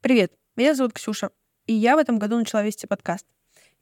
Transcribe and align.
Привет, 0.00 0.32
меня 0.54 0.76
зовут 0.76 0.92
Ксюша, 0.92 1.30
и 1.66 1.74
я 1.74 1.96
в 1.96 1.98
этом 1.98 2.20
году 2.20 2.38
начала 2.38 2.62
вести 2.62 2.86
подкаст. 2.86 3.26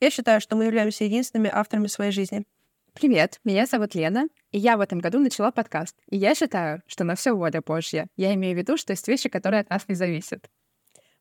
Я 0.00 0.08
считаю, 0.08 0.40
что 0.40 0.56
мы 0.56 0.64
являемся 0.64 1.04
единственными 1.04 1.50
авторами 1.52 1.88
своей 1.88 2.10
жизни. 2.10 2.46
Привет, 2.94 3.38
меня 3.44 3.66
зовут 3.66 3.94
Лена, 3.94 4.26
и 4.50 4.58
я 4.58 4.78
в 4.78 4.80
этом 4.80 5.00
году 5.00 5.18
начала 5.18 5.50
подкаст. 5.50 5.94
И 6.08 6.16
я 6.16 6.34
считаю, 6.34 6.80
что 6.86 7.04
на 7.04 7.16
все 7.16 7.34
воля 7.34 7.60
Божья. 7.60 8.06
Я 8.16 8.32
имею 8.32 8.54
в 8.54 8.58
виду, 8.58 8.78
что 8.78 8.94
есть 8.94 9.06
вещи, 9.06 9.28
которые 9.28 9.60
от 9.60 9.68
нас 9.68 9.86
не 9.88 9.94
зависят. 9.94 10.48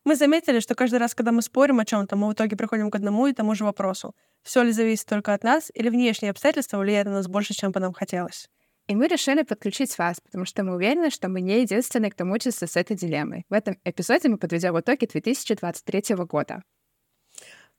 Мы 0.05 0.15
заметили, 0.15 0.61
что 0.61 0.75
каждый 0.75 0.99
раз, 0.99 1.13
когда 1.13 1.33
мы 1.33 1.41
спорим 1.41 1.81
о 1.81 1.85
чем-то, 1.85 2.15
мы 2.15 2.29
в 2.29 2.33
итоге 2.33 2.55
приходим 2.55 2.89
к 2.89 2.95
одному 2.95 3.27
и 3.27 3.33
тому 3.33 3.53
же 3.53 3.65
вопросу. 3.65 4.15
Все 4.43 4.63
ли 4.63 4.71
зависит 4.71 5.07
только 5.07 5.33
от 5.33 5.43
нас, 5.43 5.69
или 5.73 5.89
внешние 5.89 6.31
обстоятельства 6.31 6.77
влияют 6.77 7.09
на 7.09 7.15
нас 7.15 7.27
больше, 7.27 7.53
чем 7.53 7.73
бы 7.73 7.81
нам 7.81 7.91
хотелось? 7.91 8.47
И 8.87 8.95
мы 8.95 9.07
решили 9.07 9.41
подключить 9.41 9.97
вас, 9.97 10.19
потому 10.21 10.45
что 10.45 10.63
мы 10.63 10.75
уверены, 10.75 11.09
что 11.09 11.27
мы 11.27 11.41
не 11.41 11.61
единственные, 11.61 12.11
кто 12.11 12.23
мучается 12.25 12.67
с 12.67 12.75
этой 12.75 12.95
дилеммой. 12.95 13.45
В 13.49 13.53
этом 13.53 13.77
эпизоде 13.83 14.29
мы 14.29 14.37
подведем 14.37 14.79
итоги 14.79 15.07
2023 15.07 16.15
года. 16.17 16.61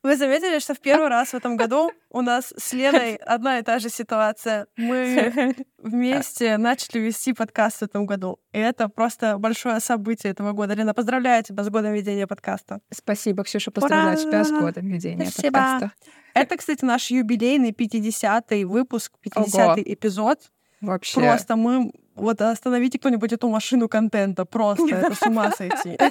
Вы 0.02 0.16
заметили, 0.16 0.58
что 0.58 0.74
в 0.74 0.80
первый 0.80 1.08
раз 1.08 1.30
в 1.30 1.34
этом 1.34 1.56
году 1.56 1.90
у 2.10 2.22
нас 2.22 2.52
с 2.56 2.72
Леной 2.72 3.16
одна 3.16 3.58
и 3.58 3.62
та 3.62 3.78
же 3.78 3.88
ситуация. 3.88 4.66
Мы 4.76 5.54
вместе 5.78 6.56
начали 6.58 7.00
вести 7.00 7.32
подкаст 7.32 7.78
в 7.78 7.82
этом 7.82 8.06
году. 8.06 8.38
И 8.52 8.58
это 8.58 8.88
просто 8.88 9.38
большое 9.38 9.80
событие 9.80 10.32
этого 10.32 10.52
года. 10.52 10.74
Лена, 10.74 10.94
поздравляю 10.94 11.42
тебя 11.44 11.64
с 11.64 11.70
годом 11.70 11.92
ведения 11.92 12.26
подкаста. 12.26 12.80
Спасибо, 12.92 13.44
Ксюша, 13.44 13.70
поздравляю 13.70 14.18
Ура! 14.18 14.28
тебя 14.28 14.44
с 14.44 14.50
годом 14.50 14.86
ведения 14.86 15.26
Спасибо. 15.26 15.58
подкаста. 15.58 15.92
Это, 16.34 16.56
кстати, 16.56 16.84
наш 16.84 17.10
юбилейный 17.10 17.70
50-й 17.70 18.64
выпуск, 18.64 19.12
50-й 19.24 19.94
эпизод. 19.94 20.50
Вообще. 20.80 21.20
Просто 21.20 21.56
мы... 21.56 21.92
Вот 22.14 22.40
остановите 22.40 22.98
кто-нибудь 22.98 23.32
эту 23.32 23.48
машину 23.48 23.88
контента. 23.88 24.46
Просто 24.46 24.86
это 24.94 25.14
с 25.14 25.22
ума 25.22 25.52
сойти. 25.52 25.98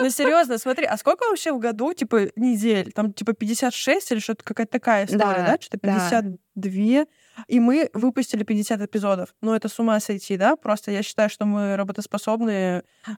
Ну, 0.00 0.10
серьезно, 0.10 0.58
смотри, 0.58 0.86
а 0.86 0.96
сколько 0.96 1.24
вообще 1.28 1.52
в 1.52 1.58
году, 1.60 1.94
типа, 1.94 2.28
недель? 2.34 2.90
Там, 2.92 3.12
типа, 3.12 3.32
56 3.32 4.10
или 4.12 4.18
что-то 4.18 4.42
какая-то 4.42 4.72
такая 4.72 5.06
история, 5.06 5.44
да? 5.46 5.56
Что-то 5.60 5.78
52. 5.78 7.06
И 7.48 7.60
мы 7.60 7.90
выпустили 7.94 8.44
50 8.44 8.80
эпизодов. 8.82 9.34
Ну, 9.40 9.54
это 9.54 9.68
с 9.68 9.78
ума 9.78 10.00
сойти, 10.00 10.36
да? 10.36 10.56
Просто 10.56 10.90
я 10.90 11.02
считаю, 11.02 11.28
что 11.30 11.44
мы 11.44 11.76
работоспособные, 11.76 12.84
э, 13.06 13.12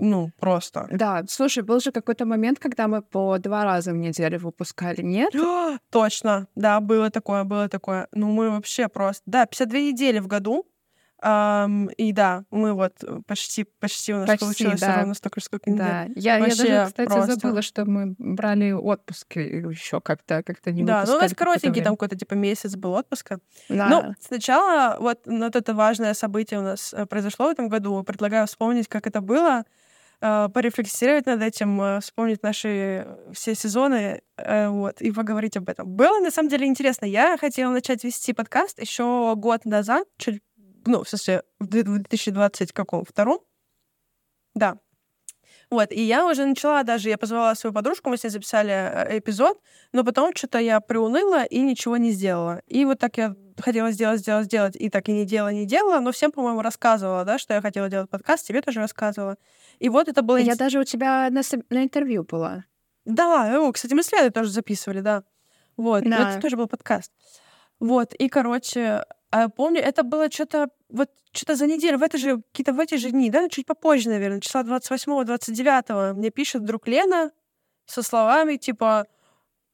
ну, 0.00 0.30
просто. 0.38 0.88
Да, 0.90 1.22
слушай, 1.28 1.62
был 1.62 1.80
же 1.80 1.92
какой-то 1.92 2.26
момент, 2.26 2.58
когда 2.58 2.88
мы 2.88 3.02
по 3.02 3.38
два 3.38 3.64
раза 3.64 3.92
в 3.92 3.96
неделю 3.96 4.38
выпускали, 4.38 5.02
нет? 5.02 5.32
Точно, 5.90 6.46
да, 6.54 6.80
было 6.80 7.10
такое, 7.10 7.44
было 7.44 7.68
такое. 7.68 8.08
Ну, 8.12 8.30
мы 8.30 8.50
вообще 8.50 8.88
просто... 8.88 9.22
Да, 9.26 9.46
52 9.46 9.78
недели 9.78 10.18
в 10.18 10.26
году, 10.26 10.66
Um, 11.22 11.92
и 11.94 12.12
да, 12.12 12.42
мы 12.50 12.72
вот 12.72 12.94
почти, 13.28 13.62
почти 13.62 14.12
у 14.12 14.18
нас 14.18 14.26
почти, 14.26 14.44
получилось 14.44 14.80
да. 14.80 14.96
ровно 14.96 15.14
столько, 15.14 15.40
сколько 15.40 15.70
Да, 15.70 16.06
я, 16.16 16.38
я 16.38 16.46
даже, 16.46 16.86
кстати, 16.86 17.08
просто. 17.08 17.34
забыла, 17.34 17.62
что 17.62 17.84
мы 17.84 18.16
брали 18.18 18.72
отпуск 18.72 19.36
еще 19.36 20.00
как-то, 20.00 20.42
как-то 20.42 20.72
не 20.72 20.82
Да, 20.82 21.04
ну 21.06 21.14
у 21.14 21.20
нас 21.20 21.32
коротенький 21.32 21.80
там 21.80 21.94
какой-то 21.94 22.16
типа 22.16 22.34
месяц 22.34 22.74
был 22.74 22.94
отпуска. 22.94 23.38
Да. 23.68 23.88
Ну, 23.88 24.14
сначала 24.18 24.96
вот, 24.98 25.20
вот 25.24 25.54
это 25.54 25.74
важное 25.74 26.14
событие 26.14 26.58
у 26.58 26.64
нас 26.64 26.92
э, 26.92 27.06
произошло 27.06 27.46
в 27.46 27.50
этом 27.50 27.68
году. 27.68 28.02
Предлагаю 28.02 28.48
вспомнить, 28.48 28.88
как 28.88 29.06
это 29.06 29.20
было, 29.20 29.62
э, 30.20 30.48
порефлексировать 30.52 31.26
над 31.26 31.40
этим, 31.40 31.80
э, 31.80 32.00
вспомнить 32.00 32.42
наши 32.42 33.06
все 33.32 33.54
сезоны, 33.54 34.22
вот, 34.36 35.00
и 35.00 35.12
поговорить 35.12 35.56
об 35.56 35.68
этом. 35.68 35.88
Было 35.88 36.18
на 36.18 36.32
самом 36.32 36.48
деле 36.48 36.66
интересно. 36.66 37.04
Я 37.04 37.36
хотела 37.38 37.70
начать 37.70 38.02
вести 38.02 38.32
подкаст 38.32 38.80
еще 38.80 39.34
год 39.36 39.64
назад, 39.64 40.08
чуть 40.16 40.42
ну, 40.86 41.04
в 41.04 41.08
смысле, 41.08 41.42
в 41.58 41.66
2020 41.66 42.72
каком? 42.72 43.04
Втором? 43.04 43.40
Да. 44.54 44.78
Вот, 45.70 45.90
и 45.90 46.02
я 46.02 46.26
уже 46.26 46.44
начала 46.44 46.82
даже, 46.82 47.08
я 47.08 47.16
позвала 47.16 47.54
свою 47.54 47.72
подружку, 47.72 48.10
мы 48.10 48.18
с 48.18 48.24
ней 48.24 48.30
записали 48.30 48.70
э, 48.70 49.18
эпизод, 49.18 49.58
но 49.92 50.04
потом 50.04 50.36
что-то 50.36 50.58
я 50.58 50.80
приуныла 50.80 51.44
и 51.44 51.60
ничего 51.60 51.96
не 51.96 52.10
сделала. 52.10 52.60
И 52.66 52.84
вот 52.84 52.98
так 52.98 53.16
я 53.16 53.34
хотела 53.58 53.90
сделать, 53.90 54.20
сделать, 54.20 54.44
сделать, 54.44 54.76
и 54.76 54.90
так 54.90 55.08
и 55.08 55.12
не 55.12 55.24
делала, 55.24 55.48
не 55.48 55.64
делала, 55.64 56.00
но 56.00 56.12
всем, 56.12 56.30
по-моему, 56.30 56.60
рассказывала, 56.60 57.24
да, 57.24 57.38
что 57.38 57.54
я 57.54 57.62
хотела 57.62 57.88
делать 57.88 58.10
подкаст, 58.10 58.46
тебе 58.46 58.60
тоже 58.60 58.80
рассказывала. 58.80 59.38
И 59.78 59.88
вот 59.88 60.08
это 60.08 60.20
было... 60.20 60.36
Я 60.36 60.56
даже 60.56 60.78
у 60.78 60.84
тебя 60.84 61.30
на, 61.30 61.40
на 61.70 61.82
интервью 61.82 62.24
была. 62.24 62.64
Да, 63.06 63.58
о, 63.58 63.72
кстати, 63.72 63.94
мы 63.94 64.02
с 64.02 64.12
Леной 64.12 64.30
тоже 64.30 64.50
записывали, 64.50 65.00
да. 65.00 65.24
Вот, 65.78 66.04
да. 66.04 66.32
это 66.32 66.40
тоже 66.42 66.58
был 66.58 66.66
подкаст. 66.66 67.10
Вот, 67.80 68.12
и, 68.12 68.28
короче, 68.28 69.04
а 69.32 69.48
помню, 69.48 69.80
это 69.80 70.02
было 70.02 70.30
что-то 70.30 70.68
вот 70.90 71.08
что-то 71.32 71.56
за 71.56 71.66
неделю, 71.66 71.96
в 71.96 72.02
это 72.02 72.18
же, 72.18 72.42
какие-то 72.52 72.74
в 72.74 72.80
эти 72.80 72.96
же 72.96 73.10
дни, 73.10 73.30
да, 73.30 73.48
чуть 73.48 73.66
попозже, 73.66 74.10
наверное, 74.10 74.40
числа 74.40 74.62
28-29 74.62 76.12
мне 76.12 76.30
пишет 76.30 76.64
друг 76.64 76.86
Лена 76.86 77.32
со 77.86 78.02
словами 78.02 78.56
типа 78.56 79.06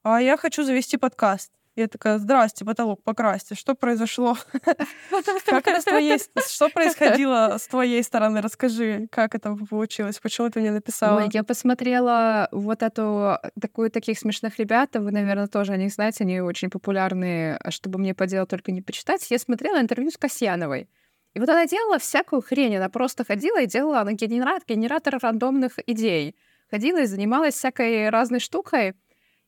«А 0.04 0.22
я 0.22 0.36
хочу 0.36 0.62
завести 0.62 0.96
подкаст». 0.96 1.50
Я 1.78 1.86
такая, 1.86 2.18
здрасте, 2.18 2.64
потолок 2.64 3.04
покрасьте. 3.04 3.54
Что 3.54 3.76
произошло? 3.76 4.36
Как 5.46 5.68
это 5.68 5.80
с 5.80 5.84
твоей... 5.84 6.18
Что 6.48 6.68
происходило 6.70 7.56
с 7.56 7.68
твоей 7.68 8.02
стороны? 8.02 8.40
Расскажи, 8.40 9.06
как 9.12 9.36
это 9.36 9.54
получилось? 9.54 10.18
Почему 10.18 10.50
ты 10.50 10.58
мне 10.58 10.72
написала? 10.72 11.20
Ой, 11.20 11.28
я 11.32 11.44
посмотрела 11.44 12.48
вот 12.50 12.82
эту... 12.82 13.38
Такую 13.60 13.92
таких 13.92 14.18
смешных 14.18 14.58
ребят. 14.58 14.90
Вы, 14.94 15.12
наверное, 15.12 15.46
тоже 15.46 15.72
о 15.72 15.76
них 15.76 15.92
знаете. 15.92 16.24
Они 16.24 16.40
очень 16.40 16.68
популярные. 16.68 17.60
Чтобы 17.68 18.00
мне 18.00 18.12
по 18.12 18.26
делу 18.26 18.48
только 18.48 18.72
не 18.72 18.82
почитать. 18.82 19.30
Я 19.30 19.38
смотрела 19.38 19.80
интервью 19.80 20.10
с 20.10 20.16
Касьяновой. 20.16 20.88
И 21.34 21.38
вот 21.38 21.48
она 21.48 21.64
делала 21.66 22.00
всякую 22.00 22.42
хрень. 22.42 22.76
Она 22.76 22.88
просто 22.88 23.24
ходила 23.24 23.60
и 23.62 23.66
делала 23.66 24.00
она 24.00 24.14
генератор, 24.14 24.64
генератор 24.66 25.16
рандомных 25.22 25.78
идей. 25.86 26.34
Ходила 26.72 27.02
и 27.02 27.06
занималась 27.06 27.54
всякой 27.54 28.10
разной 28.10 28.40
штукой. 28.40 28.94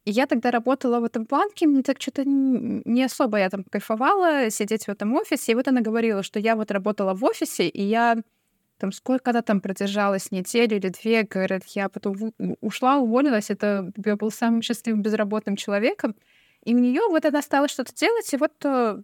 И 0.04 0.10
я 0.12 0.26
тогда 0.26 0.50
работала 0.50 1.00
в 1.00 1.04
этом 1.04 1.24
банке, 1.24 1.66
мне 1.66 1.82
так 1.82 2.00
что-то 2.00 2.22
не 2.24 3.04
особо 3.04 3.38
я 3.38 3.50
там 3.50 3.64
кайфовала 3.64 4.50
сидеть 4.50 4.86
в 4.86 4.88
этом 4.88 5.14
офисе. 5.14 5.52
И 5.52 5.54
вот 5.54 5.68
она 5.68 5.82
говорила, 5.82 6.22
что 6.22 6.38
я 6.38 6.56
вот 6.56 6.70
работала 6.70 7.14
в 7.14 7.22
офисе, 7.24 7.68
и 7.68 7.82
я 7.82 8.16
там 8.78 8.92
сколько 8.92 9.30
она 9.30 9.42
там 9.42 9.60
продержалась, 9.60 10.30
неделю 10.30 10.78
или 10.78 10.88
две, 10.88 11.22
говорят, 11.24 11.64
я 11.66 11.90
потом 11.90 12.32
ушла, 12.62 12.96
уволилась, 12.96 13.50
это 13.50 13.92
я 14.04 14.16
был 14.16 14.30
самым 14.30 14.62
счастливым 14.62 15.02
безработным 15.02 15.56
человеком. 15.56 16.16
И 16.64 16.74
у 16.74 16.78
нее 16.78 17.02
вот 17.10 17.24
она 17.26 17.42
стала 17.42 17.68
что-то 17.68 17.94
делать, 17.94 18.32
и 18.32 18.38
вот 18.38 18.52
э, 18.64 19.02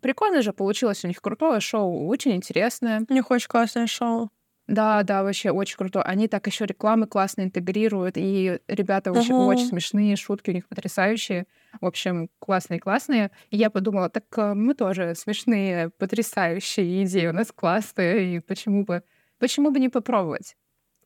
прикольно 0.00 0.42
же 0.42 0.52
получилось 0.52 1.04
у 1.04 1.08
них 1.08 1.20
крутое 1.20 1.60
шоу, 1.60 2.06
очень 2.06 2.32
интересное. 2.32 3.04
У 3.08 3.12
них 3.12 3.30
очень 3.30 3.48
классное 3.48 3.86
шоу. 3.86 4.30
Да, 4.68 5.02
да, 5.02 5.22
вообще 5.22 5.50
очень 5.50 5.76
круто. 5.76 6.02
Они 6.02 6.28
так 6.28 6.46
еще 6.46 6.66
рекламы 6.66 7.06
классно 7.06 7.42
интегрируют, 7.42 8.16
и 8.16 8.60
ребята 8.68 9.10
uh-huh. 9.10 9.18
очень, 9.18 9.34
очень 9.34 9.66
смешные, 9.66 10.16
шутки 10.16 10.50
у 10.50 10.54
них 10.54 10.68
потрясающие. 10.68 11.46
В 11.80 11.86
общем, 11.86 12.30
классные-классные. 12.38 13.32
И 13.50 13.56
я 13.56 13.70
подумала, 13.70 14.08
так 14.08 14.24
э, 14.36 14.54
мы 14.54 14.74
тоже 14.74 15.14
смешные, 15.16 15.90
потрясающие 15.90 17.04
идеи 17.04 17.26
у 17.26 17.32
нас 17.32 17.50
классные, 17.50 18.36
и 18.36 18.40
почему 18.40 18.84
бы, 18.84 19.02
почему 19.38 19.72
бы 19.72 19.80
не 19.80 19.88
попробовать? 19.88 20.56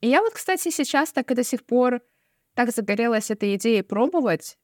И 0.03 0.09
я 0.09 0.21
вот, 0.21 0.35
кстати, 0.35 0.71
сейчас 0.71 1.13
так 1.13 1.31
и 1.31 1.35
до 1.35 1.43
сих 1.43 1.65
пор 1.65 2.03
так 2.55 2.71
загорелась 2.71 3.31
этой 3.31 3.55
идеей 3.55 3.83
пробовать. 3.83 4.59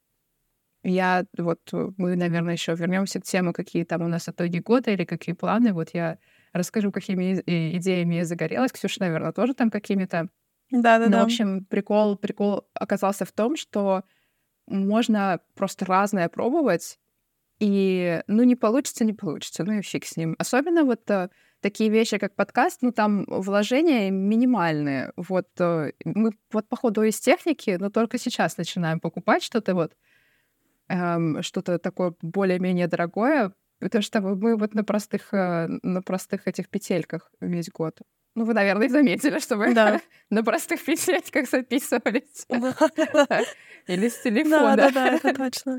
Я 0.82 1.24
вот, 1.38 1.60
э, 1.72 1.88
мы, 1.96 2.16
наверное, 2.16 2.54
еще 2.54 2.74
вернемся 2.74 3.20
к 3.20 3.24
теме, 3.24 3.52
какие 3.52 3.84
там 3.84 4.02
у 4.02 4.08
нас 4.08 4.28
итоги 4.28 4.58
года 4.58 4.90
или 4.90 5.04
какие 5.04 5.34
планы. 5.34 5.72
Вот 5.72 5.90
я 5.94 6.18
расскажу, 6.52 6.92
какими 6.92 7.42
идеями 7.76 8.16
я 8.16 8.24
загорелась. 8.24 8.72
Ксюша, 8.72 9.00
наверное, 9.00 9.32
тоже 9.32 9.54
там 9.54 9.70
какими-то. 9.70 10.28
Да-да-да. 10.70 11.10
Ну, 11.10 11.22
в 11.22 11.24
общем, 11.24 11.64
прикол, 11.64 12.16
прикол 12.16 12.66
оказался 12.74 13.24
в 13.24 13.32
том, 13.32 13.56
что 13.56 14.04
можно 14.66 15.40
просто 15.54 15.84
разное 15.84 16.28
пробовать, 16.28 16.98
и, 17.60 18.22
ну, 18.26 18.42
не 18.42 18.56
получится, 18.56 19.04
не 19.04 19.12
получится, 19.12 19.64
ну 19.64 19.74
и 19.74 19.82
фиг 19.82 20.04
с 20.04 20.16
ним. 20.16 20.34
Особенно 20.38 20.84
вот 20.84 21.08
э, 21.10 21.28
такие 21.60 21.90
вещи, 21.90 22.18
как 22.18 22.34
подкаст, 22.34 22.82
ну, 22.82 22.90
там 22.90 23.24
вложения 23.28 24.10
минимальные. 24.10 25.12
Вот 25.16 25.48
э, 25.60 25.92
мы 26.04 26.32
вот, 26.50 26.68
по 26.68 26.76
ходу 26.76 27.02
из 27.04 27.20
техники, 27.20 27.76
но 27.78 27.90
только 27.90 28.18
сейчас 28.18 28.56
начинаем 28.56 28.98
покупать 28.98 29.44
что-то 29.44 29.74
вот, 29.74 29.92
эм, 30.88 31.42
что-то 31.42 31.78
такое 31.78 32.14
более-менее 32.20 32.88
дорогое, 32.88 33.52
Потому 33.82 34.02
что 34.02 34.20
мы 34.20 34.56
вот 34.56 34.74
на 34.74 34.84
простых, 34.84 35.34
э, 35.34 35.66
на 35.82 36.02
простых 36.02 36.46
этих 36.46 36.68
петельках 36.68 37.32
весь 37.40 37.68
год. 37.68 37.98
Ну, 38.36 38.44
вы, 38.44 38.54
наверное, 38.54 38.88
заметили, 38.88 39.40
что 39.40 39.56
мы 39.56 39.74
да. 39.74 40.00
на 40.30 40.44
простых 40.44 40.84
петельках 40.84 41.50
записывались. 41.50 42.46
Или 43.88 44.08
с 44.08 44.22
телефона. 44.22 44.76
Да, 44.76 44.90
да, 44.90 44.90
да, 44.90 45.08
это 45.16 45.34
точно. 45.34 45.78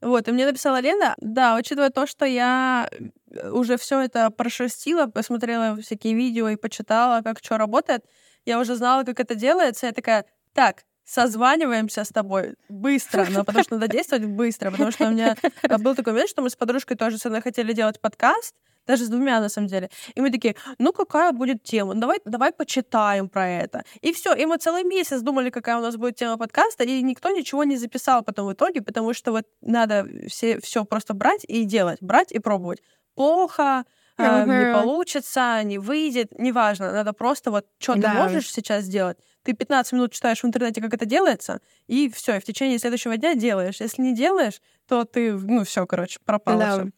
Вот, 0.00 0.26
и 0.28 0.32
мне 0.32 0.46
написала 0.46 0.80
Лена, 0.80 1.14
да, 1.18 1.56
учитывая 1.56 1.90
то, 1.90 2.06
что 2.06 2.24
я 2.24 2.88
э, 2.90 3.50
уже 3.50 3.76
все 3.76 4.00
это 4.00 4.30
прошерстила, 4.30 5.06
посмотрела 5.06 5.76
всякие 5.76 6.14
видео 6.14 6.48
и 6.48 6.56
почитала, 6.56 7.22
как 7.22 7.38
что 7.42 7.58
работает, 7.58 8.04
я 8.46 8.58
уже 8.58 8.74
знала, 8.74 9.04
как 9.04 9.20
это 9.20 9.34
делается, 9.34 9.86
я 9.86 9.92
такая, 9.92 10.24
так, 10.54 10.84
созваниваемся 11.04 12.04
с 12.04 12.08
тобой 12.08 12.54
быстро, 12.68 13.26
но 13.30 13.44
потому 13.44 13.64
что 13.64 13.74
надо 13.76 13.88
действовать 13.88 14.26
быстро, 14.26 14.70
потому 14.70 14.90
что 14.90 15.06
у 15.06 15.10
меня 15.10 15.36
был 15.78 15.94
такой 15.94 16.12
момент, 16.12 16.30
что 16.30 16.42
мы 16.42 16.50
с 16.50 16.56
подружкой 16.56 16.96
тоже 16.96 17.18
с 17.18 17.40
хотели 17.40 17.72
делать 17.72 18.00
подкаст, 18.00 18.54
даже 18.86 19.04
с 19.04 19.08
двумя, 19.08 19.40
на 19.40 19.48
самом 19.48 19.68
деле. 19.68 19.90
И 20.14 20.20
мы 20.20 20.30
такие, 20.30 20.56
ну 20.78 20.92
какая 20.92 21.32
будет 21.32 21.62
тема? 21.62 21.94
Давай, 21.94 22.20
давай 22.24 22.52
почитаем 22.52 23.28
про 23.28 23.48
это. 23.48 23.84
И 24.02 24.12
все. 24.12 24.34
И 24.34 24.46
мы 24.46 24.58
целый 24.58 24.84
месяц 24.84 25.20
думали, 25.20 25.50
какая 25.50 25.78
у 25.78 25.80
нас 25.80 25.96
будет 25.96 26.16
тема 26.16 26.36
подкаста, 26.36 26.84
и 26.84 27.02
никто 27.02 27.30
ничего 27.30 27.64
не 27.64 27.76
записал 27.76 28.22
потом 28.22 28.46
в 28.46 28.52
итоге, 28.52 28.82
потому 28.82 29.14
что 29.14 29.32
вот 29.32 29.44
надо 29.62 30.06
все, 30.28 30.60
все 30.60 30.84
просто 30.84 31.14
брать 31.14 31.44
и 31.48 31.64
делать, 31.64 31.98
брать 32.00 32.32
и 32.32 32.38
пробовать. 32.38 32.82
Плохо, 33.14 33.84
uh-huh. 34.18 34.46
не 34.46 34.74
получится, 34.74 35.62
не 35.62 35.78
выйдет, 35.78 36.38
неважно. 36.38 36.92
Надо 36.92 37.12
просто 37.12 37.50
вот, 37.50 37.66
что 37.78 37.94
да. 37.94 38.10
ты 38.10 38.16
можешь 38.16 38.50
сейчас 38.50 38.84
сделать, 38.84 39.18
ты 39.44 39.52
15 39.52 39.92
минут 39.92 40.12
читаешь 40.12 40.42
в 40.42 40.46
интернете, 40.46 40.80
как 40.80 40.94
это 40.94 41.06
делается, 41.06 41.60
и 41.86 42.10
все, 42.10 42.36
и 42.36 42.40
в 42.40 42.44
течение 42.44 42.78
следующего 42.78 43.16
дня 43.16 43.34
делаешь. 43.34 43.80
Если 43.80 44.02
не 44.02 44.14
делаешь, 44.14 44.60
то 44.88 45.04
ты, 45.04 45.34
ну, 45.34 45.64
все, 45.64 45.86
короче, 45.86 46.18
пропало 46.24 46.58
да. 46.58 46.72
все. 46.72 46.90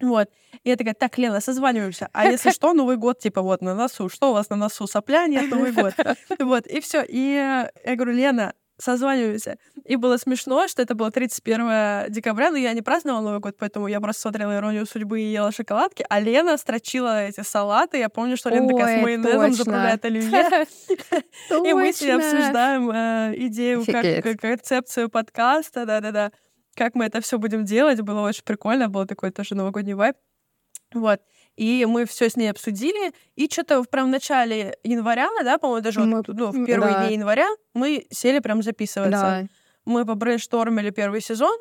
Вот. 0.00 0.28
И 0.62 0.68
я 0.68 0.76
такая, 0.76 0.94
так, 0.94 1.16
Лена, 1.16 1.40
созваниваемся. 1.40 2.08
А 2.12 2.26
если 2.30 2.50
что, 2.50 2.74
Новый 2.74 2.96
год, 2.96 3.18
типа, 3.18 3.42
вот 3.42 3.62
на 3.62 3.74
носу. 3.74 4.08
Что 4.08 4.30
у 4.30 4.34
вас 4.34 4.50
на 4.50 4.56
носу? 4.56 4.86
Сопля 4.86 5.26
нет, 5.26 5.50
Новый 5.50 5.72
год. 5.72 5.94
Вот, 6.38 6.66
и 6.66 6.80
все. 6.80 7.02
И 7.02 7.18
я 7.18 7.96
говорю, 7.96 8.12
Лена, 8.12 8.54
созваниваемся. 8.78 9.58
И 9.84 9.96
было 9.96 10.16
смешно, 10.16 10.68
что 10.68 10.82
это 10.82 10.94
было 10.94 11.10
31 11.10 12.10
декабря, 12.12 12.50
но 12.50 12.56
я 12.56 12.72
не 12.72 12.82
праздновала 12.82 13.22
Новый 13.22 13.40
год, 13.40 13.56
поэтому 13.58 13.86
я 13.86 14.00
просто 14.00 14.22
смотрела 14.22 14.56
«Иронию 14.56 14.86
судьбы» 14.86 15.20
и 15.20 15.32
ела 15.32 15.52
шоколадки, 15.52 16.04
а 16.08 16.20
Лена 16.20 16.56
строчила 16.56 17.24
эти 17.24 17.42
салаты. 17.42 17.98
Я 17.98 18.08
помню, 18.08 18.36
что 18.36 18.50
Лена 18.50 18.66
Ой, 18.66 18.72
такая 18.72 18.98
с 18.98 19.02
майонезом 19.02 19.40
точно. 19.40 19.56
заправляет 19.56 20.04
оливье. 20.04 20.66
И 21.68 21.72
мы 21.72 21.92
с 21.92 22.00
ней 22.00 22.10
обсуждаем 22.10 22.90
э, 22.90 23.34
идею, 23.46 23.84
как 23.86 24.40
концепцию 24.40 25.08
подкаста, 25.08 25.86
да-да-да 25.86 26.32
как 26.76 26.94
мы 26.94 27.06
это 27.06 27.20
все 27.20 27.38
будем 27.38 27.64
делать. 27.64 28.00
Было 28.02 28.20
очень 28.20 28.44
прикольно, 28.44 28.88
был 28.88 29.06
такой 29.06 29.30
тоже 29.30 29.54
новогодний 29.54 29.94
вайб. 29.94 30.16
Вот. 30.92 31.20
И 31.56 31.86
мы 31.86 32.04
все 32.04 32.28
с 32.28 32.36
ней 32.36 32.48
обсудили. 32.48 33.12
И 33.34 33.48
что-то 33.50 33.82
прям 33.84 34.08
в 34.08 34.10
начале 34.10 34.76
января, 34.84 35.28
да, 35.42 35.58
по-моему, 35.58 35.82
даже 35.82 36.00
мы... 36.00 36.18
вот, 36.18 36.28
ну, 36.28 36.50
в 36.50 36.66
первые 36.66 36.92
да. 36.92 37.06
дни 37.06 37.16
января 37.16 37.48
мы 37.74 38.06
сели 38.10 38.40
прям 38.40 38.62
записываться. 38.62 39.10
Да. 39.10 39.46
Мы 39.84 40.04
побрейнштормили 40.04 40.90
первый 40.90 41.20
сезон, 41.20 41.56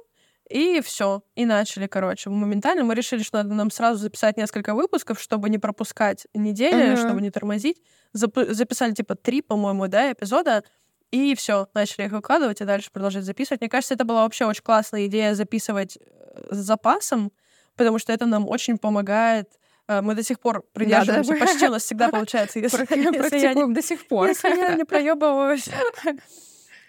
и 0.50 0.82
все, 0.82 1.24
и 1.36 1.46
начали, 1.46 1.88
короче, 1.88 2.30
моментально. 2.30 2.84
Мы 2.84 2.94
решили, 2.94 3.24
что 3.24 3.38
надо 3.38 3.56
нам 3.56 3.72
сразу 3.72 4.00
записать 4.00 4.38
несколько 4.38 4.76
выпусков, 4.76 5.20
чтобы 5.20 5.50
не 5.50 5.58
пропускать 5.58 6.28
недели, 6.34 6.94
uh-huh. 6.94 6.98
чтобы 6.98 7.22
не 7.22 7.32
тормозить. 7.32 7.82
Зап- 8.16 8.54
записали 8.54 8.94
типа 8.94 9.16
три, 9.16 9.42
по-моему, 9.42 9.88
да, 9.88 10.12
эпизода. 10.12 10.64
И 11.12 11.34
все, 11.36 11.68
начали 11.74 12.06
их 12.06 12.12
выкладывать 12.12 12.62
и 12.62 12.66
дальше 12.66 12.92
продолжать 12.92 13.24
записывать. 13.24 13.62
Мне 13.62 13.70
кажется, 13.70 13.94
это 13.94 14.06
была 14.06 14.24
вообще 14.24 14.46
очень 14.46 14.64
классная 14.64 15.08
идея 15.08 15.34
записывать 15.34 15.98
э, 15.98 16.48
с 16.52 16.58
запасом, 16.58 17.32
потому 17.76 18.00
что 18.00 18.14
это 18.14 18.26
нам 18.26 18.48
очень 18.48 18.78
помогает 18.78 19.50
мы 19.88 20.16
до 20.16 20.24
сих 20.24 20.40
пор 20.40 20.64
придерживаемся, 20.74 21.34
да. 21.34 21.40
почти 21.40 21.68
у 21.68 21.72
нас 21.72 21.84
всегда 21.84 22.10
получается. 22.10 22.60
Если, 22.60 22.88
если 22.96 23.40
я 23.40 23.54
не, 23.54 23.74
до 23.74 23.82
сих 23.82 24.08
пор. 24.08 24.28
Если 24.28 24.50
я 24.50 24.76
не 24.76 24.84
проебываюсь. 24.84 25.70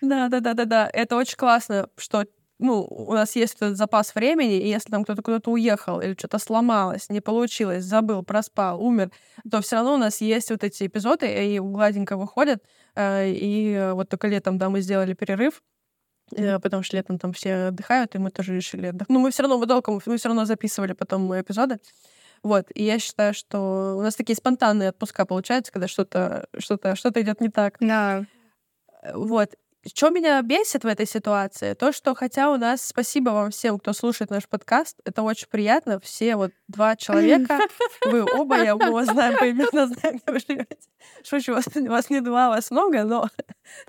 Да, 0.00 0.28
да, 0.28 0.40
да, 0.40 0.54
да, 0.54 0.64
да. 0.64 0.90
Это 0.93 1.16
очень 1.16 1.37
классно, 1.37 1.88
что 1.96 2.26
ну, 2.58 2.84
у 2.84 3.12
нас 3.12 3.37
есть 3.37 3.56
этот 3.56 3.76
запас 3.76 4.14
времени, 4.14 4.58
и 4.58 4.69
если 4.69 4.90
там 4.90 5.04
кто-то 5.04 5.22
куда-то 5.22 5.50
уехал 5.50 6.00
или 6.00 6.14
что-то 6.14 6.38
сломалось, 6.38 7.10
не 7.10 7.20
получилось, 7.20 7.84
забыл, 7.84 8.22
проспал, 8.22 8.82
умер, 8.82 9.10
то 9.50 9.60
все 9.60 9.76
равно 9.76 9.94
у 9.94 9.98
нас 9.98 10.20
есть 10.20 10.50
вот 10.50 10.64
эти 10.64 10.87
эпизоды, 10.87 11.26
и 11.26 11.58
гладенько 11.58 12.16
выходят. 12.16 12.62
Э, 12.94 13.28
и 13.28 13.90
вот 13.93 14.08
только 14.08 14.28
летом, 14.28 14.56
да, 14.58 14.70
мы 14.70 14.81
сделали 14.81 15.12
перерыв, 15.12 15.62
mm-hmm. 16.32 16.60
потому 16.60 16.82
что 16.82 16.96
летом 16.96 17.19
там 17.19 17.32
все 17.32 17.66
отдыхают, 17.66 18.14
и 18.14 18.19
мы 18.19 18.31
тоже 18.31 18.54
решили 18.54 18.87
отдохнуть. 18.87 19.14
Ну, 19.14 19.20
мы 19.20 19.31
все 19.31 19.43
равно, 19.43 19.58
мы 19.58 19.66
долго, 19.66 20.00
мы 20.06 20.16
все 20.16 20.28
равно 20.28 20.46
записывали 20.46 20.94
потом 20.94 21.38
эпизоды. 21.38 21.78
Вот, 22.46 22.69
и 22.72 22.84
я 22.84 23.00
считаю, 23.00 23.34
что 23.34 23.96
у 23.98 24.02
нас 24.02 24.14
такие 24.14 24.37
спонтанные 24.37 24.90
отпуска 24.90 25.26
получаются, 25.26 25.72
когда 25.72 25.88
что-то 25.88 26.46
что-то 26.58 26.94
что-то 26.94 27.20
идет 27.20 27.40
не 27.40 27.48
так. 27.48 27.76
Да. 27.81 28.25
Вот. 29.12 29.56
Что 29.84 30.10
меня 30.10 30.40
бесит 30.43 30.84
в 30.84 30.87
этой 30.87 31.08
ситуации? 31.08 31.75
То, 31.75 31.90
что 31.90 32.14
хотя 32.14 32.52
у 32.52 32.56
нас, 32.56 32.82
спасибо 32.82 33.31
вам 33.31 33.50
всем, 33.50 33.81
кто 33.81 33.93
слушает 33.93 34.31
наш 34.31 34.48
подкаст, 34.48 35.00
это 35.04 35.22
очень 35.22 35.48
приятно. 35.48 35.98
Все 35.98 36.37
вот 36.37 36.52
два 36.69 36.94
человека, 36.94 37.58
вы 38.04 38.22
оба, 38.22 38.62
я 38.62 38.76
мы 38.76 38.93
вас 38.93 39.08
знаем, 39.08 39.37
поименно 39.38 39.88
знаем, 39.88 40.20
где 40.22 40.32
вы 40.32 40.38
живете. 40.38 40.88
Шучу, 41.25 41.52
вас, 41.52 41.66
вас 41.75 42.10
не 42.10 42.20
два, 42.20 42.48
вас 42.48 42.70
много, 42.70 43.02
но 43.02 43.28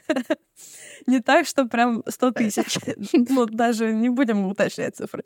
не 1.05 1.19
так, 1.19 1.45
что 1.45 1.65
прям 1.65 2.03
100 2.07 2.31
тысяч. 2.31 2.77
Ну, 3.29 3.45
даже 3.45 3.93
не 3.93 4.09
будем 4.09 4.45
уточнять 4.45 4.95
цифры. 4.95 5.23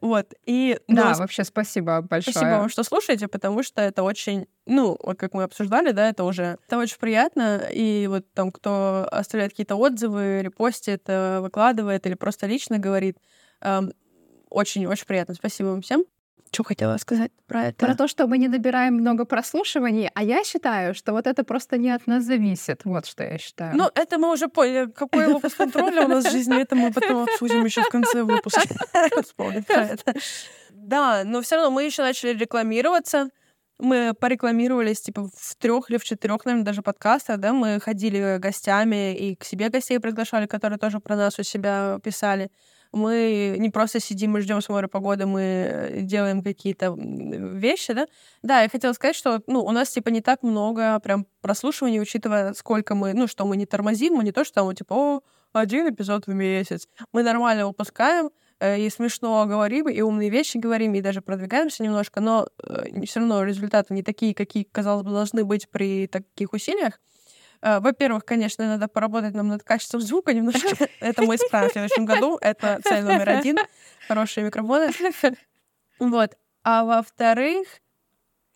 Вот. 0.00 0.34
И, 0.46 0.78
да, 0.88 1.10
ну, 1.12 1.18
вообще 1.18 1.44
спасибо 1.44 2.00
большое. 2.02 2.32
Спасибо 2.32 2.50
вам, 2.50 2.68
что 2.68 2.82
слушаете, 2.82 3.28
потому 3.28 3.62
что 3.62 3.80
это 3.80 4.02
очень, 4.02 4.46
ну, 4.66 4.96
вот 5.02 5.18
как 5.18 5.34
мы 5.34 5.42
обсуждали, 5.44 5.92
да, 5.92 6.08
это 6.08 6.24
уже, 6.24 6.58
это 6.66 6.78
очень 6.78 6.98
приятно. 6.98 7.62
И 7.72 8.06
вот 8.08 8.30
там, 8.32 8.52
кто 8.52 9.08
оставляет 9.10 9.52
какие-то 9.52 9.76
отзывы, 9.76 10.42
репостит, 10.42 11.02
э, 11.06 11.40
выкладывает 11.40 12.06
или 12.06 12.14
просто 12.14 12.46
лично 12.46 12.78
говорит, 12.78 13.18
очень-очень 14.50 15.06
приятно. 15.06 15.34
Спасибо 15.34 15.68
вам 15.68 15.82
всем. 15.82 16.04
Что 16.58 16.64
хотела 16.64 16.96
сказать 16.96 17.30
про 17.46 17.66
это? 17.66 17.86
Про 17.86 17.94
то, 17.94 18.08
что 18.08 18.26
мы 18.26 18.36
не 18.36 18.48
набираем 18.48 18.94
много 18.94 19.24
прослушиваний, 19.24 20.10
а 20.12 20.24
я 20.24 20.42
считаю, 20.42 20.92
что 20.92 21.12
вот 21.12 21.28
это 21.28 21.44
просто 21.44 21.78
не 21.78 21.88
от 21.92 22.08
нас 22.08 22.24
зависит. 22.24 22.80
Вот 22.84 23.06
что 23.06 23.22
я 23.22 23.38
считаю. 23.38 23.76
Ну, 23.76 23.88
это 23.94 24.18
мы 24.18 24.32
уже 24.32 24.48
поняли. 24.48 24.90
Какой 24.90 25.32
выпуск 25.32 25.56
контроля 25.56 26.06
у 26.06 26.08
нас 26.08 26.24
в 26.24 26.32
жизни, 26.32 26.60
это 26.60 26.74
мы 26.74 26.92
потом 26.92 27.22
обсудим 27.22 27.64
еще 27.64 27.82
в 27.82 27.90
конце 27.90 28.24
выпуска. 28.24 28.62
Вспомним 29.22 29.62
про 29.62 29.84
это. 29.84 30.14
Да, 30.72 31.22
но 31.24 31.42
все 31.42 31.54
равно 31.54 31.70
мы 31.70 31.84
еще 31.84 32.02
начали 32.02 32.36
рекламироваться. 32.36 33.28
Мы 33.78 34.12
порекламировались, 34.20 35.00
типа, 35.00 35.28
в 35.32 35.54
трех 35.58 35.90
или 35.90 35.98
в 35.98 36.02
четырех, 36.02 36.44
наверное, 36.44 36.66
даже 36.66 36.82
подкастах, 36.82 37.38
да, 37.38 37.52
мы 37.52 37.78
ходили 37.78 38.38
гостями 38.38 39.14
и 39.16 39.36
к 39.36 39.44
себе 39.44 39.68
гостей 39.68 40.00
приглашали, 40.00 40.46
которые 40.46 40.80
тоже 40.80 40.98
про 40.98 41.14
нас 41.14 41.38
у 41.38 41.44
себя 41.44 42.00
писали 42.02 42.50
мы 42.92 43.56
не 43.58 43.70
просто 43.70 44.00
сидим 44.00 44.36
и 44.36 44.40
ждем 44.40 44.60
с 44.60 44.88
погоды, 44.88 45.26
мы 45.26 46.00
делаем 46.02 46.42
какие-то 46.42 46.94
вещи, 46.96 47.92
да. 47.92 48.06
Да, 48.42 48.62
я 48.62 48.68
хотела 48.68 48.92
сказать, 48.92 49.16
что 49.16 49.42
ну, 49.46 49.62
у 49.62 49.70
нас 49.70 49.90
типа 49.90 50.08
не 50.08 50.20
так 50.20 50.42
много 50.42 50.98
прям 51.00 51.26
прослушиваний, 51.40 52.00
учитывая, 52.00 52.54
сколько 52.54 52.94
мы, 52.94 53.14
ну, 53.14 53.26
что 53.26 53.44
мы 53.44 53.56
не 53.56 53.66
тормозим, 53.66 54.14
мы 54.14 54.24
не 54.24 54.32
то, 54.32 54.44
что 54.44 54.54
там, 54.62 54.74
типа, 54.74 54.94
о, 54.94 55.20
один 55.52 55.88
эпизод 55.88 56.26
в 56.26 56.32
месяц. 56.32 56.88
Мы 57.12 57.22
нормально 57.22 57.66
выпускаем, 57.66 58.30
э, 58.60 58.80
и 58.80 58.90
смешно 58.90 59.44
говорим, 59.46 59.88
и 59.88 60.00
умные 60.00 60.30
вещи 60.30 60.58
говорим, 60.58 60.94
и 60.94 61.00
даже 61.00 61.20
продвигаемся 61.20 61.82
немножко, 61.82 62.20
но 62.20 62.48
э, 62.62 63.04
все 63.04 63.20
равно 63.20 63.44
результаты 63.44 63.94
не 63.94 64.02
такие, 64.02 64.34
какие, 64.34 64.64
казалось 64.64 65.04
бы, 65.04 65.10
должны 65.10 65.44
быть 65.44 65.68
при 65.70 66.06
таких 66.06 66.52
усилиях. 66.52 67.00
Э, 67.60 67.80
во-первых, 67.80 68.24
конечно, 68.24 68.66
надо 68.66 68.88
поработать 68.88 69.34
нам 69.34 69.48
над 69.48 69.62
качеством 69.62 70.00
звука 70.00 70.32
немножко. 70.32 70.88
Это 71.00 71.22
мы 71.22 71.36
исправим 71.36 71.70
в 71.70 71.72
следующем 71.72 72.04
году. 72.04 72.38
Это 72.40 72.80
цель 72.84 73.02
номер 73.02 73.28
один. 73.30 73.58
Хорошие 74.06 74.46
микрофоны. 74.46 74.90
Вот. 75.98 76.36
А 76.62 76.84
во-вторых, 76.84 77.66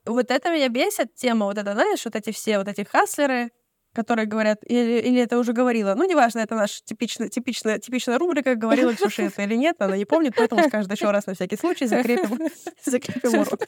вот 0.05 0.31
это 0.31 0.51
меня 0.51 0.69
бесит, 0.69 1.15
тема 1.15 1.47
вот 1.47 1.59
эта, 1.59 1.73
знаешь, 1.73 2.05
вот 2.05 2.15
эти 2.17 2.31
все 2.33 2.59
вот 2.59 2.69
эти 2.69 2.85
хаслеры, 2.85 3.51
которые 3.93 4.27
говорят, 4.27 4.61
или, 4.67 5.01
или 5.01 5.21
это 5.21 5.39
уже 5.39 5.53
говорила. 5.53 5.95
Ну, 5.95 6.09
неважно, 6.09 6.41
это 6.41 6.55
наша 6.55 6.83
типичная, 6.85 7.29
типичная, 7.29 7.79
типичная 7.79 8.19
рубрика, 8.19 8.55
говорила 8.55 8.95
Ксюша 8.95 9.23
это 9.23 9.43
или 9.43 9.55
нет, 9.57 9.77
она 9.81 9.97
не 9.97 10.05
помнит, 10.05 10.35
поэтому 10.37 10.63
скажет 10.69 10.91
еще 10.91 11.11
раз 11.11 11.27
на 11.27 11.35
всякий 11.35 11.57
случай, 11.57 11.87
закрепим, 11.87 12.49
закрепим 12.85 13.41
урок. 13.41 13.61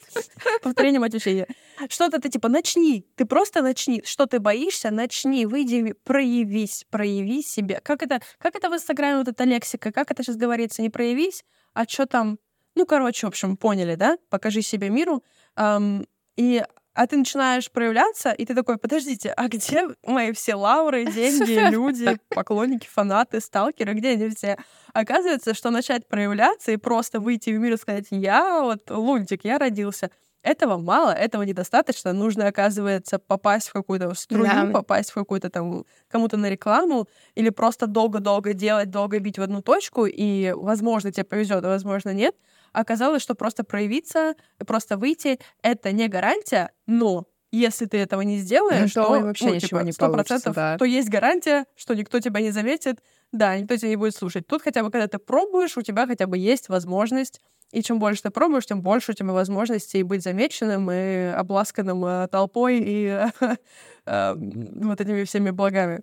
Повторение 0.61 0.99
мать 0.99 1.13
учения. 1.13 1.47
Что-то 1.89 2.19
ты 2.19 2.29
типа 2.29 2.49
начни, 2.49 3.05
ты 3.15 3.25
просто 3.25 3.61
начни. 3.61 4.01
Что 4.05 4.25
ты 4.25 4.39
боишься, 4.39 4.91
начни, 4.91 5.45
выйди, 5.45 5.93
проявись, 6.03 6.85
прояви 6.89 7.43
себя. 7.43 7.79
Как 7.81 8.03
это, 8.03 8.21
как 8.39 8.55
это 8.55 8.69
в 8.69 8.73
Инстаграме 8.73 9.19
вот 9.19 9.27
эта 9.27 9.43
лексика, 9.43 9.91
как 9.91 10.11
это 10.11 10.23
сейчас 10.23 10.37
говорится, 10.37 10.81
не 10.81 10.89
проявись, 10.89 11.43
а 11.73 11.85
что 11.87 12.05
там, 12.05 12.39
ну, 12.75 12.85
короче, 12.85 13.27
в 13.27 13.29
общем, 13.29 13.57
поняли, 13.57 13.95
да? 13.95 14.17
Покажи 14.29 14.61
себя 14.61 14.89
миру. 14.89 15.23
Um, 15.57 16.05
и 16.35 16.63
а 16.95 17.07
ты 17.07 17.17
начинаешь 17.17 17.69
проявляться, 17.69 18.31
и 18.31 18.45
ты 18.45 18.55
такой, 18.55 18.77
подождите, 18.77 19.31
а 19.35 19.49
где 19.49 19.87
мои 20.03 20.31
все 20.31 20.55
лауры, 20.55 21.05
деньги, 21.05 21.69
люди, 21.71 22.17
поклонники, 22.29 22.87
фанаты, 22.87 23.41
сталкеры, 23.41 23.93
где 23.93 24.11
они 24.11 24.29
все? 24.29 24.57
Оказывается, 24.93 25.53
что 25.53 25.71
начать 25.71 26.07
проявляться 26.07 26.71
и 26.71 26.77
просто 26.77 27.19
выйти 27.19 27.49
в 27.49 27.59
мир 27.59 27.73
и 27.73 27.77
сказать, 27.77 28.07
я 28.11 28.61
вот 28.61 28.89
лунтик, 28.89 29.43
я 29.43 29.59
родился, 29.59 30.09
этого 30.41 30.77
мало, 30.77 31.09
этого 31.09 31.41
недостаточно. 31.41 32.13
Нужно, 32.13 32.47
оказывается, 32.47 33.19
попасть 33.19 33.69
в 33.69 33.73
какую-то 33.73 34.13
струю, 34.13 34.45
да. 34.45 34.69
попасть 34.71 35.09
в 35.09 35.15
какую-то 35.15 35.49
там 35.49 35.85
кому-то 36.07 36.37
на 36.37 36.49
рекламу 36.49 37.07
или 37.33 37.49
просто 37.49 37.87
долго-долго 37.87 38.53
делать, 38.53 38.91
долго 38.91 39.19
бить 39.19 39.39
в 39.39 39.41
одну 39.41 39.61
точку, 39.61 40.05
и, 40.05 40.53
возможно, 40.55 41.11
тебе 41.11 41.23
повезет, 41.23 41.65
а 41.65 41.67
возможно, 41.67 42.13
нет. 42.13 42.35
Оказалось, 42.75 43.21
что 43.21 43.35
просто 43.35 43.63
проявиться, 43.63 44.35
просто 44.67 44.97
выйти— 44.97 45.39
это 45.61 45.91
не 45.91 46.07
гарантия, 46.07 46.71
но 46.85 47.27
если 47.51 47.85
ты 47.85 47.97
этого 47.97 48.21
не 48.21 48.37
сделаешь, 48.39 48.93
ну, 48.95 49.03
то, 49.03 49.15
то 49.15 49.21
вообще 49.21 49.45
ну, 49.45 49.55
ничего 49.55 49.79
типа, 49.79 49.83
не 49.83 49.91
получится, 49.93 50.51
да. 50.51 50.77
то 50.77 50.85
есть 50.85 51.09
гарантия, 51.09 51.65
что 51.75 51.93
никто 51.93 52.19
тебя 52.19 52.41
не 52.41 52.51
заметит, 52.51 52.99
да, 53.31 53.57
никто 53.57 53.77
тебя 53.77 53.89
не 53.89 53.95
будет 53.95 54.15
слушать. 54.15 54.45
Тут 54.47 54.61
хотя 54.61 54.83
бы, 54.83 54.91
когда 54.91 55.07
ты 55.07 55.19
пробуешь, 55.19 55.77
у 55.77 55.81
тебя 55.81 56.05
хотя 56.05 56.27
бы 56.27 56.37
есть 56.37 56.69
возможность 56.69 57.41
И 57.71 57.81
чем 57.81 57.99
больше 57.99 58.23
ты 58.23 58.29
пробуешь, 58.29 58.65
тем 58.65 58.81
больше 58.81 59.11
у 59.11 59.15
тебя 59.15 59.31
возможностей 59.31 60.03
быть 60.03 60.21
замеченным 60.21 60.91
и 60.91 61.33
обласканным 61.35 62.05
э, 62.05 62.27
толпой 62.27 62.79
и 62.79 63.05
э, 64.05 64.35
вот 64.35 65.01
этими 65.01 65.23
всеми 65.23 65.51
благами. 65.51 66.01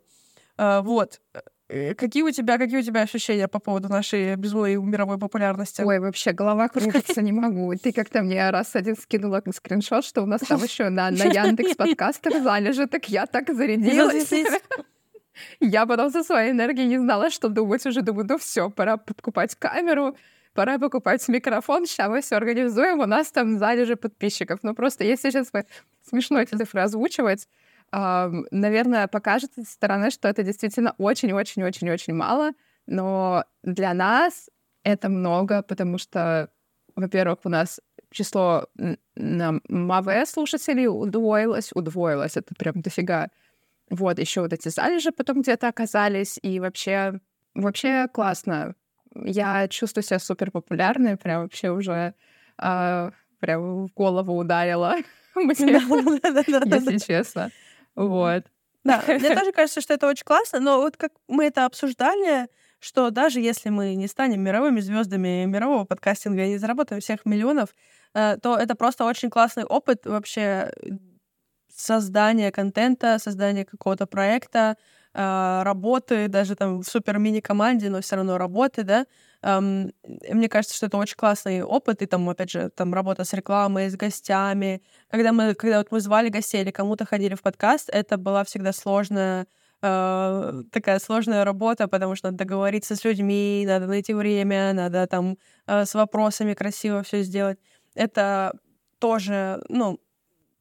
Э, 0.59 0.81
вот. 0.81 1.21
Какие 1.97 2.23
у 2.23 2.31
тебя, 2.31 2.59
какие 2.59 2.81
у 2.81 2.83
тебя 2.83 3.01
ощущения 3.01 3.49
по 3.49 3.59
поводу 3.59 3.89
нашей 3.89 4.37
безумной 4.37 4.77
мировой 4.77 5.19
популярности? 5.19 5.81
Ой, 5.81 6.01
вообще 6.01 6.33
голова 6.33 6.69
кружится 6.69 7.23
не 7.23 7.33
могу. 7.33 7.73
Ты 7.77 7.93
как-то 7.93 8.23
мне 8.23 8.51
раз 8.51 8.77
один 8.77 8.95
скинула 8.95 9.43
скриншот, 9.55 10.05
что 10.05 10.23
у 10.23 10.27
нас 10.27 10.43
там 10.43 10.63
еще 10.63 10.91
на, 10.91 11.11
на 11.11 11.25
Яндекс 11.25 11.77
подкастах 11.77 12.43
залежи, 12.43 12.87
так 12.87 13.09
я 13.09 13.25
так 13.27 13.55
зарядилась. 13.55 14.31
Я 15.61 15.87
потом 15.87 16.11
со 16.11 16.23
своей 16.23 16.51
энергией 16.51 16.87
не 16.87 16.99
знала, 16.99 17.31
что 17.31 17.49
думать. 17.49 17.87
Уже 17.87 18.03
думаю, 18.03 18.27
ну 18.29 18.37
все, 18.37 18.69
пора 18.69 18.99
покупать 18.99 19.55
камеру, 19.55 20.15
пора 20.53 20.79
покупать 20.79 21.27
микрофон, 21.29 21.87
сейчас 21.87 22.11
мы 22.11 22.21
все 22.21 22.37
организуем, 22.37 23.01
у 23.01 23.07
нас 23.07 23.31
там 23.33 23.59
залежи 23.59 23.97
подписчиков. 23.97 24.61
Ну 24.63 24.75
просто 24.75 25.05
если 25.05 25.31
сейчас 25.31 25.51
смешно 26.07 26.39
эти 26.39 26.55
цифры 26.55 26.83
озвучивать, 26.83 27.49
наверное, 27.93 29.07
покажется 29.07 29.63
со 29.63 29.73
стороны, 29.73 30.11
что 30.11 30.29
это 30.29 30.43
действительно 30.43 30.95
очень-очень-очень-очень 30.99 32.15
мало, 32.15 32.53
но 32.87 33.45
для 33.63 33.93
нас 33.95 34.49
это 34.83 35.09
много, 35.09 35.63
потому 35.63 35.99
что, 35.99 36.49
во-первых, 36.97 37.41
у 37.45 37.49
нас 37.49 37.81
число 38.11 38.67
МАВ 39.17 40.27
слушателей 40.27 40.87
удвоилось, 40.87 41.71
удвоилось, 41.75 42.37
это 42.37 42.55
прям 42.55 42.81
дофига. 42.81 43.29
Вот, 43.91 44.19
еще 44.19 44.41
вот 44.41 44.53
эти 44.53 44.69
залежи 44.69 45.13
потом 45.13 45.43
где-то 45.43 45.69
оказались, 45.69 46.39
и 46.43 46.61
вообще, 46.61 47.21
вообще 47.55 48.09
классно. 48.09 48.75
Я 49.15 49.69
чувствую 49.69 50.03
себя 50.03 50.19
супер 50.19 50.51
популярной, 50.51 51.19
прям 51.19 51.43
вообще 51.43 51.71
уже 51.71 52.15
э, 52.59 53.11
прям 53.41 53.87
в 53.87 53.93
голову 53.95 54.39
ударила 54.39 54.97
если 55.35 56.99
честно. 56.99 57.51
Вот. 57.97 58.45
Да, 58.85 59.03
мне 59.09 59.35
тоже 59.35 59.53
кажется, 59.53 59.81
что 59.81 59.95
это 59.95 60.09
очень 60.09 60.25
классно, 60.25 60.61
но 60.61 60.79
вот 60.79 60.97
как 60.97 61.13
мы 61.29 61.47
это 61.47 61.65
обсуждали, 61.67 62.49
что 62.81 63.11
даже 63.11 63.41
если 63.41 63.69
мы 63.71 63.95
не 63.95 64.09
станем 64.09 64.41
мировыми 64.43 64.81
звездами 64.81 65.45
мирового 65.45 65.85
подкастинга 65.85 66.45
и 66.45 66.49
не 66.51 66.59
заработаем 66.59 67.01
всех 67.01 67.25
миллионов, 67.25 67.75
э, 68.15 68.39
то 68.43 68.57
это 68.57 68.75
просто 68.75 69.05
очень 69.05 69.31
классный 69.31 69.65
опыт 69.65 70.07
вообще 70.07 70.73
создания 71.75 72.51
контента, 72.53 73.19
создания 73.19 73.65
какого-то 73.65 74.07
проекта, 74.07 74.77
э, 74.77 74.77
работы, 75.15 76.29
даже 76.29 76.57
там 76.57 76.81
в 76.81 76.85
супер 76.85 77.19
мини-команде, 77.19 77.91
но 77.91 78.01
все 78.01 78.17
равно 78.17 78.39
работы, 78.39 78.83
да. 78.83 79.07
Um, 79.45 79.93
мне 80.31 80.49
кажется, 80.49 80.77
что 80.77 80.87
это 80.87 80.97
очень 80.97 81.17
классный 81.17 81.63
опыт, 81.63 82.01
и 82.01 82.07
там, 82.07 82.29
опять 82.29 82.51
же, 82.51 82.71
там 82.71 82.95
работа 82.95 83.25
с 83.25 83.33
рекламой, 83.33 83.91
с 83.91 83.97
гостями. 83.97 84.83
Когда 85.11 85.33
мы, 85.33 85.55
когда 85.55 85.79
вот 85.79 85.91
мы 85.91 86.01
звали 86.01 86.29
гостей 86.29 86.63
или 86.63 86.71
кому-то 86.71 87.05
ходили 87.05 87.35
в 87.35 87.43
подкаст, 87.43 87.91
это 87.93 88.17
была 88.17 88.45
всегда 88.45 88.73
сложная 88.73 89.47
Uh, 89.85 90.63
такая 90.71 91.01
сложная 91.01 91.45
работа, 91.45 91.89
потому 91.89 92.15
что 92.15 92.29
надо 92.29 92.39
договориться 92.39 92.95
с 92.95 93.03
людьми, 93.05 93.65
надо 93.67 93.89
найти 93.89 94.15
время, 94.15 94.73
надо 94.73 95.09
там 95.09 95.37
uh, 95.67 95.85
с 95.85 95.95
вопросами 95.95 96.55
красиво 96.55 97.03
все 97.03 97.23
сделать. 97.23 97.59
Это 97.97 98.53
тоже, 99.01 99.61
ну, 99.69 99.99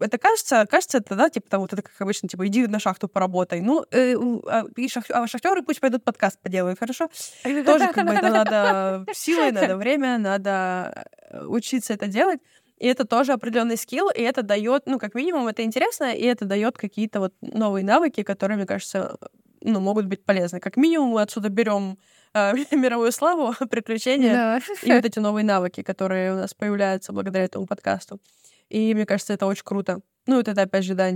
это 0.01 0.17
кажется, 0.17 0.65
кажется, 0.70 0.98
это, 0.98 1.15
да, 1.15 1.29
типа, 1.29 1.50
там 1.50 1.62
вот 1.62 1.74
это, 1.74 1.81
как 1.81 1.93
обычно, 2.00 2.27
типа, 2.27 2.48
иди 2.48 2.67
на 2.67 2.79
шахту 2.79 3.08
поработай. 3.08 3.62
Ну, 3.62 3.86
э, 3.91 4.15
а, 4.48 4.65
и 4.75 4.88
шах, 4.88 5.05
а 5.10 5.27
шахтеры 5.27 5.62
пусть 5.63 5.79
пойдут 5.79 6.03
подкаст 6.03 6.39
поделают, 6.41 6.79
хорошо? 6.79 7.10
Тоже, 7.43 7.88
как 7.93 8.08
бы, 8.08 8.13
это 8.13 8.29
надо 8.29 9.05
силой, 9.13 9.51
надо 9.53 9.77
время, 9.77 10.17
надо 10.17 11.05
э, 11.29 11.46
учиться 11.46 11.93
это 11.93 12.08
делать. 12.08 12.39
И 12.77 12.88
это 12.88 13.05
тоже 13.05 13.34
определенный 13.34 13.77
скилл, 13.77 14.10
и 14.10 14.22
это 14.24 14.41
дает, 14.41 14.88
ну, 14.88 14.98
как 14.98 15.13
минимум, 15.13 15.48
это 15.48 15.62
интересно, 15.62 16.15
и 16.15 16.24
это 16.24 16.46
дает 16.46 16.79
какие-то 16.79 17.20
вот 17.20 17.34
новые 17.41 17.86
навыки, 17.86 18.24
которые, 18.24 18.58
мне 18.58 18.65
кажется, 18.65 19.17
ну, 19.62 19.79
могут 19.79 20.08
быть 20.08 20.25
полезны. 20.25 20.60
Как 20.60 20.77
минимум, 20.77 21.10
мы 21.10 21.22
отсюда 21.22 21.50
берем 21.50 22.00
э, 22.34 22.53
мировую 22.75 23.12
славу, 23.12 23.53
приключения 23.70 24.34
да. 24.34 24.60
и 24.81 24.91
вот 24.91 25.05
эти 25.05 25.20
новые 25.20 25.46
навыки, 25.46 25.84
которые 25.84 26.34
у 26.34 26.38
нас 26.38 26.53
появляются 26.55 27.13
благодаря 27.13 27.46
этому 27.46 27.67
подкасту. 27.67 28.20
И 28.72 28.94
мне 28.94 29.06
кажется, 29.06 29.34
это 29.34 29.46
очень 29.46 29.63
круто. 29.63 30.00
Ну, 30.28 30.38
вот 30.38 30.48
это, 30.48 30.62
опять 30.62 30.86
же, 30.86 30.94
да, 30.94 31.10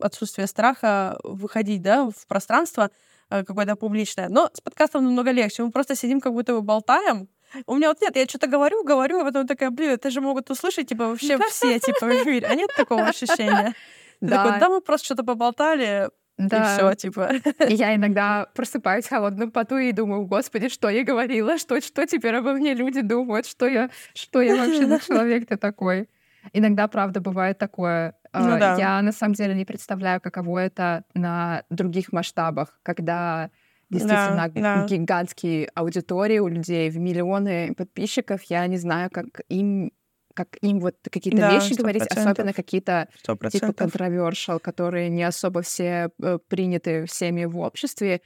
отсутствие 0.00 0.46
страха 0.46 1.18
выходить, 1.22 1.82
да, 1.82 2.10
в 2.10 2.26
пространство 2.26 2.90
э, 3.30 3.44
какое-то 3.44 3.76
публичное. 3.76 4.28
Но 4.28 4.50
с 4.52 4.60
подкастом 4.60 5.04
намного 5.04 5.30
легче. 5.30 5.62
Мы 5.62 5.70
просто 5.70 5.94
сидим, 5.94 6.20
как 6.20 6.32
будто 6.32 6.54
бы 6.54 6.62
болтаем, 6.62 7.28
у 7.66 7.76
меня 7.76 7.88
вот 7.88 8.00
нет, 8.00 8.16
я 8.16 8.24
что-то 8.26 8.46
говорю, 8.46 8.84
говорю, 8.84 9.20
а 9.20 9.24
потом 9.24 9.46
такая, 9.46 9.70
блин, 9.70 9.90
это 9.90 10.10
же 10.10 10.20
могут 10.20 10.50
услышать, 10.50 10.88
типа, 10.88 11.08
вообще 11.08 11.38
все, 11.48 11.78
типа, 11.78 12.06
в 12.06 12.26
мире. 12.26 12.46
А 12.46 12.54
нет 12.54 12.70
такого 12.76 13.02
ощущения? 13.02 13.74
Да. 14.20 14.44
Такой, 14.44 14.60
да, 14.60 14.68
мы 14.68 14.80
просто 14.82 15.06
что-то 15.06 15.24
поболтали, 15.24 16.10
да. 16.36 16.74
И 16.74 16.76
все, 16.76 16.94
типа. 16.94 17.32
я 17.68 17.94
иногда 17.94 18.48
просыпаюсь 18.54 19.06
в 19.06 19.08
холодном 19.08 19.50
поту 19.50 19.78
и 19.78 19.92
думаю, 19.92 20.26
господи, 20.26 20.68
что 20.68 20.90
я 20.90 21.04
говорила, 21.04 21.56
что, 21.56 21.80
что 21.80 22.06
теперь 22.06 22.34
обо 22.36 22.52
мне 22.52 22.74
люди 22.74 23.00
думают, 23.00 23.46
что 23.46 23.66
я, 23.66 23.88
что 24.14 24.42
я 24.42 24.56
вообще 24.56 24.86
за 24.86 25.00
человек-то 25.00 25.56
такой. 25.56 26.06
Иногда, 26.52 26.88
правда, 26.88 27.20
бывает 27.20 27.58
такое. 27.58 28.14
Ну, 28.32 28.54
а, 28.54 28.58
да. 28.58 28.76
Я 28.76 29.02
на 29.02 29.12
самом 29.12 29.34
деле 29.34 29.54
не 29.54 29.64
представляю, 29.64 30.20
каково 30.20 30.60
это 30.60 31.04
на 31.14 31.64
других 31.70 32.12
масштабах, 32.12 32.78
когда 32.82 33.50
действительно 33.90 34.50
да, 34.54 34.60
да. 34.60 34.86
гигантские 34.86 35.68
аудитории 35.74 36.38
у 36.38 36.48
людей 36.48 36.90
в 36.90 36.98
миллионы 36.98 37.74
подписчиков. 37.74 38.42
Я 38.44 38.66
не 38.66 38.76
знаю, 38.76 39.10
как 39.10 39.42
им 39.48 39.92
как 40.32 40.56
им 40.62 40.78
вот 40.78 40.94
какие-то 41.10 41.40
да, 41.40 41.54
вещи 41.54 41.72
100%. 41.72 41.76
говорить, 41.78 42.06
особенно 42.06 42.52
какие-то 42.52 43.08
100%. 43.26 43.50
типа 43.50 43.66
controversial, 43.66 44.60
которые 44.60 45.08
не 45.08 45.24
особо 45.24 45.60
все 45.62 46.10
э, 46.22 46.38
приняты 46.48 47.04
всеми 47.06 47.44
в 47.44 47.58
обществе. 47.58 48.22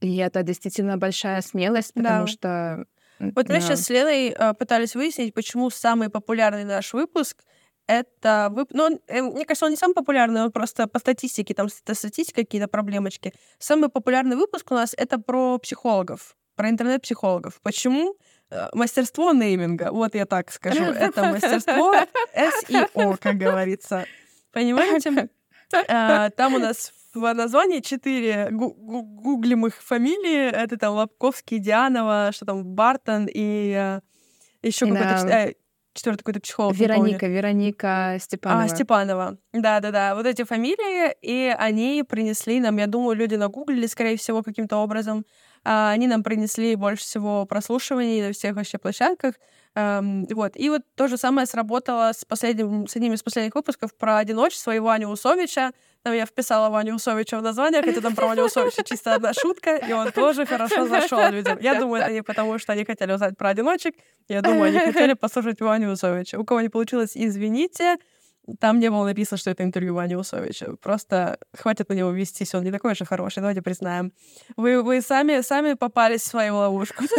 И 0.00 0.16
это 0.16 0.42
действительно 0.44 0.96
большая 0.96 1.42
смелость, 1.42 1.94
потому 1.94 2.26
да. 2.26 2.26
что 2.26 2.84
вот 3.34 3.48
мы 3.48 3.60
сейчас 3.60 3.82
с 3.82 3.90
Леной 3.90 4.30
э, 4.30 4.54
пытались 4.54 4.94
выяснить, 4.94 5.34
почему 5.34 5.70
самый 5.70 6.08
популярный 6.08 6.64
наш 6.64 6.92
выпуск 6.92 7.44
это 7.86 8.48
вып... 8.50 8.70
ну, 8.72 8.84
он, 8.84 9.00
э, 9.08 9.22
мне 9.22 9.44
кажется, 9.44 9.66
он 9.66 9.70
не 9.72 9.76
самый 9.76 9.94
популярный, 9.94 10.42
он 10.42 10.52
просто 10.52 10.86
по 10.86 10.98
статистике, 10.98 11.54
там 11.54 11.68
статистика 11.68 12.42
какие-то 12.42 12.68
проблемочки. 12.68 13.32
Самый 13.58 13.88
популярный 13.88 14.36
выпуск 14.36 14.70
у 14.70 14.74
нас 14.74 14.94
это 14.96 15.18
про 15.18 15.58
психологов, 15.58 16.36
про 16.56 16.68
интернет-психологов. 16.68 17.60
Почему? 17.62 18.16
Э, 18.50 18.68
мастерство 18.72 19.32
нейминга, 19.32 19.92
вот 19.92 20.14
я 20.14 20.26
так 20.26 20.52
скажу, 20.52 20.84
это 20.84 21.24
мастерство 21.24 21.94
SEO, 22.34 23.16
как 23.18 23.36
говорится. 23.36 24.06
Понимаете? 24.52 25.28
Там 26.36 26.54
у 26.54 26.58
нас 26.58 26.92
в 27.14 27.32
названии 27.34 27.80
четыре 27.80 28.48
гуглимых 28.50 29.82
фамилии. 29.82 30.50
Это 30.50 30.76
там 30.76 30.94
Лобковский, 30.94 31.58
Дианова, 31.58 32.30
что 32.32 32.46
там, 32.46 32.64
Бартон 32.64 33.26
и 33.32 33.74
э, 33.76 34.00
еще 34.62 34.86
какой-то... 34.86 35.26
Э, 35.28 35.52
четвертый 35.94 36.20
какой-то 36.20 36.40
психолог. 36.40 36.74
Вероника, 36.76 37.26
Вероника 37.26 38.16
Степанова. 38.18 38.62
А, 38.62 38.68
Степанова. 38.68 39.38
Да-да-да. 39.52 40.14
Вот 40.14 40.26
эти 40.26 40.44
фамилии, 40.44 41.14
и 41.20 41.54
они 41.58 42.02
принесли 42.08 42.60
нам, 42.60 42.78
я 42.78 42.86
думаю, 42.86 43.16
люди 43.16 43.34
нагуглили, 43.34 43.86
скорее 43.86 44.16
всего, 44.16 44.42
каким-то 44.42 44.78
образом. 44.78 45.26
А, 45.64 45.90
они 45.90 46.06
нам 46.06 46.22
принесли 46.22 46.74
больше 46.76 47.04
всего 47.04 47.44
прослушиваний 47.46 48.22
на 48.22 48.32
всех 48.32 48.56
вообще 48.56 48.78
площадках. 48.78 49.34
Um, 49.74 50.26
вот. 50.34 50.52
И 50.56 50.68
вот 50.68 50.82
то 50.96 51.08
же 51.08 51.16
самое 51.16 51.46
сработало 51.46 52.12
с, 52.12 52.26
последним, 52.26 52.86
с 52.86 52.96
одним 52.96 53.14
из 53.14 53.22
последних 53.22 53.54
выпусков 53.54 53.96
про 53.96 54.18
одиночество 54.18 54.74
и 54.74 54.78
Ваню 54.78 55.08
Усовича. 55.08 55.72
Там 56.02 56.14
я 56.14 56.26
вписала 56.26 56.68
Ваню 56.68 56.94
Усовича 56.94 57.38
в 57.38 57.42
название, 57.42 57.82
хотя 57.82 58.00
там 58.00 58.14
про 58.14 58.26
Ваню 58.26 58.44
Усовича 58.44 58.82
чисто 58.84 59.14
одна 59.14 59.32
шутка, 59.32 59.76
и 59.76 59.92
он 59.92 60.10
тоже 60.12 60.46
хорошо 60.46 60.86
зашел 60.86 61.30
людям. 61.30 61.58
Я 61.60 61.78
думаю, 61.78 62.02
это 62.02 62.12
не 62.12 62.22
потому, 62.22 62.58
что 62.58 62.72
они 62.72 62.84
хотели 62.84 63.12
узнать 63.12 63.36
про 63.36 63.50
одиночек. 63.50 63.94
Я 64.28 64.42
думаю, 64.42 64.64
они 64.64 64.92
хотели 64.92 65.12
послушать 65.20 65.60
Ваню 65.60 65.92
Усовича. 65.92 66.38
У 66.38 66.44
кого 66.44 66.60
не 66.60 66.68
получилось, 66.68 67.12
извините. 67.14 67.98
Там 68.58 68.80
не 68.80 68.90
было 68.90 69.04
написано, 69.04 69.38
что 69.38 69.50
это 69.50 69.62
интервью 69.62 69.94
Вани 69.94 70.16
Усовича. 70.16 70.74
Просто 70.82 71.38
хватит 71.54 71.88
на 71.88 71.94
него 71.94 72.10
вестись, 72.10 72.54
он 72.54 72.64
не 72.64 72.72
такой 72.72 72.96
же 72.96 73.04
хороший, 73.04 73.38
давайте 73.38 73.62
признаем. 73.62 74.12
Вы, 74.56 74.82
вы 74.82 75.00
сами, 75.00 75.42
сами 75.42 75.74
попались 75.74 76.22
в 76.22 76.26
свою 76.26 76.56
ловушку. 76.56 77.04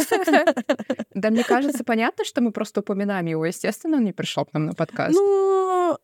Да, 1.13 1.29
мне 1.29 1.43
кажется, 1.43 1.83
понятно, 1.83 2.25
что 2.25 2.41
мы 2.41 2.51
просто 2.51 2.79
упоминаем 2.79 3.27
его. 3.27 3.45
Естественно, 3.45 3.97
он 3.97 4.03
не 4.03 4.13
пришел 4.13 4.45
к 4.45 4.53
нам 4.53 4.65
на 4.65 4.73
подкаст. 4.73 5.13
Ну, 5.13 5.97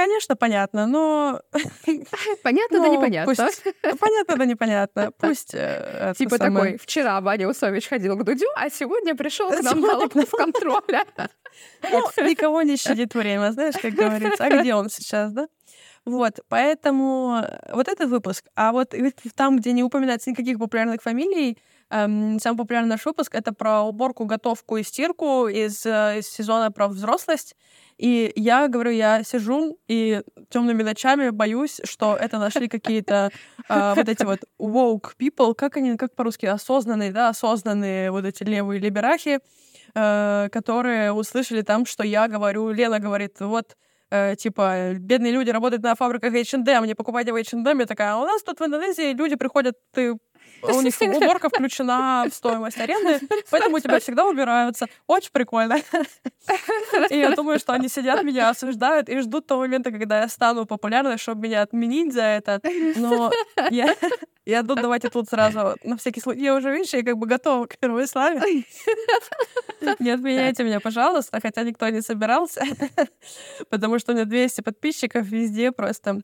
Конечно, 0.00 0.34
понятно, 0.34 0.86
но... 0.86 1.42
Понятно, 2.42 2.78
но 2.78 2.84
да 2.84 2.88
непонятно. 2.88 3.34
Пусть... 3.34 3.62
Понятно, 4.00 4.36
да 4.36 4.44
непонятно. 4.46 5.12
Пусть 5.18 5.50
э, 5.52 6.14
Типа 6.16 6.38
такой, 6.38 6.78
вчера 6.78 7.20
Ваня 7.20 7.46
Усович 7.46 7.86
ходил 7.86 8.16
к 8.16 8.24
Дудю, 8.24 8.46
а 8.56 8.70
сегодня 8.70 9.14
пришел 9.14 9.50
к 9.50 9.60
нам 9.60 9.80
на 9.82 10.08
контроля. 10.08 11.04
Ну, 11.82 11.98
никого 12.24 12.62
не 12.62 12.76
щадит 12.76 13.12
время, 13.14 13.50
знаешь, 13.50 13.74
как 13.76 13.92
говорится. 13.92 14.44
А 14.44 14.60
где 14.60 14.74
он 14.74 14.88
сейчас, 14.88 15.32
да? 15.32 15.48
Вот, 16.06 16.40
поэтому 16.48 17.44
вот 17.70 17.88
этот 17.88 18.08
выпуск. 18.08 18.46
А 18.54 18.72
вот 18.72 18.94
там, 19.34 19.58
где 19.58 19.72
не 19.72 19.82
упоминается 19.82 20.30
никаких 20.30 20.58
популярных 20.58 21.02
фамилий, 21.02 21.58
эм, 21.90 22.38
самый 22.40 22.56
популярный 22.56 22.90
наш 22.90 23.04
выпуск— 23.04 23.34
это 23.34 23.52
про 23.52 23.82
уборку, 23.82 24.24
готовку 24.24 24.76
и 24.76 24.82
стирку 24.82 25.48
из, 25.48 25.84
э, 25.84 26.20
из 26.20 26.28
сезона 26.30 26.70
про 26.70 26.88
взрослость. 26.88 27.56
И 28.00 28.32
я 28.34 28.68
говорю, 28.68 28.90
я 28.92 29.22
сижу 29.22 29.78
и 29.86 30.22
темными 30.48 30.82
ночами 30.82 31.28
боюсь, 31.28 31.82
что 31.84 32.16
это 32.16 32.38
нашли 32.38 32.66
какие-то 32.66 33.30
э, 33.68 33.92
вот 33.94 34.08
эти 34.08 34.24
вот 34.24 34.40
woke 34.58 35.12
people, 35.18 35.54
как 35.54 35.76
они, 35.76 35.98
как 35.98 36.14
по-русски, 36.14 36.46
осознанные, 36.46 37.12
да, 37.12 37.28
осознанные 37.28 38.10
вот 38.10 38.24
эти 38.24 38.42
левые 38.42 38.80
либерахи, 38.80 39.40
э, 39.94 40.48
которые 40.50 41.12
услышали 41.12 41.60
там, 41.60 41.84
что 41.84 42.02
я 42.02 42.26
говорю, 42.26 42.70
Лена 42.70 43.00
говорит, 43.00 43.38
вот 43.40 43.76
э, 44.10 44.34
типа, 44.34 44.94
бедные 44.94 45.32
люди 45.32 45.50
работают 45.50 45.82
на 45.82 45.94
фабриках 45.94 46.32
H&M, 46.32 46.86
не 46.86 46.94
покупайте 46.94 47.32
в 47.32 47.36
H&M. 47.36 47.80
Я 47.80 47.86
такая, 47.86 48.14
а 48.14 48.16
у 48.16 48.24
нас 48.24 48.42
тут 48.42 48.60
в 48.60 48.64
Индонезии 48.64 49.12
люди 49.12 49.36
приходят, 49.36 49.74
ты 49.92 50.16
у 50.62 50.80
них 50.80 50.94
уборка 51.00 51.48
включена 51.48 52.26
в 52.30 52.34
стоимость 52.34 52.78
аренды, 52.78 53.20
поэтому 53.50 53.76
у 53.76 53.80
тебя 53.80 53.98
всегда 54.00 54.26
убираются. 54.26 54.86
Очень 55.06 55.30
прикольно. 55.32 55.78
И 57.10 57.16
я 57.16 57.34
думаю, 57.34 57.58
что 57.58 57.72
они 57.72 57.88
сидят, 57.88 58.22
меня 58.22 58.50
осуждают 58.50 59.08
и 59.08 59.20
ждут 59.20 59.46
того 59.46 59.62
момента, 59.62 59.90
когда 59.90 60.20
я 60.20 60.28
стану 60.28 60.66
популярной, 60.66 61.18
чтобы 61.18 61.48
меня 61.48 61.62
отменить 61.62 62.12
за 62.12 62.22
это. 62.22 62.60
Но 62.96 63.30
я, 63.70 63.94
я 64.44 64.62
тут 64.62 64.80
давайте 64.80 65.08
тут 65.10 65.28
сразу 65.28 65.76
на 65.84 65.96
всякий 65.96 66.20
случай. 66.20 66.42
Я 66.42 66.54
уже, 66.54 66.72
видишь, 66.72 66.92
я 66.94 67.02
как 67.02 67.16
бы 67.16 67.26
готова 67.26 67.66
к 67.66 67.78
первой 67.78 68.06
славе. 68.06 68.64
Не 69.98 70.10
отменяйте 70.10 70.64
меня, 70.64 70.80
пожалуйста, 70.80 71.40
хотя 71.40 71.62
никто 71.62 71.88
не 71.88 72.02
собирался, 72.02 72.62
потому 73.70 73.98
что 73.98 74.12
у 74.12 74.14
меня 74.14 74.24
200 74.24 74.60
подписчиков 74.62 75.26
везде 75.26 75.72
просто 75.72 76.20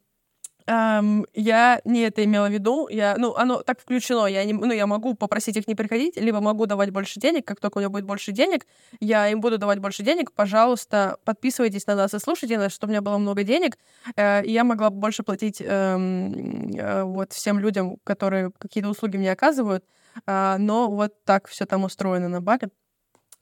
Um, 0.68 1.24
я 1.32 1.80
не 1.84 2.00
это 2.00 2.24
имела 2.24 2.48
в 2.48 2.52
виду. 2.52 2.88
Я, 2.88 3.14
ну, 3.18 3.36
оно 3.36 3.62
так 3.62 3.80
включено. 3.80 4.26
Я, 4.26 4.44
не, 4.44 4.52
ну, 4.52 4.72
я 4.72 4.86
могу 4.88 5.14
попросить 5.14 5.56
их 5.56 5.68
не 5.68 5.76
приходить, 5.76 6.16
либо 6.16 6.40
могу 6.40 6.66
давать 6.66 6.90
больше 6.90 7.20
денег. 7.20 7.46
Как 7.46 7.60
только 7.60 7.78
у 7.78 7.80
меня 7.80 7.88
будет 7.88 8.04
больше 8.04 8.32
денег, 8.32 8.66
я 8.98 9.28
им 9.28 9.40
буду 9.40 9.58
давать 9.58 9.78
больше 9.78 10.02
денег. 10.02 10.32
Пожалуйста, 10.32 11.18
подписывайтесь 11.24 11.86
на 11.86 11.94
нас 11.94 12.14
и 12.14 12.18
слушайте 12.18 12.58
нас, 12.58 12.72
чтобы 12.72 12.90
у 12.90 12.92
меня 12.92 13.00
было 13.00 13.18
много 13.18 13.44
денег. 13.44 13.78
Э, 14.16 14.42
и 14.44 14.50
я 14.50 14.64
могла 14.64 14.90
больше 14.90 15.22
платить 15.22 15.60
э, 15.60 15.64
э, 15.66 17.02
вот 17.04 17.32
всем 17.32 17.60
людям, 17.60 17.98
которые 18.02 18.50
какие-то 18.58 18.90
услуги 18.90 19.18
мне 19.18 19.30
оказывают. 19.30 19.84
Э, 20.26 20.56
но 20.58 20.90
вот 20.90 21.12
так 21.24 21.46
все 21.46 21.66
там 21.66 21.84
устроено 21.84 22.28
на 22.28 22.40
Бали. 22.40 22.70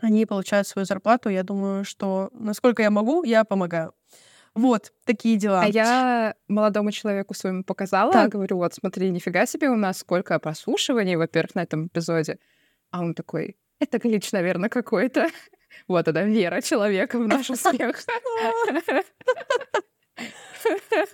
Они 0.01 0.27
получают 0.27 0.69
свою 0.69 0.85
зарплату. 0.85 1.31
Я 1.31 1.43
думаю, 1.43 1.85
что 1.85 2.29
насколько 2.35 2.83
я 2.83 2.91
могу, 2.91 3.25
я 3.25 3.45
помогаю. 3.45 3.95
Вот, 4.55 4.93
такие 5.05 5.37
дела. 5.37 5.63
А 5.63 5.67
я 5.67 6.35
молодому 6.47 6.93
человеку 6.93 7.35
своему 7.35 7.65
показала, 7.65 8.13
так. 8.13 8.31
говорю, 8.31 8.59
вот, 8.59 8.75
смотри, 8.75 9.11
нифига 9.11 9.47
себе 9.47 9.69
у 9.69 9.77
нас 9.77 9.99
сколько 9.99 10.39
прослушиваний, 10.39 11.17
во-первых, 11.17 11.57
на 11.57 11.63
этом 11.63 11.89
эпизоде. 11.89 12.39
А 12.91 13.01
он 13.01 13.15
такой, 13.15 13.57
это 13.81 13.99
глич, 13.99 14.33
наверное, 14.33 14.69
какой-то. 14.69 15.29
Вот 15.89 16.07
она, 16.07 16.23
вера 16.23 16.61
человека 16.61 17.19
в 17.19 17.27
наш 17.27 17.51
успех. 17.51 18.05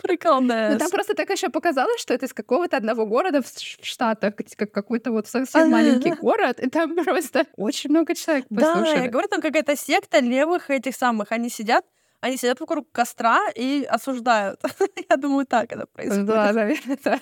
Прикольно. 0.02 0.70
Ну, 0.72 0.78
там 0.78 0.90
просто 0.90 1.14
так 1.14 1.30
еще 1.30 1.48
показалось, 1.48 2.00
что 2.00 2.14
это 2.14 2.26
из 2.26 2.34
какого-то 2.34 2.76
одного 2.76 3.06
города 3.06 3.42
в 3.42 3.46
Штатах, 3.82 4.34
как 4.56 4.70
какой-то 4.70 5.12
вот 5.12 5.26
совсем 5.26 5.70
маленький 5.70 6.12
город, 6.12 6.60
и 6.60 6.68
там 6.68 6.94
просто 7.04 7.46
очень 7.56 7.90
много 7.90 8.14
человек 8.14 8.46
послушали. 8.48 8.96
Да, 8.96 9.04
я 9.04 9.08
говорю, 9.08 9.28
там 9.28 9.40
какая-то 9.40 9.76
секта 9.76 10.20
левых 10.20 10.70
этих 10.70 10.94
самых, 10.94 11.32
они 11.32 11.48
сидят, 11.48 11.84
они 12.20 12.36
сидят 12.36 12.60
вокруг 12.60 12.90
костра 12.92 13.40
и 13.54 13.84
осуждают. 13.84 14.60
Я 15.10 15.16
думаю, 15.16 15.46
так 15.46 15.72
это 15.72 15.86
происходит. 15.86 16.26
Да, 16.26 16.52
наверное, 16.52 16.96
так. 16.96 17.20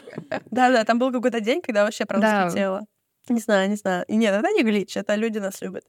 Да-да, 0.50 0.84
там 0.84 0.98
был 0.98 1.12
какой-то 1.12 1.40
день, 1.40 1.60
когда 1.62 1.84
вообще 1.84 2.04
прям 2.04 2.20
да. 2.20 2.50
слетело. 2.50 2.86
Не 3.30 3.40
знаю, 3.40 3.68
не 3.68 3.76
знаю. 3.76 4.04
Нет, 4.08 4.34
это 4.34 4.50
не 4.52 4.62
глич, 4.62 4.96
это 4.96 5.14
люди 5.14 5.38
нас 5.38 5.60
любят. 5.60 5.84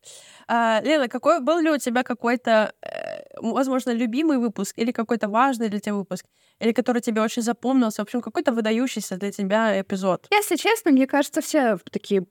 А, 0.47 0.81
Лена, 0.83 1.07
какой 1.07 1.39
был 1.39 1.59
ли 1.59 1.69
у 1.69 1.77
тебя 1.77 2.03
какой-то, 2.03 2.73
э, 2.81 3.21
возможно, 3.41 3.91
любимый 3.91 4.37
выпуск 4.37 4.77
или 4.77 4.91
какой-то 4.91 5.29
важный 5.29 5.69
для 5.69 5.79
тебя 5.79 5.95
выпуск, 5.95 6.25
или 6.59 6.73
который 6.73 7.01
тебе 7.01 7.21
очень 7.21 7.41
запомнился, 7.41 8.01
в 8.01 8.05
общем, 8.05 8.21
какой-то 8.21 8.51
выдающийся 8.51 9.17
для 9.17 9.31
тебя 9.31 9.79
эпизод? 9.81 10.27
Если 10.31 10.57
честно, 10.57 10.91
мне 10.91 11.07
кажется, 11.07 11.39
все 11.41 11.77
такие 11.91 12.25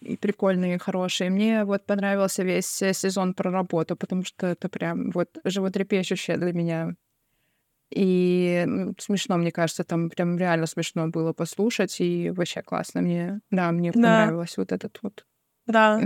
и 0.00 0.16
прикольные, 0.16 0.78
хорошие. 0.78 1.30
Мне 1.30 1.64
вот 1.64 1.86
понравился 1.86 2.42
весь 2.42 2.66
сезон 2.68 3.34
про 3.34 3.50
работу, 3.50 3.96
потому 3.96 4.24
что 4.24 4.46
это 4.46 4.68
прям 4.68 5.10
вот 5.10 5.28
животрепещущее 5.44 6.36
для 6.36 6.52
меня. 6.52 6.94
И 7.90 8.66
смешно, 8.98 9.38
мне 9.38 9.50
кажется, 9.50 9.82
там 9.82 10.10
прям 10.10 10.36
реально 10.36 10.66
смешно 10.66 11.08
было 11.08 11.32
послушать, 11.32 12.00
и 12.00 12.30
вообще 12.30 12.62
классно 12.62 13.00
мне, 13.00 13.40
да, 13.50 13.72
мне 13.72 13.92
да. 13.92 13.94
понравилось 13.94 14.56
вот 14.58 14.72
этот 14.72 14.98
вот. 15.02 15.24
Да. 15.66 16.00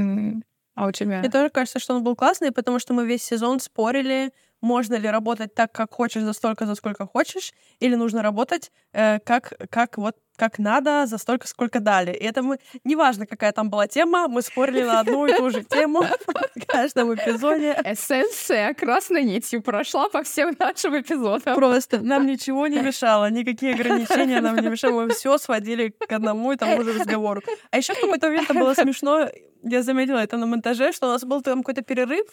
А 0.75 0.87
у 0.87 0.93
тебя? 0.93 1.19
Мне 1.19 1.31
тоже 1.31 1.51
кажется, 1.51 1.79
что 1.79 1.95
он 1.95 2.05
был 2.05 2.17
классный, 2.17 2.51
потому 2.51 2.79
что 2.79 2.95
мы 2.95 3.07
весь 3.07 3.23
сезон 3.23 3.61
спорили, 3.61 4.33
можно 4.63 4.95
ли 4.95 5.09
работать 5.09 5.55
так, 5.55 5.73
как 5.73 5.93
хочешь, 5.93 6.23
за 6.23 6.33
столько, 6.33 6.67
за 6.67 6.77
сколько 6.77 7.07
хочешь, 7.07 7.53
или 7.79 7.95
нужно 7.95 8.23
работать 8.23 8.73
э, 8.93 9.19
как, 9.19 9.53
как 9.69 9.99
вот 9.99 10.17
как 10.43 10.59
надо, 10.59 11.07
за 11.07 11.19
столько, 11.19 11.47
сколько 11.47 11.79
дали. 11.79 12.11
И 12.11 12.25
это 12.25 12.43
мы... 12.43 12.59
Неважно, 12.83 13.27
какая 13.27 13.53
там 13.53 13.71
была 13.71 13.87
тема, 13.87 14.27
мы 14.27 14.43
спорили 14.43 14.83
на 14.83 14.99
одну 14.99 15.27
и 15.27 15.33
ту 15.37 15.51
же 15.51 15.63
тему 15.63 16.03
в 16.03 16.67
каждом 16.67 17.15
эпизоде. 17.15 17.77
Эссенция 17.85 18.75
красной 18.75 19.23
нитью 19.23 19.63
прошла 19.63 20.09
по 20.09 20.25
всем 20.25 20.57
нашим 20.59 21.01
эпизодам. 21.01 21.55
Просто 21.55 22.01
нам 22.01 22.27
ничего 22.27 22.67
не 22.67 22.81
мешало, 22.81 23.31
никакие 23.31 23.75
ограничения 23.75 24.41
нам 24.41 24.57
не 24.57 24.69
мешали. 24.69 24.93
Мы 24.93 25.09
все 25.11 25.39
сводили 25.39 25.91
к 25.91 26.11
одному 26.11 26.53
и 26.53 26.57
тому 26.57 26.83
же 26.83 26.93
разговору. 26.93 27.41
А 27.71 27.77
еще 27.77 27.95
в 27.95 28.01
какой-то 28.01 28.27
момент 28.27 28.53
было 28.53 28.75
смешно, 28.75 29.29
я 29.63 29.83
заметила 29.83 30.19
это 30.19 30.37
на 30.39 30.47
монтаже, 30.47 30.91
что 30.93 31.07
у 31.07 31.11
нас 31.11 31.23
был 31.23 31.43
там 31.43 31.63
какой-то 31.63 31.83
перерыв, 31.83 32.27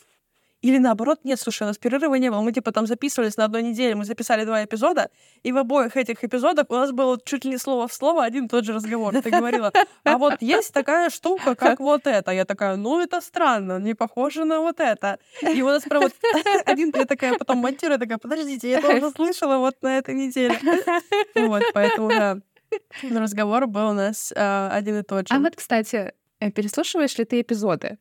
или 0.62 0.78
наоборот, 0.78 1.19
нет, 1.24 1.39
слушай, 1.39 1.63
у 1.63 1.67
нас 1.67 1.78
перерыва 1.78 2.15
не 2.15 2.30
было. 2.30 2.41
Мы 2.41 2.52
типа 2.52 2.72
там 2.72 2.86
записывались 2.86 3.38
на 3.38 3.45
одной 3.45 3.63
неделе, 3.63 3.95
мы 3.95 4.04
записали 4.04 4.43
два 4.43 4.63
эпизода, 4.63 5.10
и 5.41 5.52
в 5.52 5.58
обоих 5.58 5.95
этих 5.95 6.24
эпизодах 6.24 6.65
у 6.69 6.76
нас 6.76 6.91
было 6.91 7.17
чуть 7.24 7.45
ли 7.45 7.52
не 7.52 7.58
слово 7.58 7.88
в 7.88 7.93
слово 7.93 8.26
один 8.26 8.45
и 8.45 8.50
тот 8.50 8.65
же 8.65 8.74
разговор. 8.74 9.13
Ты 9.22 9.30
говорила, 9.30 9.72
а 10.04 10.17
вот 10.17 10.41
есть 10.41 10.74
такая 10.74 11.10
штука, 11.10 11.56
как 11.56 11.80
вот 11.80 12.08
это. 12.08 12.32
Я 12.32 12.45
такая, 12.45 12.76
ну 12.76 13.00
это 13.00 13.22
странно, 13.22 13.80
не 13.80 13.93
похоже 13.93 14.45
на 14.45 14.60
вот 14.60 14.80
это. 14.80 15.19
И 15.41 15.62
у 15.62 15.67
нас 15.67 15.84
прям 15.84 16.04
вот 16.04 16.13
один, 16.65 16.91
я 16.95 17.06
такая 17.06 17.38
потом 17.38 17.60
монтирую, 17.60 18.00
такая, 18.00 18.17
подождите, 18.17 18.69
я 18.69 18.82
тоже 18.82 19.12
слышала 19.12 19.58
вот 19.58 19.82
на 19.82 19.98
этой 19.98 20.13
неделе. 20.13 20.60
Вот, 21.36 21.63
поэтому, 21.74 22.10
да, 22.10 22.38
разговор 23.10 23.67
был 23.67 23.89
у 23.89 23.93
нас 23.93 24.34
э, 24.36 24.69
один 24.72 25.00
и 25.00 25.04
тот 25.04 25.28
же. 25.28 25.36
А 25.36 25.39
вот, 25.39 25.56
кстати, 25.56 26.13
э, 26.39 26.52
переслушиваешь 26.52 27.17
ли 27.17 27.26
ты 27.26 27.41
эпизоды? 27.41 27.98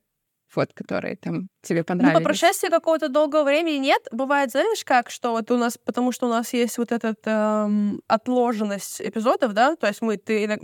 Вот, 0.55 0.73
которые 0.73 1.15
там 1.15 1.49
тебе 1.61 1.83
понравились? 1.83 2.13
Ну, 2.13 2.19
по 2.19 2.23
прошествии 2.23 2.69
какого-то 2.69 3.09
долгого 3.09 3.43
времени 3.43 3.77
нет. 3.77 4.07
Бывает, 4.11 4.51
знаешь, 4.51 4.83
как, 4.83 5.09
что 5.09 5.31
вот 5.31 5.51
у 5.51 5.57
нас, 5.57 5.77
потому 5.77 6.11
что 6.11 6.27
у 6.27 6.29
нас 6.29 6.53
есть 6.53 6.77
вот 6.77 6.91
эта 6.91 7.15
эм, 7.25 8.01
отложенность 8.07 9.01
эпизодов, 9.01 9.53
да, 9.53 9.75
то 9.75 9.87
есть 9.87 10.01
мы, 10.01 10.17
ты, 10.17 10.59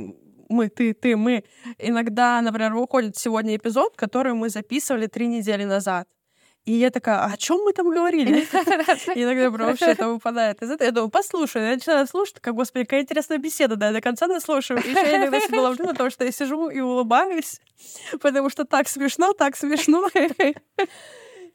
мы, 0.50 0.69
ты, 0.69 0.93
ты, 0.93 1.15
мы. 1.15 1.43
Иногда, 1.78 2.41
например, 2.41 2.74
выходит 2.74 3.17
сегодня 3.17 3.56
эпизод, 3.56 3.95
который 3.95 4.34
мы 4.34 4.50
записывали 4.50 5.08
три 5.08 5.28
недели 5.28 5.63
назад. 5.63 6.08
И 6.65 6.71
я 6.71 6.89
такая, 6.89 7.19
а 7.19 7.34
о 7.34 7.38
чем 7.38 7.60
мы 7.63 7.73
там 7.73 7.89
говорили? 7.89 8.39
Иногда 9.15 9.65
вообще 9.65 9.86
это 9.86 10.10
выпадает 10.10 10.63
из 10.63 10.71
этого. 10.71 10.86
Я 10.86 10.91
думаю, 10.91 11.10
послушай. 11.10 11.62
Я 11.62 11.75
начинаю 11.75 12.08
слушать, 12.08 12.39
как, 12.41 12.56
господи, 12.56 12.86
какая 12.86 13.01
интересная 13.04 13.38
беседа, 13.38 13.75
да, 13.75 13.88
я 13.88 13.93
до 13.93 14.01
конца 14.01 14.25
наслушаю. 14.25 14.82
И 14.84 14.89
еще 14.89 14.99
я 14.99 15.17
иногда 15.17 15.39
себя 15.39 15.62
ловлю 15.62 15.86
на 15.86 15.93
то, 15.93 16.10
что 16.10 16.25
я 16.25 16.32
сижу 16.32 16.69
и 16.69 16.80
улыбаюсь, 16.80 17.62
потому 18.19 18.49
что 18.49 18.65
так 18.65 18.88
смешно, 18.88 19.34
так 19.34 19.56
смешно. 19.56 20.10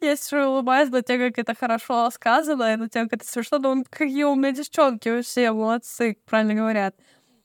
Я 0.03 0.16
сижу 0.16 0.40
и 0.40 0.44
улыбаюсь 0.46 0.88
на 0.88 1.03
тем, 1.03 1.18
как 1.20 1.38
это 1.38 1.55
хорошо 1.55 2.09
сказано, 2.11 2.73
и 2.73 2.77
на 2.77 2.88
тем, 2.88 3.07
как 3.07 3.20
это 3.20 3.31
смешно. 3.31 3.59
Думаю, 3.59 3.85
какие 3.90 4.23
умные 4.23 4.53
девчонки, 4.53 5.20
все 5.20 5.53
молодцы, 5.53 6.16
правильно 6.25 6.55
говорят. 6.55 6.94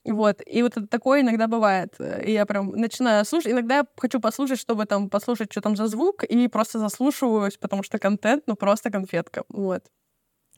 Вот. 0.06 0.40
И 0.46 0.62
вот 0.62 0.74
такое 0.90 1.20
иногда 1.20 1.48
бывает. 1.48 1.94
И 2.24 2.32
я 2.32 2.46
прям 2.46 2.70
начинаю 2.70 3.24
слушать. 3.24 3.52
Иногда 3.52 3.78
я 3.78 3.86
хочу 3.96 4.20
послушать, 4.20 4.60
чтобы 4.60 4.86
там 4.86 5.10
послушать, 5.10 5.52
что 5.52 5.60
там 5.60 5.76
за 5.76 5.86
звук, 5.88 6.24
и 6.24 6.48
просто 6.48 6.78
заслушиваюсь, 6.78 7.56
потому 7.56 7.82
что 7.82 7.98
контент, 7.98 8.44
ну, 8.46 8.56
просто 8.56 8.90
конфетка. 8.90 9.44
Вот. 9.48 9.82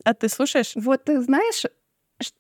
А 0.05 0.15
ты 0.15 0.29
слушаешь? 0.29 0.73
Вот 0.77 1.05
ты 1.05 1.21
знаешь, 1.23 1.65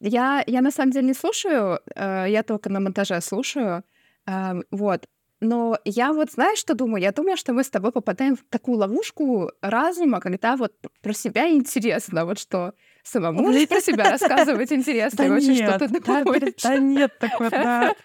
я, 0.01 0.45
я 0.47 0.61
на 0.61 0.71
самом 0.71 0.93
деле 0.93 1.07
не 1.07 1.15
слушаю, 1.15 1.81
э, 1.95 2.27
я 2.29 2.43
только 2.43 2.71
на 2.71 2.81
монтаже 2.81 3.21
слушаю. 3.21 3.85
Э, 4.27 4.61
вот. 4.71 5.07
Но 5.41 5.79
я 5.85 6.13
вот 6.13 6.33
знаешь, 6.33 6.59
что 6.59 6.75
думаю? 6.75 7.01
Я 7.01 7.13
думаю, 7.13 7.37
что 7.37 7.53
мы 7.53 7.63
с 7.63 7.71
тобой 7.71 7.93
попадаем 7.93 8.37
в 8.37 8.45
такую 8.51 8.79
ловушку 8.79 9.53
разума, 9.63 10.21
когда 10.21 10.57
вот 10.57 10.73
про 11.01 11.13
себя 11.13 11.49
интересно, 11.49 12.25
вот 12.25 12.39
что 12.39 12.75
самому 13.09 13.43
можешь 13.43 13.69
про 13.69 13.81
себя 13.81 14.11
рассказывать 14.11 14.73
интересно, 14.73 15.23
и 15.23 15.31
очень 15.31 15.57
что-то 15.57 15.89
думаешь. 15.89 16.63
Да 16.63 16.79
нет 16.79 17.19
такого, 17.19 17.51
да. 17.51 17.95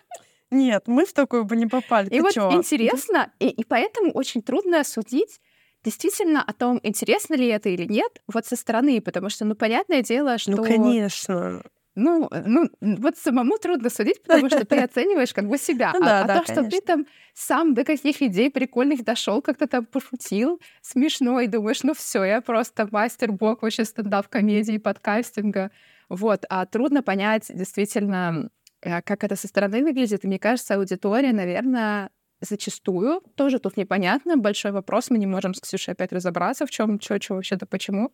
Нет, 0.52 0.84
мы 0.86 1.06
в 1.06 1.14
такую 1.14 1.46
бы 1.46 1.56
не 1.56 1.66
попали. 1.66 2.10
И 2.10 2.22
вот 2.22 2.38
интересно, 2.38 3.32
и, 3.40 3.48
и 3.48 3.64
поэтому 3.64 4.12
очень 4.12 4.44
трудно 4.44 4.84
судить, 4.84 5.42
действительно 5.84 6.44
о 6.44 6.54
том, 6.54 6.80
интересно 6.84 7.34
ли 7.34 7.48
это 7.48 7.70
или 7.70 7.86
нет, 7.86 8.22
вот 8.32 8.46
со 8.46 8.56
стороны, 8.56 9.02
потому 9.02 9.30
что, 9.30 9.46
ну, 9.46 9.56
понятное 9.56 10.04
дело, 10.04 10.34
ну, 10.34 10.38
что... 10.38 10.52
Ну, 10.52 10.64
конечно. 10.64 11.64
Ну, 11.96 12.28
ну, 12.46 12.70
вот 12.82 13.18
самому 13.18 13.58
трудно 13.58 13.90
судить, 13.90 14.24
потому 14.24 14.50
что 14.50 14.66
ты 14.66 14.78
оцениваешь 14.84 15.34
как 15.34 15.48
бы 15.48 15.58
себя. 15.58 15.92
Ну, 15.94 16.02
да, 16.02 16.22
а, 16.22 16.24
а 16.24 16.28
да, 16.28 16.40
то, 16.40 16.46
конечно. 16.46 16.70
что 16.70 16.72
ты 16.72 16.86
там 16.86 17.06
сам 17.34 17.74
до 17.74 17.84
каких 17.84 18.22
идей 18.22 18.50
прикольных 18.50 19.04
дошел, 19.04 19.42
как-то 19.42 19.68
там 19.68 19.86
пошутил, 19.86 20.60
смешно, 20.82 21.40
и 21.40 21.48
думаешь, 21.48 21.84
ну 21.84 21.94
все, 21.94 22.24
я 22.24 22.42
просто 22.42 22.88
мастер-бог 22.92 23.62
вообще 23.62 23.86
стендап-комедии, 23.86 24.78
подкастинга. 24.80 25.72
Вот, 26.10 26.46
а 26.50 26.66
трудно 26.66 27.04
понять 27.04 27.46
действительно, 27.50 28.50
э, 28.82 29.02
как 29.04 29.24
это 29.24 29.36
со 29.36 29.48
стороны 29.48 29.84
выглядит. 29.84 30.24
И 30.24 30.28
мне 30.28 30.40
кажется, 30.40 30.76
аудитория, 30.76 31.32
наверное, 31.32 32.10
зачастую 32.42 33.22
тоже 33.36 33.60
тут 33.60 33.78
непонятно. 33.78 34.38
Большой 34.38 34.72
вопрос, 34.72 35.10
мы 35.10 35.18
не 35.18 35.28
можем 35.28 35.54
с 35.54 35.62
Ксюшей 35.62 35.94
опять 35.94 36.12
разобраться, 36.12 36.66
в 36.66 36.72
чем, 36.72 37.00
что, 37.00 37.22
что 37.22 37.36
вообще-то, 37.36 37.66
почему. 37.66 38.12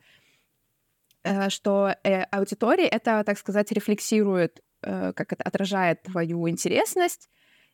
Э, 1.30 1.50
что 1.50 1.96
э, 2.04 2.24
аудитория 2.32 2.88
это, 2.88 3.24
так 3.24 3.38
сказать, 3.38 3.72
рефлексирует, 3.72 4.62
э, 4.82 5.14
как 5.14 5.32
это 5.32 5.44
отражает 5.44 6.02
твою 6.02 6.50
интересность. 6.50 7.30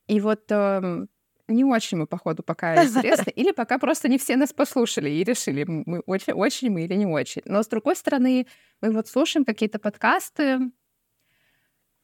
И 0.07 0.19
вот 0.19 0.51
э, 0.51 1.05
не 1.47 1.63
очень 1.63 1.97
мы, 1.99 2.05
походу, 2.05 2.43
пока 2.43 2.83
интересны, 2.83 3.29
или 3.35 3.51
пока 3.51 3.77
просто 3.77 4.09
не 4.09 4.17
все 4.17 4.35
нас 4.35 4.51
послушали 4.51 5.09
и 5.09 5.23
решили, 5.23 5.63
мы 5.63 6.01
очень, 6.05 6.33
очень 6.33 6.69
мы 6.69 6.83
или 6.83 6.95
не 6.95 7.05
очень. 7.05 7.43
Но, 7.45 7.63
с 7.63 7.67
другой 7.67 7.95
стороны, 7.95 8.45
мы 8.81 8.91
вот 8.91 9.07
слушаем 9.07 9.45
какие-то 9.45 9.79
подкасты, 9.79 10.71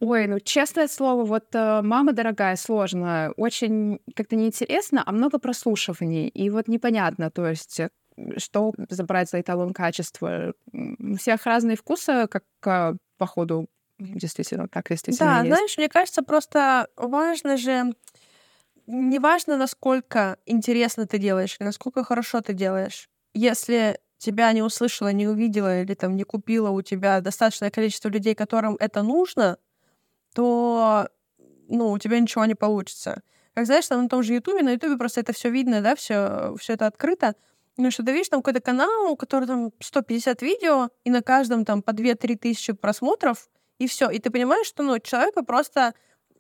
Ой, 0.04 0.26
ну 0.26 0.40
честное 0.40 0.88
слово, 0.88 1.24
вот 1.26 1.54
мама 1.54 2.12
дорогая, 2.12 2.56
сложно, 2.56 3.34
очень 3.38 4.00
как-то 4.16 4.36
неинтересно, 4.36 5.04
а 5.06 5.12
много 5.12 5.38
прослушиваний, 5.38 6.28
и 6.28 6.50
вот 6.50 6.68
непонятно, 6.68 7.30
то 7.30 7.46
есть 7.48 7.82
что 8.38 8.74
забрать 8.90 9.30
за 9.30 9.42
эталон 9.42 9.74
качества. 9.74 10.54
У 10.74 11.16
всех 11.18 11.46
разные 11.46 11.78
вкусы, 11.78 12.28
как 12.28 12.44
э, 12.66 12.96
по 13.18 13.26
ходу 13.26 13.68
действительно 14.00 14.68
так 14.68 14.90
действительно 14.90 15.32
Да, 15.32 15.44
есть. 15.44 15.64
знаешь, 15.64 15.78
мне 15.78 15.90
кажется, 15.90 16.22
просто 16.24 16.88
важно 16.96 17.58
же 17.58 17.94
не 18.88 19.20
важно, 19.20 19.58
насколько 19.58 20.38
интересно 20.46 21.08
ты 21.08 21.18
делаешь, 21.18 21.58
насколько 21.60 22.04
хорошо 22.04 22.42
ты 22.42 22.54
делаешь. 22.54 23.10
Если 23.34 24.00
тебя 24.18 24.52
не 24.54 24.62
услышала, 24.64 25.12
не 25.14 25.28
увидела 25.28 25.82
или 25.82 25.94
там 25.96 26.16
не 26.16 26.24
купила 26.24 26.70
у 26.72 26.82
тебя 26.82 27.22
достаточное 27.22 27.72
количество 27.72 28.10
людей, 28.10 28.36
которым 28.36 28.78
это 28.80 29.04
нужно, 29.04 29.58
то 30.36 31.10
ну, 31.70 31.92
у 31.92 32.00
тебя 32.00 32.20
ничего 32.20 32.46
не 32.46 32.56
получится. 32.56 33.24
Как 33.54 33.66
знаешь, 33.66 33.88
там 33.88 34.04
на 34.04 34.10
том 34.10 34.24
же 34.24 34.34
Ютубе, 34.34 34.64
на 34.64 34.72
Ютубе 34.74 34.98
просто 34.98 35.22
это 35.22 35.34
все 35.34 35.50
видно, 35.50 35.82
да, 35.82 35.96
все, 35.96 36.56
все 36.60 36.74
это 36.74 36.88
открыто. 36.88 37.36
Ну, 37.78 37.92
что 37.92 38.04
ты 38.04 38.12
видишь, 38.12 38.30
там 38.30 38.42
какой-то 38.42 38.62
канал, 38.62 39.12
у 39.12 39.16
которого 39.16 39.48
там 39.48 39.72
150 39.80 40.42
видео, 40.42 40.90
и 41.04 41.10
на 41.10 41.22
каждом 41.22 41.66
там 41.66 41.82
по 41.82 41.92
2-3 41.92 42.38
тысячи 42.38 42.74
просмотров, 42.74 43.50
и 43.80 43.88
все. 43.88 44.10
И 44.10 44.20
ты 44.20 44.30
понимаешь, 44.30 44.68
что 44.68 44.84
ну, 44.84 45.00
человека 45.00 45.44
просто 45.44 45.94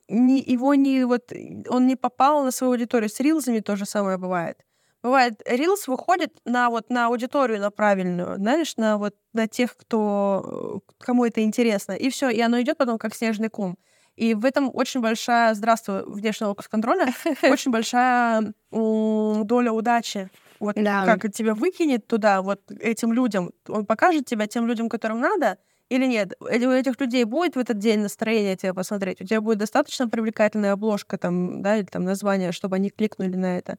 не, 0.08 0.41
его 0.41 0.76
не 0.76 1.06
вот 1.06 1.32
он 1.70 1.88
не 1.88 1.96
попал 1.96 2.44
на 2.44 2.52
свою 2.52 2.74
аудиторию. 2.74 3.10
С 3.10 3.20
рилзами 3.20 3.60
то 3.60 3.76
же 3.76 3.86
самое 3.86 4.17
бывает. 4.17 4.58
Бывает, 5.04 5.41
рилс 5.48 5.88
выходит 5.88 6.32
на 6.46 6.70
вот 6.70 6.91
на 6.91 7.08
аудиторию, 7.08 7.60
на 7.60 7.72
правильную, 7.72 8.36
знаешь, 8.36 8.78
на 8.78 8.98
вот 9.00 9.15
на 9.34 9.48
тех, 9.48 9.76
кто 9.76 10.82
кому 11.00 11.26
это 11.26 11.41
интересно, 11.41 11.94
и 11.94 12.12
все, 12.12 12.30
и 12.30 12.39
оно 12.39 12.62
идет 12.62 12.78
потом 12.78 13.00
как 13.00 13.15
снежный 13.15 13.50
ком. 13.50 13.78
И 14.15 14.36
в 14.36 14.46
этом 14.46 14.70
очень 14.72 15.02
большая, 15.02 15.56
здравствуй, 15.56 16.04
внешний 16.06 16.46
локус 16.46 16.67
контроля, 16.67 17.12
очень 17.44 17.72
большая 17.72 18.54
доля 18.70 19.72
удачи. 19.72 20.30
Вот 20.62 20.76
да. 20.76 21.06
как 21.06 21.34
тебя 21.34 21.56
выкинет 21.56 22.08
туда, 22.08 22.43
вот 22.43 22.62
этим 22.80 23.13
людям, 23.13 23.52
он 23.67 23.88
покажет 23.88 24.26
тебя 24.26 24.45
тем 24.45 24.67
людям, 24.67 24.89
которым 24.89 25.19
надо, 25.19 25.58
или 25.89 26.06
нет? 26.06 26.36
У 26.39 26.45
этих 26.45 27.02
людей 27.02 27.24
будет 27.24 27.56
в 27.56 27.60
этот 27.60 27.80
день 27.80 28.00
настроение 28.00 28.56
тебя 28.56 28.76
посмотреть? 28.76 29.19
У 29.21 29.26
тебя 29.26 29.41
будет 29.41 29.58
достаточно 29.58 30.08
привлекательная 30.08 30.74
обложка 30.74 31.17
там, 31.17 31.63
да, 31.63 31.78
или 31.78 31.86
там 31.86 32.04
название, 32.04 32.52
чтобы 32.52 32.76
они 32.76 32.91
кликнули 32.91 33.36
на 33.36 33.58
это? 33.58 33.78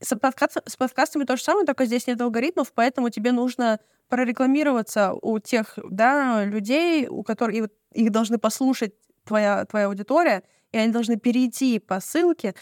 С, 0.00 0.16
подкаст, 0.18 0.56
с 0.66 0.76
подкастами 0.76 1.24
то 1.24 1.36
же 1.36 1.42
самое, 1.42 1.66
только 1.66 1.84
здесь 1.84 2.06
нет 2.06 2.20
алгоритмов, 2.20 2.72
поэтому 2.72 3.10
тебе 3.10 3.30
нужно 3.30 3.78
прорекламироваться 4.08 5.12
у 5.20 5.38
тех 5.38 5.78
да, 5.88 6.44
людей, 6.44 7.08
у 7.08 7.22
которых 7.22 7.56
и 7.56 7.60
вот 7.60 7.72
их 7.92 8.10
должны 8.10 8.38
послушать 8.38 8.94
твоя, 9.24 9.66
твоя 9.66 9.86
аудитория, 9.86 10.42
и 10.72 10.78
они 10.78 10.92
должны 10.92 11.16
перейти 11.16 11.78
по 11.78 12.00
ссылке, 12.00 12.54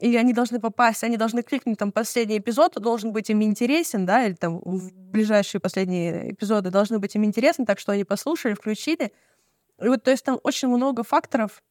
и 0.00 0.16
они 0.16 0.32
должны 0.32 0.60
попасть, 0.60 1.04
они 1.04 1.16
должны 1.16 1.42
кликнуть 1.42 1.78
там 1.78 1.92
последний 1.92 2.38
эпизод, 2.38 2.74
должен 2.74 3.12
быть 3.12 3.30
им 3.30 3.42
интересен, 3.42 4.06
да, 4.06 4.24
или 4.26 4.34
там 4.34 4.60
в 4.64 4.92
ближайшие 4.92 5.60
последние 5.60 6.32
эпизоды 6.32 6.70
должны 6.70 6.98
быть 6.98 7.14
им 7.14 7.24
интересны, 7.24 7.64
так 7.64 7.78
что 7.78 7.92
они 7.92 8.04
послушали, 8.04 8.54
включили. 8.54 9.12
И 9.80 9.88
вот, 9.88 10.02
то 10.02 10.10
есть 10.10 10.24
там 10.24 10.38
очень 10.42 10.68
много 10.68 11.04
факторов, 11.04 11.62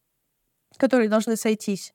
которые 0.77 1.09
должны 1.09 1.35
сойтись, 1.35 1.93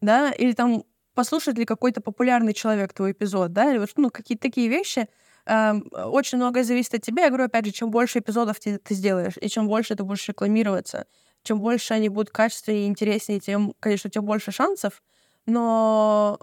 да, 0.00 0.30
или 0.32 0.52
там 0.52 0.84
послушает 1.14 1.58
ли 1.58 1.64
какой-то 1.64 2.00
популярный 2.00 2.54
человек 2.54 2.92
твой 2.92 3.12
эпизод, 3.12 3.52
да, 3.52 3.70
или 3.70 3.78
вот, 3.78 3.90
ну, 3.96 4.10
какие-то 4.10 4.42
такие 4.42 4.68
вещи, 4.68 5.08
э, 5.46 5.72
очень 6.04 6.38
многое 6.38 6.62
зависит 6.64 6.94
от 6.94 7.02
тебя. 7.02 7.24
Я 7.24 7.28
говорю, 7.28 7.44
опять 7.44 7.66
же, 7.66 7.72
чем 7.72 7.90
больше 7.90 8.20
эпизодов 8.20 8.60
ты, 8.60 8.78
ты 8.78 8.94
сделаешь, 8.94 9.34
и 9.40 9.48
чем 9.48 9.66
больше 9.66 9.94
ты 9.96 10.04
будешь 10.04 10.28
рекламироваться, 10.28 11.06
чем 11.42 11.60
больше 11.60 11.94
они 11.94 12.08
будут 12.10 12.30
качественнее 12.30 12.84
и 12.84 12.88
интереснее, 12.88 13.40
тем, 13.40 13.74
конечно, 13.80 14.10
тем 14.10 14.24
больше 14.24 14.52
шансов, 14.52 15.02
но... 15.46 16.38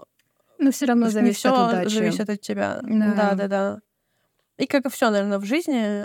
Но 0.58 0.70
все 0.72 0.86
равно 0.86 1.08
зависит 1.08 1.44
не 1.44 1.50
от 1.50 1.68
удачи. 1.68 1.94
зависит 1.94 2.28
от 2.28 2.40
тебя. 2.40 2.80
Да. 2.82 3.14
да, 3.14 3.34
да, 3.34 3.48
да. 3.48 3.80
И 4.56 4.66
как 4.66 4.86
и 4.86 4.90
все, 4.90 5.10
наверное, 5.10 5.38
в 5.38 5.44
жизни, 5.44 6.04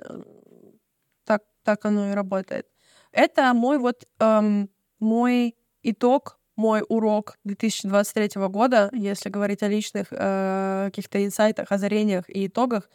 так, 1.26 1.42
так 1.64 1.84
оно 1.86 2.12
и 2.12 2.14
работает. 2.14 2.68
Это 3.12 3.54
мой 3.54 3.80
вот 3.80 4.04
эм, 4.20 4.70
мой 5.00 5.56
итог, 5.84 6.40
мой 6.56 6.84
урок 6.88 7.38
2023 7.44 8.42
года, 8.48 8.90
если 8.94 9.30
говорить 9.30 9.64
о 9.64 9.68
личных 9.68 10.08
э, 10.12 10.86
каких-то 10.86 11.24
инсайтах, 11.24 11.72
озарениях 11.72 12.30
и 12.30 12.48
итогах. 12.48 12.90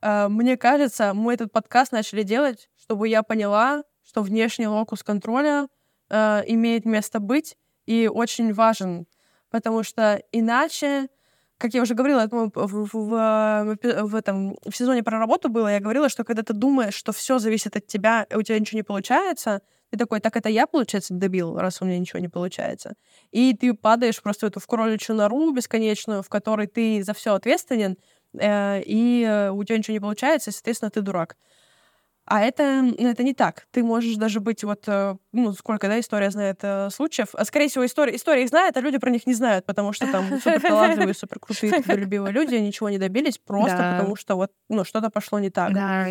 Э, 0.00 0.28
мне 0.28 0.56
кажется, 0.56 1.14
мы 1.14 1.34
этот 1.34 1.52
подкаст 1.52 1.92
начали 1.92 2.22
делать, 2.22 2.68
чтобы 2.76 3.08
я 3.08 3.22
поняла, 3.22 3.82
что 4.02 4.22
внешний 4.22 4.66
локус 4.66 5.02
контроля 5.02 5.68
э, 6.10 6.42
имеет 6.46 6.84
место 6.84 7.18
быть 7.18 7.56
и 7.86 8.08
очень 8.12 8.52
важен 8.52 9.06
потому 9.50 9.82
что 9.82 10.22
иначе, 10.32 11.08
как 11.58 11.74
я 11.74 11.82
уже 11.82 11.94
говорила, 11.94 12.26
в, 12.30 12.50
в, 12.54 12.88
в, 12.92 13.78
в, 14.02 14.14
этом, 14.14 14.56
в 14.68 14.76
сезоне 14.76 15.02
про 15.02 15.18
работу 15.18 15.48
было, 15.48 15.68
я 15.68 15.80
говорила, 15.80 16.08
что 16.08 16.24
когда 16.24 16.42
ты 16.42 16.52
думаешь, 16.52 16.94
что 16.94 17.12
все 17.12 17.38
зависит 17.38 17.76
от 17.76 17.86
тебя, 17.86 18.26
и 18.30 18.34
у 18.36 18.42
тебя 18.42 18.58
ничего 18.58 18.78
не 18.78 18.84
получается, 18.84 19.62
ты 19.90 19.98
такой, 19.98 20.20
так 20.20 20.36
это 20.36 20.48
я, 20.48 20.66
получается, 20.66 21.14
добил, 21.14 21.56
раз 21.56 21.80
у 21.80 21.84
меня 21.86 21.98
ничего 21.98 22.18
не 22.18 22.28
получается. 22.28 22.94
И 23.30 23.54
ты 23.54 23.72
падаешь 23.72 24.20
просто 24.20 24.46
в 24.46 24.50
эту 24.50 24.60
в 24.60 24.66
кроличью 24.66 25.14
нору 25.14 25.50
бесконечную, 25.52 26.22
в 26.22 26.28
которой 26.28 26.66
ты 26.66 27.02
за 27.02 27.14
все 27.14 27.34
ответственен, 27.34 27.96
э, 28.38 28.82
и 28.82 29.24
э, 29.24 29.50
у 29.50 29.64
тебя 29.64 29.78
ничего 29.78 29.94
не 29.94 30.00
получается, 30.00 30.50
и, 30.50 30.52
соответственно, 30.52 30.90
ты 30.90 31.00
дурак. 31.00 31.36
А 32.30 32.42
это, 32.42 32.92
это 32.98 33.22
не 33.22 33.32
так. 33.32 33.66
Ты 33.70 33.82
можешь 33.82 34.16
даже 34.16 34.40
быть 34.40 34.62
вот, 34.62 34.84
э, 34.86 35.16
ну, 35.32 35.52
сколько, 35.54 35.88
да, 35.88 35.98
история 35.98 36.30
знает 36.30 36.58
э, 36.62 36.90
случаев. 36.90 37.28
А, 37.32 37.44
скорее 37.46 37.68
всего, 37.68 37.86
история, 37.86 38.14
история 38.14 38.42
их 38.42 38.50
знает, 38.50 38.76
а 38.76 38.80
люди 38.80 38.98
про 38.98 39.08
них 39.10 39.26
не 39.26 39.32
знают, 39.32 39.64
потому 39.64 39.94
что 39.94 40.06
там 40.12 40.28
супер 40.42 40.60
талантливые, 40.60 41.14
супер 41.14 41.38
крутые, 41.38 41.82
любимые 41.86 42.32
люди 42.32 42.56
ничего 42.56 42.90
не 42.90 42.98
добились 42.98 43.38
просто 43.38 43.78
да. 43.78 43.96
потому, 43.98 44.14
что 44.14 44.36
вот, 44.36 44.50
ну, 44.68 44.84
что-то 44.84 45.08
пошло 45.08 45.38
не 45.38 45.48
так. 45.48 45.72
Да. 45.72 46.06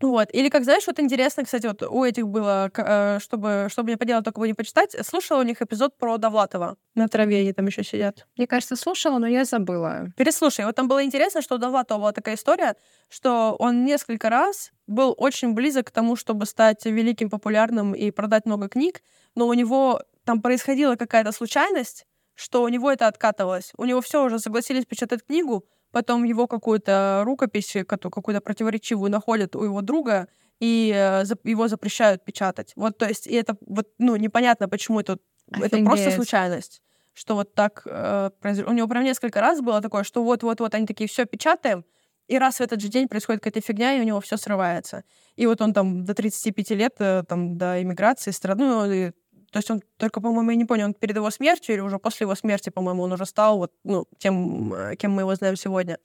Вот. 0.00 0.28
Или, 0.32 0.48
как 0.48 0.64
знаешь, 0.64 0.86
вот 0.86 0.98
интересно, 0.98 1.44
кстати, 1.44 1.66
вот 1.66 1.82
у 1.82 2.04
этих 2.04 2.26
было, 2.26 2.70
э, 2.74 3.18
чтобы, 3.20 3.68
чтобы 3.70 3.88
мне 3.88 3.96
поделать, 3.98 4.24
только 4.24 4.40
бы 4.40 4.46
не 4.46 4.54
почитать, 4.54 4.96
слушала 5.06 5.40
у 5.40 5.42
них 5.42 5.60
эпизод 5.60 5.96
про 5.98 6.16
Довлатова. 6.16 6.76
На 6.94 7.08
траве 7.08 7.40
они 7.40 7.52
там 7.52 7.66
еще 7.66 7.84
сидят. 7.84 8.26
Мне 8.36 8.46
кажется, 8.46 8.76
слушала, 8.76 9.18
но 9.18 9.26
я 9.26 9.44
забыла. 9.44 10.08
Переслушай. 10.16 10.64
Вот 10.64 10.74
там 10.74 10.88
было 10.88 11.04
интересно, 11.04 11.42
что 11.42 11.56
у 11.56 11.58
Довлатова 11.58 11.98
была 11.98 12.12
такая 12.12 12.36
история, 12.36 12.76
что 13.08 13.56
он 13.58 13.84
несколько 13.84 14.30
раз 14.30 14.70
был 14.90 15.14
очень 15.16 15.54
близок 15.54 15.86
к 15.86 15.90
тому, 15.90 16.16
чтобы 16.16 16.46
стать 16.46 16.84
великим, 16.84 17.30
популярным 17.30 17.94
и 17.94 18.10
продать 18.10 18.46
много 18.46 18.68
книг, 18.68 19.02
но 19.34 19.46
у 19.46 19.54
него 19.54 20.02
там 20.24 20.42
происходила 20.42 20.96
какая-то 20.96 21.32
случайность, 21.32 22.06
что 22.34 22.62
у 22.62 22.68
него 22.68 22.90
это 22.90 23.06
откатывалось. 23.06 23.72
У 23.76 23.84
него 23.84 24.00
все 24.00 24.24
уже 24.24 24.38
согласились 24.38 24.86
печатать 24.86 25.24
книгу, 25.24 25.64
потом 25.92 26.24
его 26.24 26.46
какую-то 26.46 27.22
рукопись, 27.24 27.76
какую-то 27.86 28.40
противоречивую 28.40 29.10
находят 29.10 29.56
у 29.56 29.64
его 29.64 29.80
друга, 29.80 30.28
и 30.58 30.92
э, 30.94 31.24
его 31.44 31.68
запрещают 31.68 32.24
печатать. 32.24 32.72
Вот, 32.76 32.98
то 32.98 33.06
есть, 33.06 33.26
и 33.26 33.34
это 33.34 33.56
вот, 33.66 33.88
ну, 33.98 34.16
непонятно, 34.16 34.68
почему 34.68 35.00
это, 35.00 35.18
это 35.52 35.82
просто 35.84 36.10
случайность 36.10 36.82
что 37.12 37.34
вот 37.34 37.54
так 37.54 37.82
э, 37.84 38.30
произошло. 38.40 38.70
У 38.70 38.74
него 38.74 38.88
прям 38.88 39.04
несколько 39.04 39.40
раз 39.40 39.60
было 39.60 39.82
такое, 39.82 40.04
что 40.04 40.22
вот-вот-вот 40.22 40.74
они 40.74 40.86
такие, 40.86 41.08
все 41.08 41.26
печатаем, 41.26 41.84
и 42.30 42.38
раз 42.38 42.58
в 42.58 42.60
этот 42.60 42.80
же 42.80 42.88
день 42.88 43.08
происходит 43.08 43.42
какая-то 43.42 43.60
фигня, 43.66 43.96
и 43.96 44.00
у 44.00 44.04
него 44.04 44.20
все 44.20 44.36
срывается. 44.36 45.02
И 45.34 45.46
вот 45.46 45.60
он 45.60 45.72
там 45.72 46.04
до 46.04 46.14
35 46.14 46.70
лет, 46.70 46.94
э, 47.00 47.24
там, 47.26 47.58
до 47.58 47.82
иммиграции 47.82 48.30
страну, 48.30 48.90
и 48.90 49.10
то 49.50 49.58
есть 49.58 49.68
он 49.68 49.82
только, 49.96 50.20
по-моему, 50.20 50.50
я 50.50 50.56
не 50.56 50.64
понял, 50.64 50.86
он 50.86 50.94
перед 50.94 51.16
его 51.16 51.28
смертью 51.30 51.74
или 51.74 51.80
уже 51.80 51.98
после 51.98 52.24
его 52.24 52.36
смерти, 52.36 52.70
по-моему, 52.70 53.02
он 53.02 53.12
уже 53.12 53.26
стал 53.26 53.58
вот, 53.58 53.72
ну, 53.82 54.06
тем, 54.18 54.72
э, 54.72 54.94
кем 54.96 55.10
мы 55.10 55.22
его 55.22 55.34
знаем 55.34 55.56
сегодня. 55.56 55.98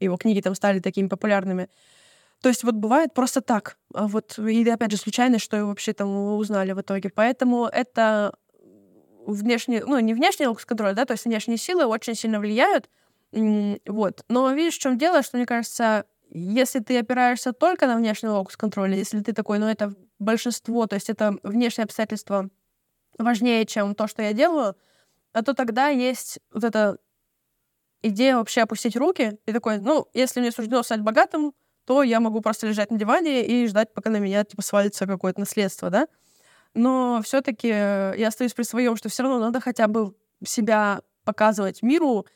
его 0.00 0.16
книги 0.16 0.40
там 0.40 0.54
стали 0.54 0.80
такими 0.80 1.08
популярными. 1.08 1.68
То 2.40 2.48
есть 2.48 2.64
вот 2.64 2.74
бывает 2.74 3.12
просто 3.12 3.42
так. 3.42 3.76
А 3.92 4.06
вот, 4.06 4.38
и 4.38 4.66
опять 4.70 4.90
же, 4.92 4.96
случайно, 4.96 5.38
что 5.38 5.56
его 5.56 5.68
вообще 5.68 5.92
там 5.92 6.08
узнали 6.36 6.72
в 6.72 6.80
итоге. 6.80 7.10
Поэтому 7.10 7.66
это 7.66 8.32
внешне, 9.26 9.84
ну, 9.84 9.98
не 9.98 10.14
внешний 10.14 10.46
локус-контроль, 10.46 10.94
да, 10.94 11.04
то 11.04 11.12
есть 11.12 11.26
внешние 11.26 11.58
силы 11.58 11.84
очень 11.84 12.14
сильно 12.14 12.40
влияют. 12.40 12.88
Вот. 13.32 14.24
Но 14.28 14.50
видишь, 14.52 14.76
в 14.76 14.80
чем 14.80 14.98
дело, 14.98 15.22
что, 15.22 15.36
мне 15.36 15.46
кажется, 15.46 16.04
если 16.30 16.80
ты 16.80 16.98
опираешься 16.98 17.52
только 17.52 17.86
на 17.86 17.96
внешний 17.96 18.28
локус-контроль, 18.28 18.94
если 18.94 19.20
ты 19.20 19.32
такой, 19.32 19.58
ну, 19.58 19.66
это 19.66 19.94
большинство, 20.18 20.86
то 20.86 20.94
есть 20.96 21.10
это 21.10 21.36
внешние 21.42 21.84
обстоятельства 21.84 22.48
важнее, 23.18 23.66
чем 23.66 23.94
то, 23.94 24.08
что 24.08 24.22
я 24.22 24.32
делаю, 24.34 24.76
а 25.34 25.42
то 25.42 25.54
тогда 25.54 25.88
есть 25.88 26.40
вот 26.52 26.64
эта 26.64 26.98
идея 28.02 28.36
вообще 28.36 28.62
опустить 28.62 28.96
руки 28.96 29.38
и 29.46 29.52
такой, 29.52 29.78
ну, 29.78 30.06
если 30.14 30.40
мне 30.40 30.52
суждено 30.52 30.82
стать 30.82 31.00
богатым, 31.00 31.52
то 31.84 32.02
я 32.02 32.20
могу 32.20 32.40
просто 32.40 32.66
лежать 32.66 32.90
на 32.90 32.98
диване 32.98 33.46
и 33.46 33.66
ждать, 33.66 33.92
пока 33.94 34.10
на 34.10 34.18
меня 34.18 34.44
типа 34.44 34.62
свалится 34.62 35.06
какое-то 35.06 35.40
наследство, 35.40 35.90
да. 35.90 36.06
Но 36.74 37.20
все-таки 37.24 37.68
я 37.68 38.28
остаюсь 38.28 38.54
при 38.54 38.64
своем, 38.64 38.96
что 38.96 39.08
все 39.10 39.24
равно 39.24 39.40
надо 39.40 39.60
хотя 39.60 39.88
бы 39.88 40.14
себя 40.44 41.02
показывать 41.24 41.82
миру, 41.82 42.26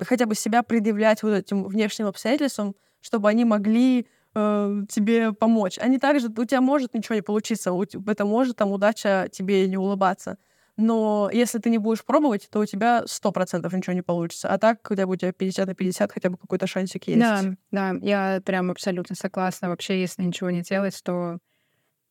хотя 0.00 0.26
бы 0.26 0.34
себя 0.34 0.62
предъявлять 0.62 1.22
вот 1.22 1.32
этим 1.34 1.64
внешним 1.64 2.06
обстоятельствам, 2.06 2.74
чтобы 3.00 3.28
они 3.28 3.44
могли 3.44 4.06
э, 4.34 4.82
тебе 4.88 5.32
помочь. 5.32 5.78
Они 5.78 5.98
также, 5.98 6.28
у 6.28 6.44
тебя 6.44 6.60
может 6.60 6.94
ничего 6.94 7.14
не 7.14 7.22
получиться, 7.22 7.72
у, 7.72 7.82
это 7.82 8.24
может 8.24 8.56
там 8.56 8.72
удача 8.72 9.28
тебе 9.30 9.66
не 9.68 9.76
улыбаться. 9.76 10.38
Но 10.76 11.28
если 11.32 11.58
ты 11.58 11.68
не 11.68 11.78
будешь 11.78 12.04
пробовать, 12.04 12.48
то 12.50 12.60
у 12.60 12.64
тебя 12.64 13.02
сто 13.06 13.32
процентов 13.32 13.72
ничего 13.74 13.92
не 13.92 14.02
получится. 14.02 14.48
А 14.48 14.58
так, 14.58 14.80
бы 14.88 15.12
у 15.12 15.16
тебя 15.16 15.32
50 15.32 15.66
на 15.66 15.74
50, 15.74 16.12
хотя 16.12 16.30
бы 16.30 16.38
какой-то 16.38 16.66
шансик 16.66 17.06
есть. 17.06 17.20
Да, 17.20 17.42
да, 17.70 17.94
я 18.00 18.40
прям 18.44 18.70
абсолютно 18.70 19.14
согласна. 19.14 19.68
Вообще, 19.68 20.00
если 20.00 20.22
ничего 20.22 20.50
не 20.50 20.62
делать, 20.62 20.98
то 21.04 21.38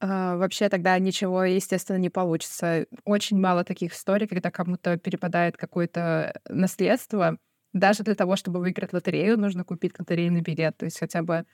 э, 0.01 0.35
вообще 0.35 0.69
тогда 0.69 0.99
ничего, 0.99 1.45
естественно, 1.45 1.97
не 1.97 2.09
получится. 2.09 2.85
Очень 3.05 3.39
мало 3.39 3.63
таких 3.63 3.93
историй, 3.93 4.27
когда 4.27 4.51
кому-то 4.51 4.97
перепадает 4.97 5.57
какое-то 5.57 6.39
наследство. 6.47 7.39
Даже 7.73 8.03
для 8.03 8.15
того, 8.15 8.35
чтобы 8.35 8.59
выиграть 8.59 8.93
лотерею, 8.93 9.37
нужно 9.37 9.63
купить 9.63 9.99
лотерейный 9.99 10.41
билет. 10.41 10.77
То 10.77 10.85
есть 10.85 10.99
хотя 10.99 11.21
бы 11.21 11.45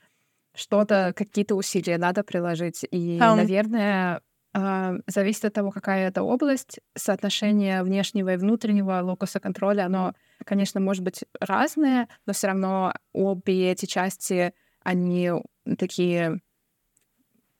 что-то, 0.54 1.12
какие-то 1.14 1.54
усилия 1.54 1.98
надо 1.98 2.22
приложить. 2.22 2.84
И, 2.90 3.18
um. 3.18 3.36
наверное, 3.36 4.22
а, 4.58 4.94
зависит 5.06 5.44
от 5.44 5.52
того, 5.52 5.70
какая 5.70 6.08
это 6.08 6.22
область. 6.22 6.80
Соотношение 6.94 7.82
внешнего 7.82 8.32
и 8.32 8.36
внутреннего 8.38 9.00
локуса 9.02 9.38
контроля, 9.38 9.84
оно, 9.84 10.14
конечно, 10.46 10.80
может 10.80 11.04
быть 11.04 11.24
разное, 11.38 12.08
но 12.24 12.32
все 12.32 12.46
равно 12.46 12.94
обе 13.12 13.70
эти 13.72 13.84
части, 13.84 14.54
они 14.82 15.30
такие 15.78 16.40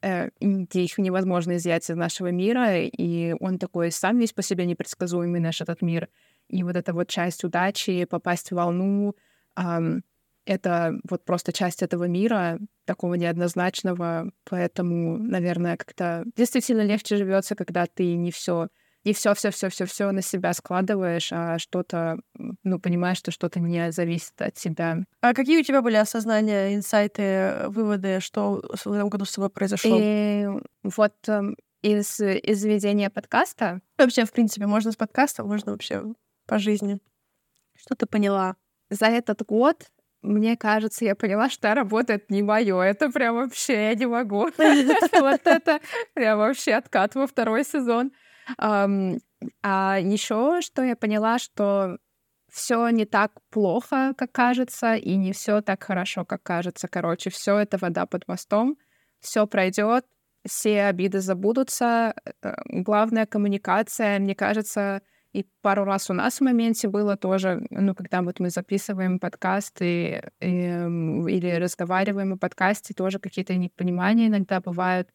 э, 0.00 0.30
их 0.40 0.96
невозможно 0.96 1.56
изъять 1.56 1.90
из 1.90 1.96
нашего 1.96 2.28
мира, 2.28 2.80
и 2.80 3.34
он 3.40 3.58
такой 3.58 3.90
сам 3.90 4.18
весь 4.18 4.32
по 4.32 4.40
себе 4.40 4.64
непредсказуемый, 4.64 5.40
наш 5.40 5.60
этот 5.60 5.82
мир. 5.82 6.08
И 6.48 6.62
вот 6.62 6.76
эта 6.76 6.92
вот 6.92 7.08
часть 7.08 7.44
удачи, 7.44 8.04
попасть 8.04 8.50
в 8.50 8.54
волну, 8.54 9.14
эм, 9.56 10.02
это 10.44 10.94
вот 11.08 11.24
просто 11.24 11.52
часть 11.52 11.82
этого 11.82 12.04
мира, 12.04 12.58
такого 12.84 13.14
неоднозначного, 13.14 14.30
поэтому, 14.44 15.18
наверное, 15.18 15.76
как-то 15.76 16.24
действительно 16.36 16.82
легче 16.82 17.16
живется, 17.16 17.56
когда 17.56 17.86
ты 17.86 18.14
не 18.14 18.30
все 18.30 18.68
не 19.06 19.12
все, 19.12 19.34
все, 19.34 19.50
все, 19.50 19.68
все, 19.68 19.86
все 19.86 20.10
на 20.10 20.20
себя 20.20 20.52
складываешь, 20.52 21.28
а 21.32 21.60
что-то, 21.60 22.18
ну, 22.64 22.80
понимаешь, 22.80 23.18
что 23.18 23.30
что-то 23.30 23.60
не 23.60 23.92
зависит 23.92 24.32
от 24.42 24.54
тебя. 24.54 24.98
А 25.20 25.32
какие 25.32 25.60
у 25.60 25.62
тебя 25.62 25.80
были 25.80 25.94
осознания, 25.94 26.74
инсайты, 26.74 27.68
выводы, 27.68 28.18
что 28.18 28.64
в 28.84 28.92
этом 28.92 29.08
году 29.08 29.24
с 29.24 29.32
тобой 29.32 29.48
произошло? 29.48 29.96
И 29.96 30.48
вот 30.82 31.14
эм, 31.28 31.56
из, 31.82 32.20
из 32.20 32.64
ведения 32.64 33.08
подкаста... 33.08 33.80
Вообще, 33.96 34.24
в 34.24 34.32
принципе, 34.32 34.66
можно 34.66 34.90
с 34.90 34.96
подкаста, 34.96 35.44
можно 35.44 35.70
вообще 35.70 36.02
по 36.46 36.58
жизни. 36.58 36.98
Что 37.74 37.94
ты 37.94 38.06
поняла? 38.06 38.56
За 38.90 39.06
этот 39.06 39.44
год 39.44 39.90
мне 40.22 40.56
кажется, 40.56 41.04
я 41.04 41.14
поняла, 41.14 41.48
что 41.48 41.72
работает 41.74 42.30
не 42.30 42.42
мое. 42.42 42.80
Это 42.80 43.10
прям 43.10 43.36
вообще 43.36 43.90
я 43.90 43.94
не 43.94 44.06
могу. 44.06 44.48
Вот 45.12 45.40
это 45.44 45.80
прям 46.14 46.38
вообще 46.38 46.74
откат 46.74 47.14
во 47.14 47.26
второй 47.26 47.64
сезон. 47.64 48.10
А 48.58 49.98
еще 50.00 50.60
что 50.62 50.82
я 50.82 50.96
поняла, 50.96 51.38
что 51.38 51.98
все 52.50 52.88
не 52.88 53.04
так 53.04 53.32
плохо, 53.50 54.14
как 54.16 54.32
кажется, 54.32 54.94
и 54.94 55.16
не 55.16 55.32
все 55.32 55.60
так 55.60 55.84
хорошо, 55.84 56.24
как 56.24 56.42
кажется. 56.42 56.88
Короче, 56.88 57.30
все 57.30 57.58
это 57.58 57.76
вода 57.78 58.06
под 58.06 58.26
мостом, 58.28 58.78
все 59.20 59.46
пройдет, 59.46 60.06
все 60.46 60.84
обиды 60.84 61.20
забудутся. 61.20 62.14
Э, 62.42 62.54
главная 62.66 63.26
коммуникация, 63.26 64.18
мне 64.18 64.34
кажется, 64.34 65.02
и 65.36 65.44
пару 65.60 65.84
раз 65.84 66.08
у 66.08 66.14
нас 66.14 66.38
в 66.38 66.44
моменте 66.44 66.88
было 66.88 67.16
тоже, 67.18 67.66
ну, 67.70 67.94
когда 67.94 68.22
вот 68.22 68.40
мы 68.40 68.48
записываем 68.48 69.18
подкасты 69.18 70.30
и, 70.40 70.46
или 70.46 71.58
разговариваем 71.60 72.32
о 72.32 72.38
подкасте, 72.38 72.94
тоже 72.94 73.18
какие-то 73.18 73.54
непонимания 73.54 74.28
иногда 74.28 74.60
бывают. 74.60 75.10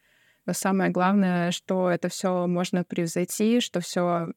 Но 0.46 0.54
самое 0.54 0.92
главное, 0.92 1.50
что 1.50 1.90
это 1.90 2.08
все 2.10 2.46
можно 2.46 2.84
превзойти, 2.84 3.62
что 3.62 3.80
все, 3.80 4.28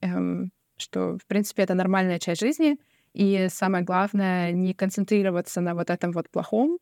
эм, 0.00 0.50
что, 0.76 1.18
в 1.18 1.26
принципе, 1.28 1.62
это 1.62 1.74
нормальная 1.74 2.18
часть 2.18 2.40
жизни. 2.40 2.76
И 3.12 3.46
самое 3.48 3.84
главное, 3.84 4.50
не 4.50 4.74
концентрироваться 4.74 5.60
на 5.60 5.74
вот 5.74 5.90
этом 5.90 6.10
вот 6.10 6.28
плохом, 6.30 6.78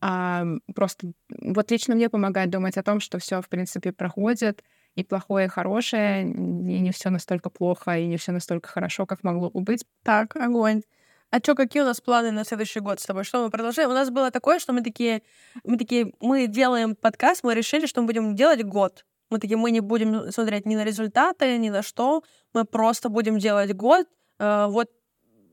а 0.00 0.44
просто 0.74 1.12
вот 1.30 1.70
лично 1.70 1.94
мне 1.94 2.10
помогает 2.10 2.50
думать 2.50 2.76
о 2.76 2.82
том, 2.82 2.98
что 2.98 3.18
все, 3.18 3.40
в 3.40 3.48
принципе, 3.48 3.92
проходит, 3.92 4.64
и 4.94 5.04
плохое, 5.04 5.46
и 5.46 5.48
хорошее, 5.48 6.22
и 6.22 6.80
не 6.80 6.90
все 6.92 7.10
настолько 7.10 7.50
плохо, 7.50 7.98
и 7.98 8.06
не 8.06 8.16
все 8.16 8.32
настолько 8.32 8.68
хорошо, 8.68 9.06
как 9.06 9.24
могло 9.24 9.50
бы 9.50 9.60
быть. 9.60 9.84
Так, 10.02 10.36
огонь. 10.36 10.82
А 11.30 11.38
что, 11.38 11.56
какие 11.56 11.82
у 11.82 11.86
нас 11.86 12.00
планы 12.00 12.30
на 12.30 12.44
следующий 12.44 12.80
год 12.80 13.00
с 13.00 13.06
тобой? 13.06 13.24
Что 13.24 13.42
мы 13.42 13.50
продолжаем? 13.50 13.90
У 13.90 13.94
нас 13.94 14.10
было 14.10 14.30
такое, 14.30 14.60
что 14.60 14.72
мы 14.72 14.82
такие, 14.82 15.22
мы 15.64 15.76
такие, 15.76 16.12
мы 16.20 16.46
делаем 16.46 16.94
подкаст, 16.94 17.42
мы 17.42 17.54
решили, 17.54 17.86
что 17.86 18.00
мы 18.02 18.06
будем 18.06 18.36
делать 18.36 18.62
год. 18.62 19.04
Мы 19.30 19.40
такие, 19.40 19.56
мы 19.56 19.72
не 19.72 19.80
будем 19.80 20.30
смотреть 20.30 20.64
ни 20.64 20.76
на 20.76 20.84
результаты, 20.84 21.58
ни 21.58 21.70
на 21.70 21.82
что, 21.82 22.22
мы 22.52 22.64
просто 22.64 23.08
будем 23.08 23.38
делать 23.38 23.74
год. 23.74 24.06
Э, 24.38 24.66
вот 24.68 24.90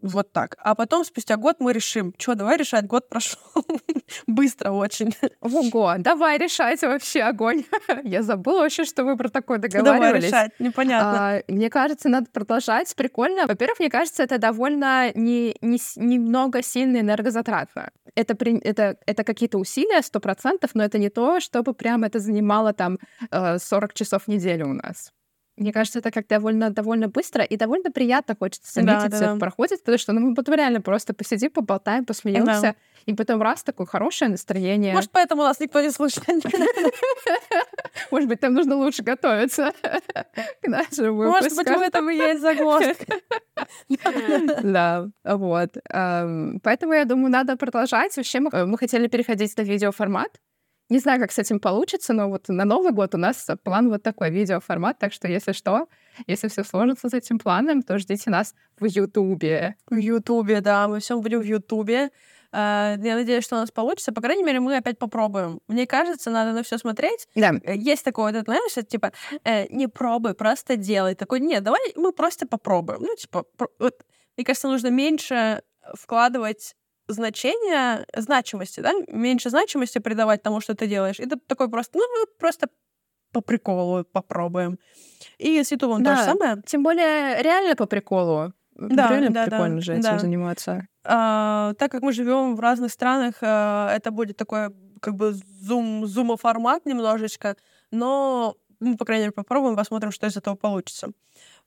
вот 0.01 0.31
так. 0.31 0.55
А 0.59 0.75
потом, 0.75 1.05
спустя 1.05 1.37
год, 1.37 1.57
мы 1.59 1.73
решим, 1.73 2.13
что, 2.17 2.35
давай 2.35 2.57
решать, 2.57 2.85
год 2.87 3.09
прошел. 3.09 3.39
Быстро 4.27 4.71
очень. 4.71 5.15
Ого, 5.41 5.95
давай 5.97 6.37
решать 6.37 6.81
вообще 6.81 7.21
огонь. 7.21 7.63
Я 8.03 8.23
забыла 8.23 8.61
вообще, 8.61 8.85
что 8.85 9.03
вы 9.03 9.17
про 9.17 9.29
такое 9.29 9.57
договаривались. 9.57 10.29
Давай 10.29 10.45
решать, 10.47 10.59
непонятно. 10.59 11.37
А, 11.37 11.41
мне 11.47 11.69
кажется, 11.69 12.09
надо 12.09 12.27
продолжать. 12.31 12.93
Прикольно. 12.95 13.47
Во-первых, 13.47 13.79
мне 13.79 13.89
кажется, 13.89 14.23
это 14.23 14.37
довольно 14.37 15.11
не, 15.13 15.55
не, 15.61 15.79
немного 15.95 16.61
сильно 16.61 16.97
энергозатратно. 16.99 17.91
Это, 18.15 18.35
при, 18.35 18.57
это, 18.59 18.97
это 19.05 19.23
какие-то 19.23 19.57
усилия, 19.57 20.01
сто 20.01 20.19
процентов, 20.19 20.71
но 20.73 20.83
это 20.83 20.97
не 20.97 21.09
то, 21.09 21.39
чтобы 21.39 21.73
прям 21.73 22.03
это 22.03 22.19
занимало 22.19 22.73
там 22.73 22.97
40 23.31 23.91
э, 23.91 23.93
часов 23.93 24.23
в 24.23 24.27
неделю 24.27 24.67
у 24.67 24.73
нас. 24.73 25.11
Мне 25.57 25.73
кажется, 25.73 25.99
это 25.99 26.11
как 26.11 26.27
довольно, 26.27 26.69
довольно 26.69 27.07
быстро 27.07 27.43
и 27.43 27.57
довольно 27.57 27.91
приятно 27.91 28.35
хочется 28.39 28.71
заметить, 28.73 29.11
да, 29.11 29.19
да, 29.19 29.33
да. 29.33 29.39
проходит, 29.39 29.79
потому 29.81 29.97
что 29.97 30.13
ну, 30.13 30.21
мы 30.21 30.33
потом 30.33 30.55
реально 30.55 30.81
просто 30.81 31.13
посидим, 31.13 31.51
поболтаем, 31.51 32.05
посмеемся, 32.05 32.61
да. 32.61 32.75
и 33.05 33.13
потом 33.13 33.41
раз 33.41 33.63
такое 33.63 33.85
хорошее 33.85 34.31
настроение. 34.31 34.93
Может, 34.93 35.11
поэтому 35.11 35.43
нас 35.43 35.59
никто 35.59 35.81
не 35.81 35.91
слушает. 35.91 36.27
Может 38.11 38.29
быть, 38.29 38.39
там 38.39 38.53
нужно 38.53 38.75
лучше 38.75 39.03
готовиться 39.03 39.71
к 40.61 40.67
нашему 40.67 41.23
Может 41.23 41.55
быть, 41.55 41.67
в 41.67 41.81
этом 41.81 42.09
и 42.09 42.15
есть 42.15 42.41
загвоздка. 42.41 43.17
Да, 44.63 45.09
вот. 45.23 45.77
Поэтому, 46.63 46.93
я 46.93 47.05
думаю, 47.05 47.31
надо 47.31 47.57
продолжать. 47.57 48.15
Вообще, 48.15 48.39
мы 48.39 48.77
хотели 48.77 49.07
переходить 49.07 49.55
на 49.57 49.61
видеоформат, 49.61 50.39
не 50.91 50.99
знаю, 50.99 51.21
как 51.21 51.31
с 51.31 51.39
этим 51.39 51.61
получится, 51.61 52.11
но 52.11 52.29
вот 52.29 52.49
на 52.49 52.65
Новый 52.65 52.91
год 52.91 53.15
у 53.15 53.17
нас 53.17 53.47
план 53.63 53.89
вот 53.89 54.03
такой, 54.03 54.29
видеоформат, 54.29 54.99
так 54.99 55.13
что 55.13 55.29
если 55.29 55.53
что, 55.53 55.87
если 56.27 56.49
все 56.49 56.65
сложится 56.65 57.07
с 57.07 57.13
этим 57.13 57.39
планом, 57.39 57.81
то 57.81 57.97
ждите 57.97 58.29
нас 58.29 58.53
в 58.77 58.83
Ютубе. 58.83 59.75
В 59.89 59.95
Ютубе, 59.95 60.59
да, 60.59 60.89
мы 60.89 60.99
все 60.99 61.17
будем 61.17 61.39
в 61.39 61.45
Ютубе. 61.45 62.09
Uh, 62.53 62.99
я 63.01 63.15
надеюсь, 63.15 63.45
что 63.45 63.55
у 63.55 63.59
нас 63.59 63.71
получится. 63.71 64.11
По 64.11 64.19
крайней 64.19 64.43
мере, 64.43 64.59
мы 64.59 64.75
опять 64.75 64.99
попробуем. 64.99 65.61
Мне 65.69 65.87
кажется, 65.87 66.29
надо 66.29 66.51
на 66.51 66.63
все 66.63 66.77
смотреть. 66.77 67.29
Да. 67.33 67.53
Э, 67.63 67.77
есть 67.77 68.03
такое, 68.03 68.33
вот, 68.33 68.43
знаешь, 68.43 68.73
это, 68.75 68.85
типа, 68.85 69.13
э, 69.45 69.67
не 69.69 69.87
пробуй, 69.87 70.33
просто 70.33 70.75
делай. 70.75 71.15
Такой, 71.15 71.39
нет, 71.39 71.63
давай 71.63 71.79
мы 71.95 72.11
просто 72.11 72.45
попробуем. 72.45 72.99
Ну, 73.03 73.15
типа, 73.15 73.45
вот, 73.79 73.93
мне 74.35 74.43
кажется, 74.43 74.67
нужно 74.67 74.89
меньше 74.89 75.61
вкладывать 75.95 76.75
значение, 77.11 78.05
значимости, 78.15 78.79
да, 78.79 78.91
меньше 79.07 79.49
значимости 79.49 79.99
придавать 79.99 80.41
тому, 80.43 80.61
что 80.61 80.75
ты 80.75 80.87
делаешь. 80.87 81.19
И 81.19 81.25
ты 81.25 81.37
такой 81.47 81.69
просто, 81.69 81.97
ну, 81.97 82.25
просто 82.39 82.67
по 83.31 83.41
приколу 83.41 84.03
попробуем. 84.03 84.77
И 85.37 85.63
с 85.63 85.71
Ютубом 85.71 86.03
да. 86.03 86.15
то 86.15 86.17
же 86.17 86.25
самое. 86.25 86.61
Тем 86.65 86.83
более 86.83 87.41
реально 87.41 87.75
по 87.75 87.85
приколу. 87.85 88.53
Да, 88.75 89.09
Реально 89.09 89.29
да, 89.31 89.45
прикольно 89.45 89.75
да, 89.75 89.81
же 89.81 89.93
этим 89.93 90.01
да. 90.03 90.19
заниматься. 90.19 90.87
А, 91.03 91.73
так 91.77 91.91
как 91.91 92.01
мы 92.01 92.13
живем 92.13 92.55
в 92.55 92.59
разных 92.59 92.91
странах, 92.91 93.35
а, 93.41 93.93
это 93.93 94.11
будет 94.11 94.37
такой 94.37 94.73
как 95.01 95.15
бы 95.15 95.33
зум, 95.33 96.07
зумоформат 96.07 96.85
немножечко, 96.85 97.57
но 97.91 98.55
мы, 98.79 98.97
по 98.97 99.05
крайней 99.05 99.25
мере, 99.25 99.33
попробуем, 99.33 99.75
посмотрим, 99.75 100.11
что 100.11 100.27
из 100.27 100.37
этого 100.37 100.55
получится. 100.55 101.11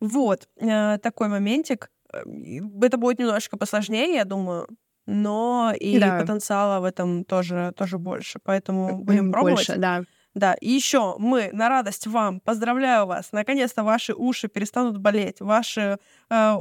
Вот, 0.01 0.49
а, 0.61 0.99
такой 0.99 1.29
моментик. 1.29 1.91
Это 2.11 2.97
будет 2.97 3.19
немножко 3.19 3.57
посложнее, 3.57 4.15
я 4.15 4.25
думаю, 4.25 4.69
но 5.07 5.73
и 5.79 5.99
да. 5.99 6.19
потенциала 6.21 6.81
в 6.81 6.85
этом 6.85 7.25
тоже, 7.25 7.73
тоже 7.77 7.99
больше. 7.99 8.39
Поэтому 8.43 8.99
будем 8.99 9.33
пробовать. 9.33 9.57
Больше, 9.57 9.77
да. 9.77 10.03
Да, 10.35 10.55
и 10.55 10.69
еще 10.69 11.15
мы 11.19 11.51
на 11.53 11.69
радость 11.69 12.09
вам 12.09 12.41
поздравляю 12.41 13.07
вас. 13.07 13.29
Наконец-то 13.31 13.85
ваши 13.85 14.13
уши 14.13 14.49
перестанут 14.49 14.99
болеть. 14.99 15.41
Ваши, 15.41 15.99
э, 16.29 16.57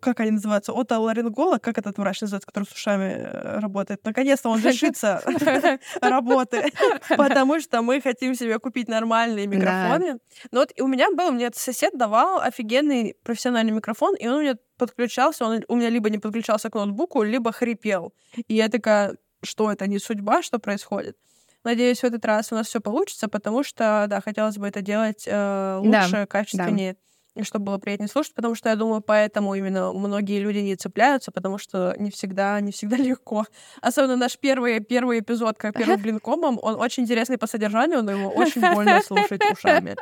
как 0.00 0.20
они 0.20 0.32
называются, 0.32 0.72
отоларинголог, 0.72 1.62
как 1.62 1.78
этот 1.78 1.98
врач 1.98 2.20
называется, 2.20 2.46
который 2.46 2.64
с 2.64 2.72
ушами 2.72 3.12
э, 3.14 3.58
работает. 3.60 4.04
Наконец-то 4.04 4.48
он 4.48 4.60
решится 4.60 5.22
работы, 6.00 6.72
потому 7.16 7.60
что 7.60 7.82
мы 7.82 8.00
хотим 8.00 8.34
себе 8.34 8.58
купить 8.58 8.88
нормальные 8.88 9.46
микрофоны. 9.46 10.18
Но 10.50 10.60
вот 10.60 10.72
у 10.80 10.88
меня 10.88 11.10
был, 11.12 11.30
мне 11.30 11.50
сосед 11.54 11.96
давал 11.96 12.40
офигенный 12.40 13.14
профессиональный 13.22 13.72
микрофон, 13.72 14.16
и 14.16 14.26
он 14.26 14.34
у 14.34 14.40
меня 14.40 14.56
подключался, 14.78 15.44
он 15.44 15.64
у 15.68 15.76
меня 15.76 15.90
либо 15.90 16.10
не 16.10 16.18
подключался 16.18 16.70
к 16.70 16.74
ноутбуку, 16.74 17.22
либо 17.22 17.52
хрипел. 17.52 18.12
И 18.48 18.54
я 18.54 18.68
такая, 18.68 19.16
что 19.44 19.70
это 19.70 19.86
не 19.86 20.00
судьба, 20.00 20.42
что 20.42 20.58
происходит? 20.58 21.16
Надеюсь, 21.64 22.00
в 22.00 22.04
этот 22.04 22.24
раз 22.24 22.52
у 22.52 22.56
нас 22.56 22.66
все 22.66 22.80
получится, 22.80 23.28
потому 23.28 23.62
что, 23.62 24.06
да, 24.08 24.20
хотелось 24.20 24.58
бы 24.58 24.66
это 24.66 24.82
делать 24.82 25.24
э, 25.26 25.78
лучше, 25.80 26.10
да, 26.12 26.26
качественнее. 26.26 26.94
Да 26.94 26.98
и 27.34 27.44
чтобы 27.44 27.66
было 27.66 27.78
приятнее 27.78 28.08
слушать, 28.08 28.34
потому 28.34 28.54
что 28.54 28.68
я 28.68 28.76
думаю, 28.76 29.00
поэтому 29.00 29.54
именно 29.54 29.92
многие 29.92 30.38
люди 30.38 30.58
не 30.58 30.76
цепляются, 30.76 31.32
потому 31.32 31.56
что 31.56 31.94
не 31.98 32.10
всегда, 32.10 32.60
не 32.60 32.72
всегда 32.72 32.96
легко. 32.98 33.46
Особенно 33.80 34.16
наш 34.16 34.38
первый, 34.38 34.80
первый 34.80 35.20
эпизод, 35.20 35.56
как 35.56 35.76
первый 35.76 35.96
блинкомом, 36.02 36.58
он 36.60 36.74
очень 36.78 37.04
интересный 37.04 37.38
по 37.38 37.46
содержанию, 37.46 38.02
но 38.02 38.12
его 38.12 38.30
очень 38.30 38.60
больно 38.74 39.00
слушать 39.00 39.40
ушами. 39.50 39.96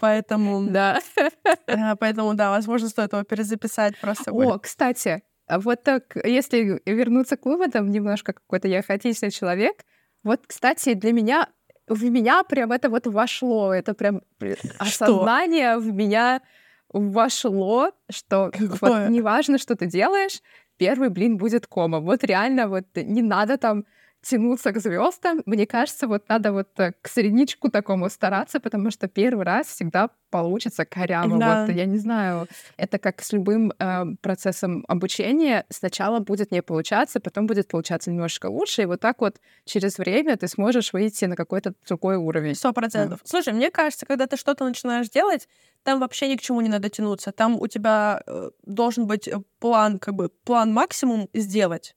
Поэтому... 0.00 0.68
Да. 0.68 1.00
Э, 1.66 1.94
поэтому, 1.96 2.34
да, 2.34 2.50
возможно, 2.50 2.88
стоит 2.88 3.12
его 3.12 3.22
перезаписать 3.22 3.98
просто. 4.00 4.32
О, 4.32 4.58
кстати, 4.58 5.22
вот 5.48 5.82
так, 5.84 6.16
если 6.24 6.82
вернуться 6.86 7.36
к 7.36 7.44
выводам, 7.44 7.90
немножко 7.90 8.32
какой-то 8.32 8.66
я 8.66 8.82
хаотичный 8.82 9.30
человек, 9.30 9.84
вот, 10.24 10.40
кстати, 10.46 10.94
для 10.94 11.12
меня 11.12 11.48
в 11.86 12.02
меня 12.04 12.42
прям 12.44 12.72
это 12.72 12.88
вот 12.88 13.06
вошло, 13.06 13.72
это 13.72 13.94
прям 13.94 14.22
осознание 14.78 15.76
в 15.78 15.92
меня 15.92 16.40
вошло, 16.88 17.92
что 18.10 18.50
вот 18.80 19.10
неважно, 19.10 19.58
что 19.58 19.76
ты 19.76 19.86
делаешь, 19.86 20.40
первый 20.76 21.10
блин 21.10 21.36
будет 21.36 21.66
кома. 21.66 22.00
Вот 22.00 22.24
реально 22.24 22.68
вот 22.68 22.86
не 22.94 23.22
надо 23.22 23.58
там 23.58 23.84
тянуться 24.24 24.72
к 24.72 24.80
звездам. 24.80 25.42
Мне 25.46 25.66
кажется, 25.66 26.06
вот 26.06 26.28
надо 26.28 26.52
вот 26.52 26.68
э, 26.78 26.92
к 27.00 27.08
средничку 27.08 27.70
такому 27.70 28.10
стараться, 28.10 28.60
потому 28.60 28.90
что 28.90 29.08
первый 29.08 29.44
раз 29.44 29.66
всегда 29.68 30.10
получится 30.30 30.84
коряво. 30.84 31.38
Да. 31.38 31.66
Вот 31.66 31.74
я 31.74 31.84
не 31.84 31.98
знаю, 31.98 32.48
это 32.76 32.98
как 32.98 33.22
с 33.22 33.32
любым 33.32 33.72
э, 33.78 34.04
процессом 34.20 34.84
обучения. 34.88 35.64
Сначала 35.68 36.20
будет 36.20 36.50
не 36.50 36.62
получаться, 36.62 37.20
потом 37.20 37.46
будет 37.46 37.68
получаться 37.68 38.10
немножко 38.10 38.46
лучше, 38.46 38.82
и 38.82 38.86
вот 38.86 39.00
так 39.00 39.20
вот 39.20 39.36
через 39.64 39.98
время 39.98 40.36
ты 40.36 40.48
сможешь 40.48 40.92
выйти 40.92 41.26
на 41.26 41.36
какой-то 41.36 41.74
другой 41.86 42.16
уровень. 42.16 42.54
Сто 42.54 42.72
процентов. 42.72 43.20
Да. 43.22 43.28
Слушай, 43.28 43.52
мне 43.52 43.70
кажется, 43.70 44.06
когда 44.06 44.26
ты 44.26 44.36
что-то 44.36 44.64
начинаешь 44.64 45.08
делать, 45.08 45.48
там 45.82 46.00
вообще 46.00 46.28
ни 46.28 46.36
к 46.36 46.40
чему 46.40 46.60
не 46.62 46.68
надо 46.68 46.88
тянуться. 46.88 47.30
Там 47.30 47.60
у 47.60 47.66
тебя 47.66 48.22
э, 48.26 48.50
должен 48.64 49.06
быть 49.06 49.28
э, 49.28 49.38
план, 49.60 49.98
как 49.98 50.14
бы 50.14 50.30
план 50.44 50.72
максимум 50.72 51.28
сделать 51.34 51.94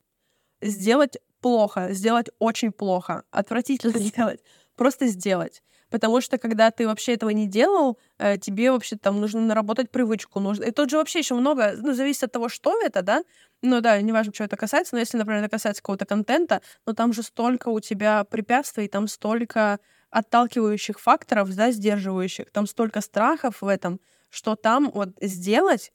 сделать 0.62 1.18
плохо, 1.42 1.90
сделать 1.94 2.30
очень 2.40 2.72
плохо, 2.72 3.24
отвратительно 3.32 3.98
сделать, 4.00 4.42
просто 4.76 5.08
сделать. 5.08 5.62
Потому 5.90 6.20
что 6.20 6.38
когда 6.38 6.70
ты 6.70 6.86
вообще 6.86 7.14
этого 7.14 7.30
не 7.30 7.48
делал, 7.48 7.98
э, 8.18 8.38
тебе 8.38 8.72
вообще 8.72 8.98
там 8.98 9.22
нужно 9.22 9.42
наработать 9.42 9.90
привычку. 9.90 10.40
Нужно... 10.40 10.66
И 10.66 10.72
тут 10.72 10.90
же 10.90 10.98
вообще 10.98 11.20
еще 11.20 11.36
много, 11.36 11.76
ну, 11.78 11.94
зависит 11.94 12.24
от 12.24 12.32
того, 12.34 12.50
что 12.50 12.78
это, 12.82 13.02
да. 13.02 13.24
Ну 13.62 13.80
да, 13.80 14.02
неважно, 14.02 14.34
что 14.34 14.44
это 14.44 14.58
касается, 14.58 14.96
но 14.96 15.00
если, 15.00 15.18
например, 15.18 15.42
это 15.44 15.50
касается 15.50 15.82
какого-то 15.82 16.06
контента, 16.06 16.62
но 16.86 16.94
там 16.94 17.14
же 17.14 17.24
столько 17.24 17.70
у 17.70 17.80
тебя 17.80 18.24
препятствий, 18.26 18.88
там 18.88 19.08
столько 19.08 19.80
отталкивающих 20.10 21.00
факторов, 21.00 21.54
да, 21.56 21.72
сдерживающих, 21.72 22.52
там 22.52 22.68
столько 22.68 23.02
страхов 23.02 23.62
в 23.62 23.68
этом, 23.68 24.00
что 24.30 24.56
там 24.56 24.92
вот 24.94 25.10
сделать 25.22 25.92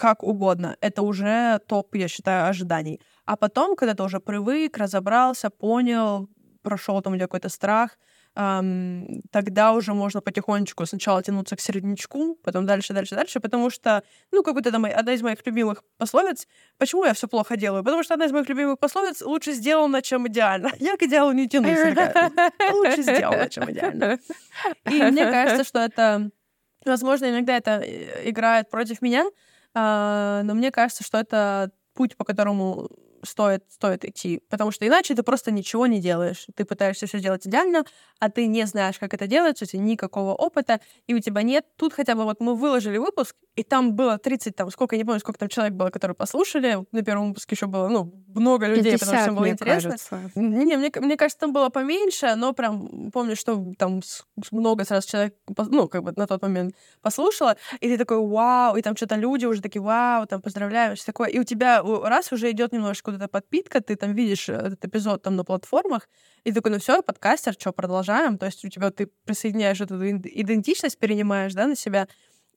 как 0.00 0.22
угодно. 0.22 0.76
Это 0.80 1.02
уже 1.02 1.60
топ, 1.66 1.94
я 1.94 2.08
считаю, 2.08 2.48
ожиданий. 2.48 3.00
А 3.26 3.36
потом, 3.36 3.76
когда 3.76 3.94
ты 3.94 4.02
уже 4.02 4.18
привык, 4.18 4.78
разобрался, 4.78 5.50
понял, 5.50 6.28
прошел 6.62 7.02
там 7.02 7.18
какой-то 7.18 7.50
страх, 7.50 7.98
эм, 8.34 9.20
тогда 9.30 9.72
уже 9.72 9.92
можно 9.92 10.22
потихонечку 10.22 10.86
сначала 10.86 11.22
тянуться 11.22 11.54
к 11.54 11.60
середнячку, 11.60 12.38
потом 12.42 12.64
дальше, 12.64 12.94
дальше, 12.94 13.14
дальше, 13.14 13.40
потому 13.40 13.68
что, 13.68 14.02
ну, 14.32 14.42
как 14.42 14.54
будто 14.54 14.70
это 14.70 14.78
одна 14.78 15.12
из 15.12 15.20
моих 15.22 15.46
любимых 15.46 15.84
пословиц. 15.98 16.48
Почему 16.78 17.04
я 17.04 17.12
все 17.12 17.28
плохо 17.28 17.58
делаю? 17.58 17.84
Потому 17.84 18.02
что 18.02 18.14
одна 18.14 18.24
из 18.24 18.32
моих 18.32 18.48
любимых 18.48 18.78
пословиц 18.78 19.20
лучше 19.20 19.52
сделано, 19.52 20.00
чем 20.00 20.26
идеально. 20.28 20.70
Я 20.80 20.96
к 20.96 21.02
идеалу 21.02 21.32
не 21.32 21.46
тянусь. 21.46 21.78
Лучше 22.72 23.02
сделано, 23.02 23.50
чем 23.50 23.70
идеально. 23.70 24.18
И 24.90 25.02
мне 25.02 25.30
кажется, 25.30 25.64
что 25.64 25.78
это, 25.78 26.30
возможно, 26.86 27.26
иногда 27.26 27.54
это 27.54 27.82
э, 27.84 28.30
играет 28.30 28.70
против 28.70 29.02
меня, 29.02 29.26
но 29.74 30.52
мне 30.54 30.70
кажется, 30.70 31.04
что 31.04 31.18
это 31.18 31.70
путь, 31.94 32.16
по 32.16 32.24
которому 32.24 32.88
стоит, 33.22 33.64
стоит 33.68 34.04
идти, 34.04 34.42
потому 34.48 34.70
что 34.70 34.86
иначе 34.86 35.14
ты 35.14 35.22
просто 35.22 35.50
ничего 35.50 35.86
не 35.86 36.00
делаешь. 36.00 36.46
Ты 36.54 36.64
пытаешься 36.64 37.06
все 37.06 37.18
сделать 37.18 37.46
идеально, 37.46 37.84
а 38.18 38.30
ты 38.30 38.46
не 38.46 38.64
знаешь, 38.66 38.98
как 38.98 39.14
это 39.14 39.26
делается, 39.26 39.64
у 39.64 39.68
тебя 39.68 39.82
никакого 39.82 40.32
опыта, 40.34 40.80
и 41.06 41.14
у 41.14 41.20
тебя 41.20 41.42
нет. 41.42 41.66
Тут 41.76 41.92
хотя 41.92 42.14
бы 42.14 42.24
вот 42.24 42.40
мы 42.40 42.54
выложили 42.54 42.98
выпуск, 42.98 43.36
и 43.56 43.62
там 43.62 43.94
было 43.94 44.18
30, 44.18 44.56
там, 44.56 44.70
сколько, 44.70 44.94
я 44.96 44.98
не 44.98 45.04
помню, 45.04 45.20
сколько 45.20 45.38
там 45.38 45.48
человек 45.48 45.74
было, 45.74 45.90
которые 45.90 46.14
послушали. 46.14 46.78
На 46.92 47.02
первом 47.02 47.28
выпуске 47.28 47.54
еще 47.54 47.66
было, 47.66 47.88
ну, 47.88 48.04
много 48.34 48.66
людей, 48.66 48.92
50, 48.92 49.00
потому 49.00 49.22
что 49.22 49.32
было 49.32 49.50
интересно. 49.50 49.90
Кажется. 49.90 50.30
Не, 50.34 50.76
мне, 50.76 50.90
мне 50.94 51.16
кажется, 51.16 51.40
там 51.40 51.52
было 51.52 51.68
поменьше, 51.68 52.34
но 52.36 52.52
прям 52.52 53.10
помню, 53.10 53.36
что 53.36 53.72
там 53.78 54.00
много 54.50 54.84
сразу 54.84 55.08
человек, 55.08 55.34
ну, 55.56 55.88
как 55.88 56.02
бы 56.02 56.12
на 56.16 56.26
тот 56.26 56.42
момент 56.42 56.74
послушала, 57.02 57.56
и 57.80 57.88
ты 57.88 57.98
такой, 57.98 58.18
вау, 58.18 58.76
и 58.76 58.82
там 58.82 58.96
что-то 58.96 59.16
люди 59.16 59.46
уже 59.46 59.60
такие, 59.62 59.82
вау, 59.82 60.26
там, 60.26 60.42
поздравляю, 60.42 60.96
все 60.96 61.06
такое. 61.06 61.28
И 61.28 61.38
у 61.38 61.44
тебя 61.44 61.82
раз 61.82 62.32
уже 62.32 62.50
идет 62.50 62.72
немножко 62.72 63.10
вот 63.10 63.16
эта 63.16 63.28
подпитка, 63.28 63.80
ты 63.80 63.96
там 63.96 64.12
видишь 64.12 64.48
этот 64.48 64.84
эпизод 64.84 65.22
там 65.22 65.36
на 65.36 65.44
платформах, 65.44 66.08
и 66.44 66.52
такой, 66.52 66.72
ну 66.72 66.78
все, 66.78 67.02
подкастер, 67.02 67.52
что, 67.52 67.72
продолжаем? 67.72 68.38
То 68.38 68.46
есть 68.46 68.64
у 68.64 68.68
тебя 68.68 68.90
ты 68.90 69.08
присоединяешь 69.24 69.80
эту 69.80 69.94
идентичность, 70.10 70.98
перенимаешь, 70.98 71.52
да, 71.54 71.66
на 71.66 71.76
себя, 71.76 72.08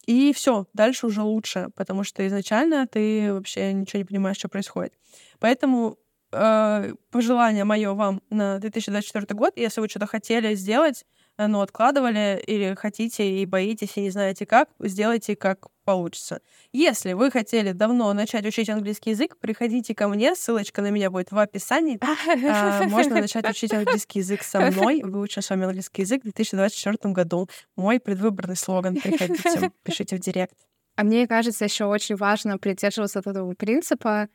и 0.06 0.34
все, 0.34 0.68
дальше 0.74 1.08
уже 1.08 1.22
лучше, 1.22 1.70
потому 1.76 2.04
что 2.04 2.26
изначально 2.28 2.88
ты 2.88 3.34
вообще 3.34 3.74
ничего 3.74 4.00
не 4.00 4.06
понимаешь, 4.06 4.38
что 4.38 4.50
происходит. 4.50 4.94
Поэтому 5.40 5.98
э, 6.32 6.94
пожелание 7.12 7.64
мое 7.64 7.94
вам 7.94 8.22
на 8.30 8.60
2024 8.60 9.38
год, 9.38 9.54
если 9.56 9.82
вы 9.82 9.90
что-то 9.90 10.08
хотели 10.08 10.56
сделать, 10.56 11.06
Э, 11.38 11.48
ну, 11.48 11.62
откладывали 11.62 12.42
или 12.46 12.76
хотите 12.76 13.42
и 13.42 13.46
боитесь, 13.46 13.98
и 13.98 14.02
не 14.02 14.10
знаете 14.12 14.46
как, 14.46 14.70
сделайте 14.80 15.36
как 15.36 15.68
получится. 15.84 16.42
Если 16.72 17.14
вы 17.14 17.32
хотели 17.32 17.72
давно 17.72 18.12
начать 18.14 18.46
учить 18.46 18.70
английский 18.70 19.12
язык, 19.12 19.38
приходите 19.38 19.94
ко 19.94 20.08
мне, 20.08 20.36
ссылочка 20.36 20.82
на 20.82 20.90
меня 20.90 21.10
будет 21.10 21.32
в 21.32 21.38
описании. 21.38 22.00
А, 22.02 22.84
можно 22.88 23.16
начать 23.16 23.46
учить 23.50 23.74
английский 23.74 24.20
язык 24.20 24.44
со 24.44 24.60
мной, 24.62 25.02
выучим 25.04 25.42
с 25.42 25.50
вами 25.50 25.66
английский 25.66 26.04
язык 26.04 26.22
в 26.22 26.24
2024 26.24 27.14
году. 27.14 27.50
Мой 27.76 28.00
предвыборный 28.00 28.56
слоган. 28.56 28.96
Приходите, 28.96 29.72
пишите 29.84 30.16
в 30.16 30.20
директ. 30.20 30.56
А 30.96 31.04
мне 31.04 31.28
кажется, 31.28 31.66
еще 31.66 31.86
очень 31.86 32.16
важно 32.16 32.58
придерживаться 32.58 33.20
этого 33.20 33.54
принципа. 33.54 34.30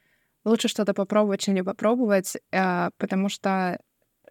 Лучше 0.45 0.69
что-то 0.69 0.95
попробовать, 0.95 1.41
чем 1.41 1.55
не 1.55 1.63
попробовать, 1.63 2.37
э, 2.53 2.91
потому 2.97 3.29
что 3.29 3.79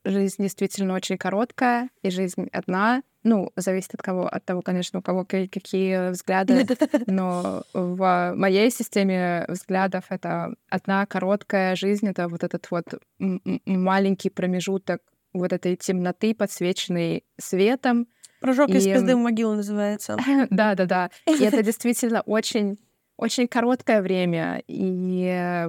жизнь 0.10 0.41
действительно 0.41 0.93
очень 0.93 1.17
короткая, 1.17 1.89
и 2.02 2.10
жизнь 2.10 2.48
одна. 2.52 3.04
Ну, 3.24 3.52
зависит 3.56 3.93
от 3.93 4.02
кого, 4.02 4.28
от 4.28 4.46
того, 4.46 4.62
конечно, 4.62 5.00
у 5.00 5.02
кого 5.02 5.26
какие 5.26 6.12
взгляды. 6.12 6.65
Но 7.08 7.63
в 7.74 8.34
моей 8.36 8.72
системе 8.72 9.46
взглядов 9.50 10.06
это 10.10 10.56
одна 10.70 11.06
короткая 11.06 11.76
жизнь, 11.76 12.08
это 12.08 12.28
вот 12.28 12.43
этот 12.43 12.70
вот 12.72 12.86
маленький 13.65 14.30
промежуток 14.30 15.02
вот 15.34 15.54
этой 15.54 15.76
темноты, 15.76 16.34
подсвеченной 16.34 17.26
светом. 17.38 18.08
Прыжок 18.39 18.70
и... 18.70 18.78
из 18.78 18.86
пизды 18.86 19.16
в 19.16 19.20
могилу 19.20 19.55
называется. 19.55 20.18
Да, 20.49 20.76
да, 20.76 20.86
да. 20.86 21.10
И 21.26 21.43
это 21.43 21.64
действительно 21.64 22.22
очень, 22.22 22.78
очень 23.18 23.47
короткое 23.47 24.01
время. 24.01 24.64
И 24.68 25.68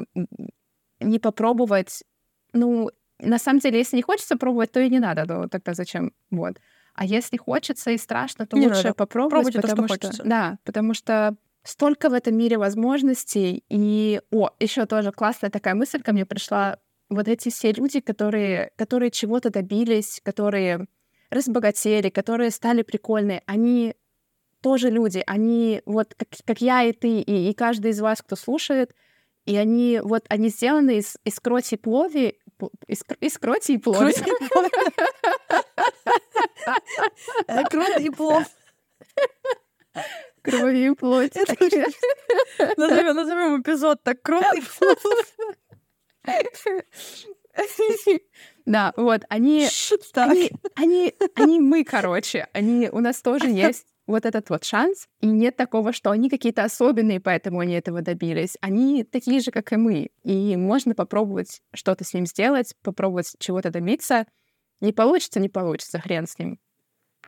не 1.01 1.19
попробовать, 1.19 2.05
ну, 2.53 2.91
на 3.21 3.39
самом 3.39 3.61
деле, 3.61 3.79
если 3.79 3.97
не 3.97 4.03
хочется 4.03 4.37
пробовать, 4.37 4.73
то 4.73 4.81
и 4.81 4.91
не 4.91 4.99
надо, 4.99 5.27
то 5.27 5.49
тогда 5.49 5.75
зачем? 5.75 6.13
Вот. 6.31 6.59
А 6.95 7.05
если 7.05 7.37
хочется 7.37 7.91
и 7.93 7.99
страшно, 7.99 8.47
то 8.47 8.57
не 8.57 8.67
лучше 8.67 8.85
надо. 8.85 8.95
попробовать, 8.95 9.53
Пробуйте 9.53 9.61
потому 9.61 9.89
то, 9.89 9.95
что, 9.95 10.13
что 10.13 10.25
да, 10.25 10.59
потому 10.65 10.95
что 10.95 11.37
столько 11.63 12.09
в 12.09 12.13
этом 12.13 12.37
мире 12.37 12.59
возможностей. 12.59 13.65
И, 13.69 14.21
о, 14.31 14.51
еще 14.59 14.87
тоже 14.87 15.13
классная 15.13 15.51
такая 15.51 15.75
мысль 15.75 16.03
ко 16.03 16.13
мне 16.13 16.27
пришла. 16.27 16.79
Вот 17.09 17.29
эти 17.29 17.51
все 17.51 17.73
люди, 17.73 18.01
которые, 18.01 18.73
которые 18.77 19.11
чего-то 19.11 19.51
добились, 19.51 20.21
которые 20.25 20.87
разбогатели, 21.31 22.09
которые 22.09 22.51
стали 22.51 22.83
прикольные, 22.83 23.43
они 23.47 23.95
тоже 24.63 24.91
люди, 24.91 25.23
они 25.27 25.83
вот 25.87 26.15
как, 26.15 26.29
как 26.45 26.61
я 26.61 26.83
и 26.83 26.93
ты, 26.93 27.21
и, 27.21 27.51
и 27.51 27.55
каждый 27.55 27.93
из 27.93 28.01
вас, 28.01 28.23
кто 28.23 28.35
слушает, 28.35 28.95
и 29.45 29.57
они 29.57 30.01
вот 30.03 30.25
они 30.29 30.49
сделаны 30.49 30.99
из, 30.99 31.17
из 31.25 31.39
кроти 31.39 31.77
плови, 31.77 32.39
из, 32.87 33.03
из 33.21 33.39
кроти 33.39 33.73
и 33.73 33.79
плови. 33.79 34.15
Кровь 37.71 38.01
и 38.01 38.11
плов. 38.11 38.45
Крови 40.43 40.87
и 40.87 40.95
плоть. 40.95 41.35
Назовем, 42.77 43.15
назовем 43.15 43.61
эпизод 43.63 44.03
так 44.03 44.23
кровь 44.23 44.47
и 44.55 44.61
плов. 44.61 44.99
Да, 48.67 48.93
вот, 48.97 49.23
они, 49.31 49.67
они, 50.15 50.51
они, 50.77 51.15
они 51.35 51.61
мы, 51.61 51.85
короче, 51.85 52.49
они, 52.53 52.89
у 52.91 53.01
нас 53.01 53.23
тоже 53.23 53.49
есть 53.49 53.87
вот 54.09 54.27
этот 54.27 54.51
вот 54.51 54.65
шанс, 54.65 55.07
и 55.21 55.27
нет 55.27 55.57
такого, 55.57 55.93
что 55.93 56.11
они 56.11 56.29
какие-то 56.31 56.65
особенные, 56.65 57.21
поэтому 57.21 57.61
они 57.61 57.75
этого 57.75 58.01
добились. 58.03 58.57
Они 58.61 59.05
такие 59.05 59.41
же, 59.41 59.51
как 59.51 59.73
и 59.73 59.77
мы, 59.77 60.11
и 60.25 60.57
можно 60.57 60.95
попробовать 60.95 61.61
что-то 61.75 62.05
с 62.05 62.15
ним 62.15 62.27
сделать, 62.27 62.75
попробовать 62.83 63.37
чего-то 63.39 63.71
добиться. 63.71 64.27
Не 64.81 64.93
получится, 64.93 65.41
не 65.41 65.49
получится, 65.49 66.01
хрен 66.01 66.27
с 66.27 66.39
ним. 66.39 66.59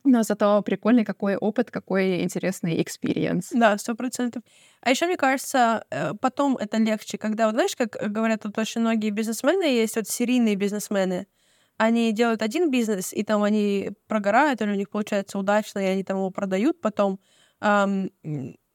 Но 0.04 0.22
зато 0.22 0.62
прикольный 0.62 1.04
какой 1.04 1.36
опыт, 1.36 1.70
какой 1.70 2.22
интересный 2.22 2.80
experience. 2.80 3.50
Да, 3.52 3.76
сто 3.76 3.94
процентов. 3.94 4.42
А 4.80 4.90
еще 4.90 5.06
мне 5.06 5.16
кажется, 5.16 5.84
э, 5.90 6.14
потом 6.14 6.56
это 6.56 6.78
легче, 6.78 7.18
когда, 7.18 7.46
вот 7.46 7.54
знаешь, 7.54 7.76
как 7.76 7.96
говорят 8.10 8.42
тут 8.42 8.56
очень 8.56 8.80
многие 8.80 9.10
бизнесмены, 9.10 9.64
есть 9.64 9.96
вот 9.96 10.08
серийные 10.08 10.56
бизнесмены, 10.56 11.26
они 11.80 12.12
делают 12.12 12.42
один 12.42 12.70
бизнес, 12.70 13.12
и 13.12 13.22
там 13.22 13.42
они 13.42 13.92
прогорают, 14.08 14.60
или 14.60 14.70
у 14.70 14.74
них 14.74 14.90
получается 14.90 15.38
удачно, 15.38 15.78
и 15.80 15.84
они 15.86 16.04
там 16.04 16.18
его 16.18 16.30
продают 16.30 16.80
потом, 16.80 17.18
эм, 17.62 18.10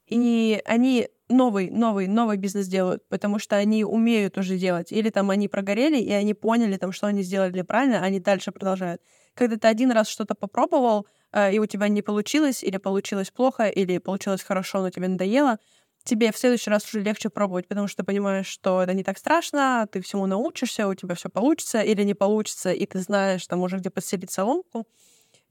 и 0.07 0.61
они 0.65 1.07
новый, 1.29 1.69
новый, 1.71 2.07
новый 2.07 2.37
бизнес 2.37 2.67
делают, 2.67 3.07
потому 3.09 3.39
что 3.39 3.55
они 3.57 3.83
умеют 3.83 4.37
уже 4.37 4.57
делать. 4.57 4.91
Или 4.91 5.09
там 5.09 5.29
они 5.31 5.47
прогорели, 5.47 5.97
и 5.99 6.11
они 6.11 6.33
поняли, 6.33 6.77
там, 6.77 6.91
что 6.91 7.07
они 7.07 7.23
сделали 7.23 7.61
правильно, 7.63 8.01
они 8.03 8.19
дальше 8.19 8.51
продолжают. 8.51 9.01
Когда 9.33 9.57
ты 9.57 9.67
один 9.67 9.91
раз 9.91 10.07
что-то 10.07 10.35
попробовал, 10.35 11.07
э, 11.31 11.53
и 11.53 11.59
у 11.59 11.65
тебя 11.65 11.87
не 11.87 12.01
получилось, 12.03 12.63
или 12.63 12.77
получилось 12.77 13.31
плохо, 13.31 13.67
или 13.67 13.97
получилось 13.97 14.43
хорошо, 14.43 14.81
но 14.81 14.89
тебе 14.91 15.07
надоело, 15.07 15.57
тебе 16.05 16.31
в 16.31 16.37
следующий 16.37 16.69
раз 16.71 16.85
уже 16.85 17.01
легче 17.01 17.29
пробовать, 17.29 17.67
потому 17.67 17.87
что 17.87 18.03
ты 18.03 18.05
понимаешь, 18.05 18.47
что 18.47 18.81
это 18.83 18.93
не 18.93 19.03
так 19.03 19.17
страшно, 19.19 19.87
ты 19.91 20.01
всему 20.01 20.27
научишься, 20.27 20.87
у 20.87 20.95
тебя 20.95 21.15
все 21.15 21.29
получится 21.29 21.81
или 21.81 22.03
не 22.03 22.13
получится, 22.15 22.71
и 22.71 22.85
ты 22.85 22.99
знаешь 23.01 23.47
там 23.47 23.61
уже, 23.61 23.77
где 23.79 23.89
подселить 23.89 24.31
соломку. 24.31 24.87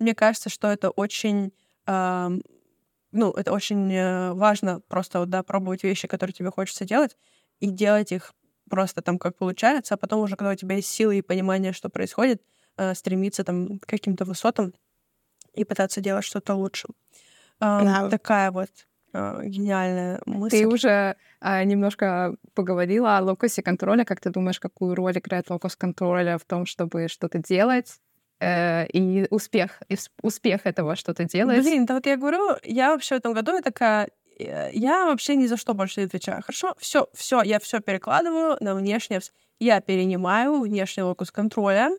Мне 0.01 0.15
кажется, 0.15 0.51
что 0.51 0.69
это 0.69 0.91
очень 0.91 1.53
э, 1.87 2.31
ну, 3.13 3.31
это 3.33 3.53
очень 3.53 3.93
э, 3.93 4.33
важно 4.35 4.81
просто, 4.81 5.21
вот, 5.21 5.31
да, 5.31 5.43
пробовать 5.45 5.85
вещи, 5.85 6.09
которые 6.09 6.35
тебе 6.35 6.51
хочется 6.51 6.85
делать, 6.85 7.17
и 7.61 7.71
делать 7.71 8.13
их 8.13 8.33
просто 8.69 9.03
там 9.03 9.19
как 9.19 9.37
получается, 9.37 9.95
а 9.95 9.97
потом 9.97 10.21
уже, 10.23 10.37
когда 10.37 10.53
у 10.53 10.57
тебя 10.57 10.77
есть 10.77 10.89
силы 10.89 11.19
и 11.19 11.23
понимание, 11.23 11.73
что 11.73 11.89
происходит, 11.91 12.43
э, 12.77 12.95
стремиться 12.95 13.45
там 13.45 13.79
к 13.79 13.87
каким-то 13.87 14.25
высотам 14.25 14.75
и 15.55 15.65
пытаться 15.65 16.01
делать 16.01 16.25
что-то 16.25 16.55
лучше. 16.55 16.89
Э, 17.61 18.09
Такая 18.11 18.51
вот 18.51 18.71
гениальная 19.15 20.21
мысль. 20.27 20.59
Ты 20.59 20.67
уже 20.67 21.17
э, 21.41 21.65
немножко 21.65 22.37
поговорила 22.55 23.17
о 23.17 23.23
локусе 23.23 23.63
контроля. 23.63 24.05
Как 24.05 24.21
ты 24.21 24.31
думаешь, 24.31 24.59
какую 24.59 24.95
роль 24.95 25.17
играет 25.17 25.51
локус 25.51 25.77
контроля 25.77 26.37
в 26.39 26.45
том, 26.45 26.67
чтобы 26.67 27.09
что-то 27.09 27.39
делать? 27.39 28.01
Э, 28.41 28.87
и 28.87 29.27
успех, 29.31 29.83
и 29.89 29.97
успех 30.23 30.67
этого 30.67 30.97
что-то 30.97 31.25
делать? 31.25 31.63
Блин, 31.63 31.87
да 31.87 31.95
вот 31.95 32.07
я 32.07 32.17
говорю, 32.17 32.57
я 32.65 32.91
вообще 32.91 33.15
в 33.15 33.19
этом 33.19 33.33
году 33.33 33.55
я 33.55 33.63
такая, 33.63 34.09
э, 34.39 34.71
я 34.73 35.07
вообще 35.07 35.37
ни 35.37 35.47
за 35.47 35.57
что 35.57 35.75
больше 35.75 36.01
не 36.01 36.07
отвечаю. 36.07 36.43
Хорошо, 36.43 36.75
все, 36.79 37.09
все, 37.15 37.43
я 37.43 37.59
все 37.61 37.81
перекладываю 37.81 38.57
на 38.61 38.75
внешнее. 38.75 39.21
Я 39.61 39.81
перенимаю 39.81 40.61
внешний 40.61 41.05
локус 41.05 41.31
контроля. 41.31 41.91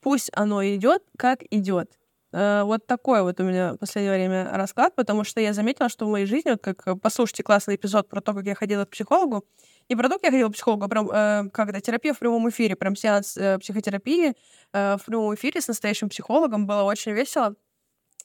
Пусть 0.00 0.30
оно 0.34 0.64
идет, 0.64 1.02
как 1.18 1.42
идет. 1.50 1.98
Э, 2.36 2.64
вот 2.64 2.86
такой 2.86 3.22
вот 3.22 3.40
у 3.40 3.44
меня 3.44 3.72
в 3.72 3.78
последнее 3.78 4.14
время 4.14 4.50
расклад, 4.52 4.94
потому 4.94 5.24
что 5.24 5.40
я 5.40 5.54
заметила, 5.54 5.88
что 5.88 6.04
в 6.06 6.10
моей 6.10 6.26
жизни, 6.26 6.50
вот 6.50 6.60
как 6.60 6.86
э, 6.86 6.94
послушайте 6.94 7.42
классный 7.42 7.76
эпизод 7.76 8.10
про 8.10 8.20
то, 8.20 8.34
как 8.34 8.44
я 8.44 8.54
ходила 8.54 8.84
к 8.84 8.90
психологу, 8.90 9.46
не 9.88 9.96
про 9.96 10.08
то, 10.10 10.16
как 10.16 10.24
я 10.24 10.30
ходила 10.32 10.50
к 10.50 10.52
психологу, 10.52 10.84
а 10.84 10.88
прям 10.88 11.10
э, 11.10 11.48
когда 11.50 11.80
терапия 11.80 12.12
в 12.12 12.18
прямом 12.18 12.46
эфире, 12.50 12.76
прям 12.76 12.94
сеанс 12.94 13.38
э, 13.38 13.58
психотерапии 13.58 14.34
э, 14.74 14.96
в 14.98 15.04
прямом 15.06 15.34
эфире 15.34 15.62
с 15.62 15.68
настоящим 15.68 16.10
психологом, 16.10 16.66
было 16.66 16.82
очень 16.82 17.12
весело. 17.12 17.54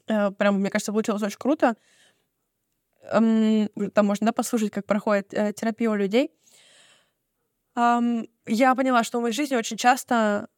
Э, 0.08 0.32
прям, 0.32 0.60
мне 0.60 0.70
кажется, 0.70 0.92
получилось 0.92 1.24
очень 1.24 1.40
круто. 1.40 1.78
Эм, 3.04 3.70
там 3.94 4.08
можно, 4.08 4.26
да, 4.26 4.34
послушать, 4.34 4.72
как 4.72 4.86
проходит 4.86 5.34
э, 5.34 5.54
терапия 5.54 5.90
у 5.90 5.96
людей. 5.96 6.32
Эм, 7.78 8.28
я 8.46 8.76
поняла, 8.76 9.06
что 9.06 9.20
в 9.20 9.22
моей 9.22 9.34
жизни 9.34 9.56
очень 9.56 9.78
часто 9.78 10.50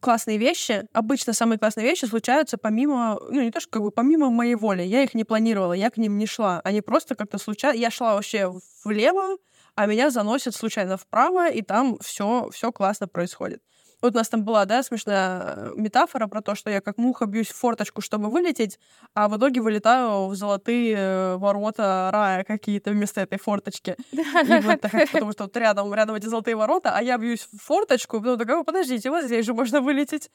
классные 0.00 0.38
вещи, 0.38 0.88
обычно 0.92 1.32
самые 1.32 1.58
классные 1.58 1.86
вещи 1.86 2.04
случаются 2.04 2.58
помимо, 2.58 3.18
ну 3.30 3.40
не 3.40 3.50
то, 3.50 3.60
что 3.60 3.70
как 3.70 3.82
бы 3.82 3.90
помимо 3.90 4.30
моей 4.30 4.54
воли. 4.54 4.82
Я 4.82 5.02
их 5.02 5.14
не 5.14 5.24
планировала, 5.24 5.72
я 5.72 5.90
к 5.90 5.96
ним 5.96 6.18
не 6.18 6.26
шла. 6.26 6.60
Они 6.64 6.80
просто 6.80 7.14
как-то 7.14 7.38
случайно... 7.38 7.76
Я 7.76 7.90
шла 7.90 8.14
вообще 8.14 8.52
влево, 8.84 9.36
а 9.74 9.86
меня 9.86 10.10
заносят 10.10 10.54
случайно 10.54 10.96
вправо, 10.96 11.48
и 11.50 11.62
там 11.62 11.98
все 12.00 12.48
все 12.52 12.72
классно 12.72 13.06
происходит. 13.08 13.62
Вот 14.00 14.14
у 14.14 14.16
нас 14.16 14.28
там 14.28 14.44
была, 14.44 14.64
да, 14.64 14.82
смешная 14.82 15.54
э, 15.56 15.72
метафора 15.76 16.28
про 16.28 16.40
то, 16.40 16.54
что 16.54 16.70
я 16.70 16.80
как 16.80 16.98
муха 16.98 17.26
бьюсь 17.26 17.48
в 17.48 17.56
форточку, 17.56 18.00
чтобы 18.00 18.30
вылететь, 18.30 18.78
а 19.14 19.28
в 19.28 19.36
итоге 19.36 19.60
вылетаю 19.60 20.28
в 20.28 20.34
золотые 20.36 20.96
э, 20.96 21.36
ворота 21.36 22.10
рая 22.12 22.44
какие-то 22.44 22.90
вместо 22.90 23.20
этой 23.20 23.38
форточки. 23.38 23.96
И 24.12 24.60
вот 24.62 24.80
так, 24.80 24.92
потому 25.12 25.32
что 25.32 25.44
вот 25.44 25.56
рядом, 25.56 25.92
рядом 25.92 26.14
эти 26.14 26.26
золотые 26.26 26.54
ворота, 26.54 26.92
а 26.94 27.02
я 27.02 27.18
бьюсь 27.18 27.48
в 27.52 27.58
форточку, 27.60 28.20
потом 28.20 28.38
такая, 28.38 28.62
подождите, 28.62 29.10
вот 29.10 29.24
здесь 29.24 29.44
же 29.44 29.52
можно 29.52 29.80
вылететь. 29.80 30.30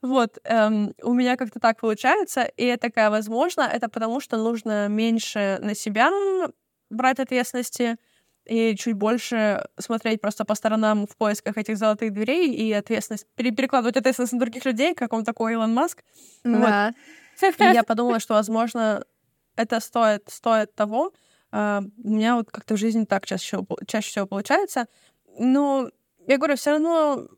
Вот, 0.00 0.38
эм, 0.44 0.94
у 1.02 1.12
меня 1.12 1.36
как-то 1.36 1.60
так 1.60 1.80
получается, 1.80 2.44
и 2.44 2.66
я 2.66 2.78
такая, 2.78 3.10
возможно, 3.10 3.62
это 3.62 3.88
потому 3.88 4.20
что 4.20 4.38
нужно 4.38 4.88
меньше 4.88 5.58
на 5.60 5.74
себя 5.74 6.10
брать 6.88 7.18
ответственности, 7.20 7.96
и 8.44 8.74
чуть 8.76 8.94
больше 8.94 9.66
смотреть 9.78 10.20
просто 10.20 10.44
по 10.44 10.54
сторонам 10.54 11.06
в 11.06 11.16
поисках 11.16 11.56
этих 11.58 11.76
золотых 11.76 12.12
дверей 12.12 12.52
и 12.52 12.72
ответственность, 12.72 13.26
перекладывать 13.36 13.96
ответственность 13.96 14.32
на 14.32 14.40
других 14.40 14.64
людей, 14.64 14.94
как 14.94 15.12
он 15.12 15.24
такой 15.24 15.52
Илон 15.52 15.72
Маск. 15.72 16.02
Да. 16.44 16.92
Вот. 17.40 17.60
И 17.60 17.64
я 17.64 17.82
подумала, 17.82 18.20
что, 18.20 18.34
возможно, 18.34 19.04
это 19.56 19.80
стоит, 19.80 20.24
стоит 20.28 20.74
того. 20.74 21.12
Uh, 21.52 21.86
у 22.02 22.08
меня 22.08 22.36
вот 22.36 22.50
как-то 22.50 22.74
в 22.74 22.78
жизни 22.78 23.04
так 23.04 23.26
чаще 23.26 23.58
чаще 23.86 24.08
всего 24.08 24.26
получается. 24.26 24.86
Но 25.38 25.90
я 26.26 26.38
говорю, 26.38 26.56
все 26.56 26.70
равно 26.70 27.28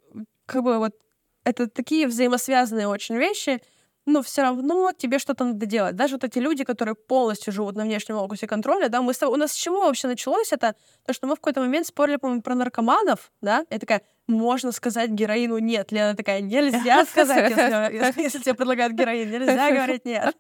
как 0.47 0.63
бы 0.63 0.79
вот 0.79 0.95
это 1.43 1.69
такие 1.69 2.07
взаимосвязанные 2.07 2.87
очень 2.87 3.17
вещи— 3.17 3.61
но 4.07 4.23
все 4.23 4.43
равно 4.43 4.93
тебе 4.97 5.19
что-то 5.19 5.45
надо 5.45 5.67
делать. 5.67 5.97
Даже 5.97 6.15
вот 6.15 6.25
эти 6.25 6.39
люди, 6.39 6.65
которые 6.65 6.95
полностью 6.95 7.53
живут 7.53 7.77
на 7.77 7.85
внешнем 7.85 8.17
локусе 8.17 8.47
контроля, 8.47 8.89
да, 8.89 9.01
мы 9.01 9.15
с 9.15 9.19
тобой, 9.19 9.35
у 9.35 9.39
нас 9.39 9.53
с 9.53 9.57
чего 9.57 9.81
вообще 9.81 10.09
началось 10.09 10.53
это? 10.53 10.75
То, 11.07 11.13
что 11.13 11.27
мы 11.27 11.35
в 11.35 11.41
какой-то 11.41 11.61
момент 11.61 11.87
спорили, 11.87 12.17
по-моему, 12.17 12.43
про 12.43 12.55
наркоманов, 12.55 13.33
да, 13.41 13.65
я 13.71 13.79
такая, 13.79 14.03
можно 14.27 14.73
сказать 14.73 15.11
героину 15.11 15.59
нет. 15.59 15.93
Лена 15.93 16.15
такая, 16.15 16.41
нельзя 16.41 17.05
сказать, 17.11 17.51
если, 17.51 18.23
если 18.23 18.39
тебе 18.41 18.55
предлагают 18.55 18.95
героин, 18.95 19.31
нельзя 19.31 19.71
говорить 19.71 20.05
нет. 20.05 20.35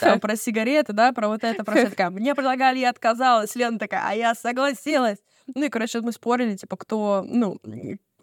Там 0.00 0.20
про 0.20 0.36
сигареты, 0.36 0.92
да, 0.92 1.12
про 1.12 1.28
вот 1.28 1.44
это, 1.44 1.64
про 1.64 1.76
все 1.76 1.90
такая, 1.90 2.10
мне 2.10 2.34
предлагали, 2.34 2.78
я 2.78 2.90
отказалась. 2.90 3.54
Лена 3.54 3.78
такая, 3.78 4.02
а 4.06 4.14
я 4.14 4.34
согласилась. 4.34 5.18
Ну 5.54 5.64
и, 5.64 5.68
короче, 5.68 6.00
мы 6.00 6.12
спорили, 6.12 6.56
типа, 6.56 6.76
кто, 6.76 7.24
ну, 7.26 7.60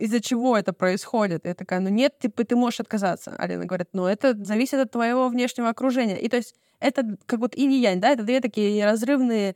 из-за 0.04 0.20
чего 0.20 0.58
это 0.58 0.74
происходит. 0.74 1.46
Я 1.46 1.54
такая, 1.54 1.80
ну 1.80 1.88
нет, 1.90 2.20
типа, 2.20 2.44
ты 2.44 2.58
можешь 2.58 2.82
отказаться. 2.82 3.34
Алина 3.38 3.66
говорит, 3.66 3.88
ну 3.94 4.06
это 4.06 4.36
зависит 4.44 4.80
от 4.80 4.92
твоего 4.92 5.30
внешнего 5.30 5.70
окружения. 5.70 6.20
И 6.20 6.28
то 6.28 6.36
есть 6.36 6.56
это 6.82 7.18
как 7.26 7.40
вот 7.40 7.56
и 7.56 7.64
янь, 7.64 8.02
да, 8.02 8.10
это 8.10 8.24
две 8.24 8.42
такие 8.42 8.84
разрывные, 8.84 9.56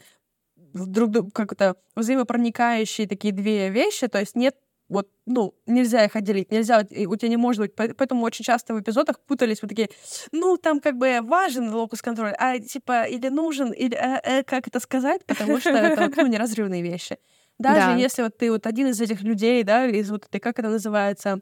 друг 0.73 1.11
друга, 1.11 1.31
как 1.31 1.51
это, 1.51 1.75
взаимопроникающие 1.95 3.07
такие 3.09 3.33
две 3.33 3.69
вещи. 3.69 4.07
То 4.07 4.19
есть 4.19 4.35
нет 4.35 4.55
вот, 4.87 5.09
ну, 5.25 5.53
нельзя 5.65 6.05
их 6.05 6.15
отделить, 6.15 6.49
нельзя, 6.49 6.79
у 6.79 7.15
тебя 7.17 7.27
не 7.27 7.35
может 7.35 7.59
быть, 7.59 7.75
поэтому 7.75 8.23
очень 8.23 8.45
часто 8.45 8.73
в 8.73 8.79
эпизодах 8.79 9.19
путались 9.19 9.61
вот 9.61 9.67
такие, 9.67 9.89
ну, 10.31 10.55
там 10.55 10.79
как 10.79 10.95
бы 10.95 11.19
важен 11.23 11.73
локус 11.73 12.01
контроля, 12.01 12.33
а 12.39 12.57
типа 12.57 13.03
или 13.03 13.27
нужен, 13.27 13.73
или 13.73 13.97
э, 13.97 14.21
э, 14.23 14.43
как 14.43 14.65
это 14.69 14.79
сказать, 14.79 15.25
потому 15.25 15.59
что 15.59 15.71
это 15.71 16.09
ну, 16.15 16.27
неразрывные 16.27 16.81
вещи. 16.81 17.17
Даже 17.59 17.87
да. 17.87 17.95
если 17.95 18.23
вот 18.23 18.37
ты 18.37 18.51
вот 18.51 18.67
один 18.67 18.87
из 18.87 19.01
этих 19.01 19.21
людей, 19.21 19.63
да, 19.63 19.85
из 19.87 20.09
вот 20.11 20.25
этой, 20.25 20.39
как 20.39 20.59
это 20.59 20.69
называется, 20.69 21.39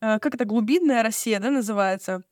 э, 0.00 0.18
как 0.18 0.34
это, 0.34 0.44
глубинная 0.44 1.02
Россия, 1.02 1.38
да, 1.38 1.50
называется, 1.50 2.22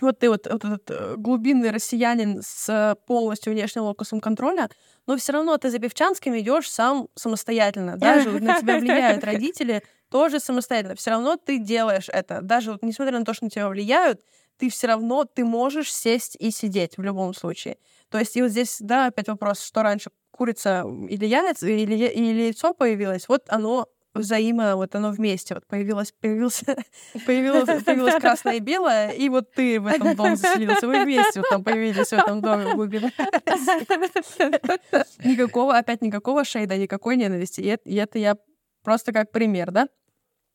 вот 0.00 0.18
ты 0.18 0.30
вот, 0.30 0.46
вот 0.50 0.64
этот 0.64 0.90
э, 0.90 1.14
глубинный 1.16 1.70
россиянин 1.70 2.40
с 2.42 2.96
полностью 3.06 3.52
внешним 3.52 3.82
локусом 3.82 4.20
контроля, 4.20 4.70
но 5.06 5.16
все 5.16 5.32
равно 5.32 5.56
ты 5.58 5.70
за 5.70 5.78
певчанским 5.78 6.38
идешь 6.38 6.70
сам 6.70 7.08
самостоятельно. 7.14 7.96
Даже 7.96 8.30
на 8.40 8.60
тебя 8.60 8.78
влияют 8.78 9.24
родители, 9.24 9.82
тоже 10.10 10.40
самостоятельно. 10.40 10.94
Все 10.94 11.10
равно 11.10 11.36
ты 11.36 11.58
делаешь 11.58 12.08
это. 12.08 12.40
Даже 12.40 12.72
вот, 12.72 12.82
несмотря 12.82 13.18
на 13.18 13.24
то, 13.24 13.34
что 13.34 13.44
на 13.44 13.50
тебя 13.50 13.68
влияют, 13.68 14.20
ты 14.56 14.68
все 14.68 14.88
равно, 14.88 15.24
ты 15.24 15.44
можешь 15.44 15.92
сесть 15.92 16.36
и 16.38 16.50
сидеть 16.50 16.98
в 16.98 17.02
любом 17.02 17.34
случае. 17.34 17.78
То 18.10 18.18
есть 18.18 18.36
и 18.36 18.42
вот 18.42 18.50
здесь, 18.50 18.76
да, 18.80 19.06
опять 19.06 19.28
вопрос, 19.28 19.62
что 19.62 19.82
раньше, 19.82 20.10
курица 20.40 20.86
или 21.10 21.26
яйцо, 21.26 21.66
или, 21.66 21.94
или 21.94 22.42
яйцо 22.44 22.72
появилось, 22.72 23.28
вот 23.28 23.42
оно 23.48 23.88
взаимо, 24.14 24.74
вот 24.74 24.94
оно 24.94 25.10
вместе. 25.10 25.54
Вот 25.54 25.66
появилось, 25.66 26.12
появился, 26.12 26.64
появилось, 27.26 27.66
появилось 27.84 28.14
красное 28.14 28.54
и 28.54 28.60
белое, 28.60 29.10
и 29.10 29.28
вот 29.28 29.52
ты 29.52 29.78
в 29.78 29.86
этом 29.86 30.16
доме 30.16 30.36
заселился. 30.36 30.86
Вы 30.86 31.04
вместе 31.04 31.40
вот 31.40 31.50
там 31.50 31.62
появились 31.62 32.08
в 32.08 32.12
этом 32.14 32.40
доме 32.40 32.72
глубины. 32.72 33.12
Никакого, 35.24 35.76
опять 35.76 36.00
никакого 36.00 36.44
шейда, 36.44 36.78
никакой 36.78 37.16
ненависти. 37.16 37.60
И 37.60 37.66
это, 37.66 37.90
и 37.90 37.96
это 37.96 38.18
я 38.18 38.38
просто 38.82 39.12
как 39.12 39.32
пример, 39.32 39.72
да? 39.72 39.88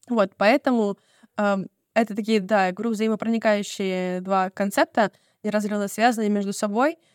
Вот, 0.09 0.31
поэтому 0.35 0.97
э, 1.37 1.57
это 1.93 2.15
такие, 2.15 2.39
да, 2.39 2.71
говорю, 2.71 2.89
взаимопроникающие 2.89 4.21
два 4.21 4.49
концепта, 4.49 5.11
неразрывно 5.43 5.87
связанные 5.87 6.31
между 6.31 6.53
собой— 6.53 6.97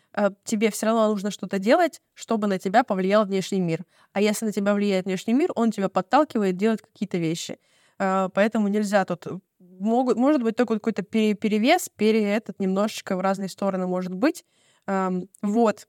тебе 0.44 0.70
все 0.70 0.86
равно 0.86 1.08
нужно 1.08 1.30
что-то 1.30 1.58
делать, 1.58 2.00
чтобы 2.14 2.46
на 2.46 2.58
тебя 2.58 2.82
повлиял 2.84 3.24
внешний 3.24 3.60
мир. 3.60 3.84
А 4.12 4.20
если 4.20 4.46
на 4.46 4.52
тебя 4.52 4.74
влияет 4.74 5.06
внешний 5.06 5.34
мир, 5.34 5.50
он 5.54 5.70
тебя 5.70 5.88
подталкивает 5.88 6.56
делать 6.56 6.82
какие-то 6.82 7.18
вещи. 7.18 7.58
Э, 7.98 8.28
поэтому 8.34 8.68
нельзя 8.68 9.04
тут 9.04 9.26
могут, 9.58 10.16
может 10.16 10.42
быть 10.42 10.56
только 10.56 10.74
какой-то 10.74 11.02
перевес, 11.02 11.88
пере 11.88 12.22
этот 12.22 12.60
немножечко 12.60 13.16
в 13.16 13.20
разные 13.20 13.48
стороны 13.48 13.86
может 13.86 14.14
быть. 14.14 14.44
Эм, 14.86 15.28
вот 15.42 15.88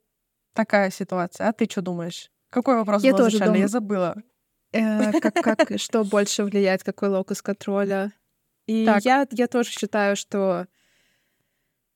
такая 0.53 0.89
ситуация. 0.91 1.49
А 1.49 1.53
ты 1.53 1.65
что 1.69 1.81
думаешь? 1.81 2.31
Какой 2.49 2.75
вопрос 2.75 3.03
я 3.03 3.11
был 3.11 3.19
тоже 3.19 3.37
изначально? 3.37 3.57
Я 3.57 3.67
забыла. 3.67 4.15
Э, 4.71 5.19
как, 5.19 5.33
как, 5.33 5.79
что 5.79 6.03
больше 6.03 6.43
влияет, 6.43 6.83
какой 6.83 7.09
локус 7.09 7.41
контроля? 7.41 8.11
И 8.67 8.83
я, 9.03 9.27
я 9.29 9.47
тоже 9.47 9.69
считаю, 9.71 10.15
что 10.15 10.67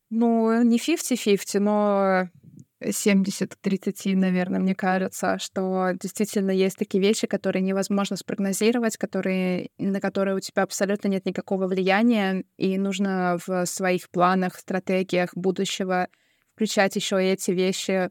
ну, 0.10 0.62
не 0.64 0.78
50-50, 0.78 1.60
но 1.60 2.30
70 2.82 3.56
к 3.56 3.58
30, 3.58 4.16
наверное, 4.16 4.60
мне 4.60 4.76
кажется, 4.76 5.40
что 5.40 5.92
действительно 6.00 6.52
есть 6.52 6.78
такие 6.78 7.02
вещи, 7.02 7.28
которые 7.28 7.64
невозможно 7.64 8.18
спрогнозировать, 8.18 8.98
которые, 8.98 9.70
на 9.78 10.00
которые 10.00 10.36
у 10.36 10.40
тебя 10.40 10.64
абсолютно 10.64 11.08
нет 11.08 11.26
никакого 11.26 11.68
влияния, 11.68 12.44
и 12.58 12.78
нужно 12.78 13.38
в 13.46 13.66
своих 13.66 14.10
планах, 14.10 14.58
стратегиях 14.58 15.32
будущего 15.36 16.08
включать 16.54 16.96
еще 16.96 17.22
эти 17.22 17.52
вещи, 17.52 18.10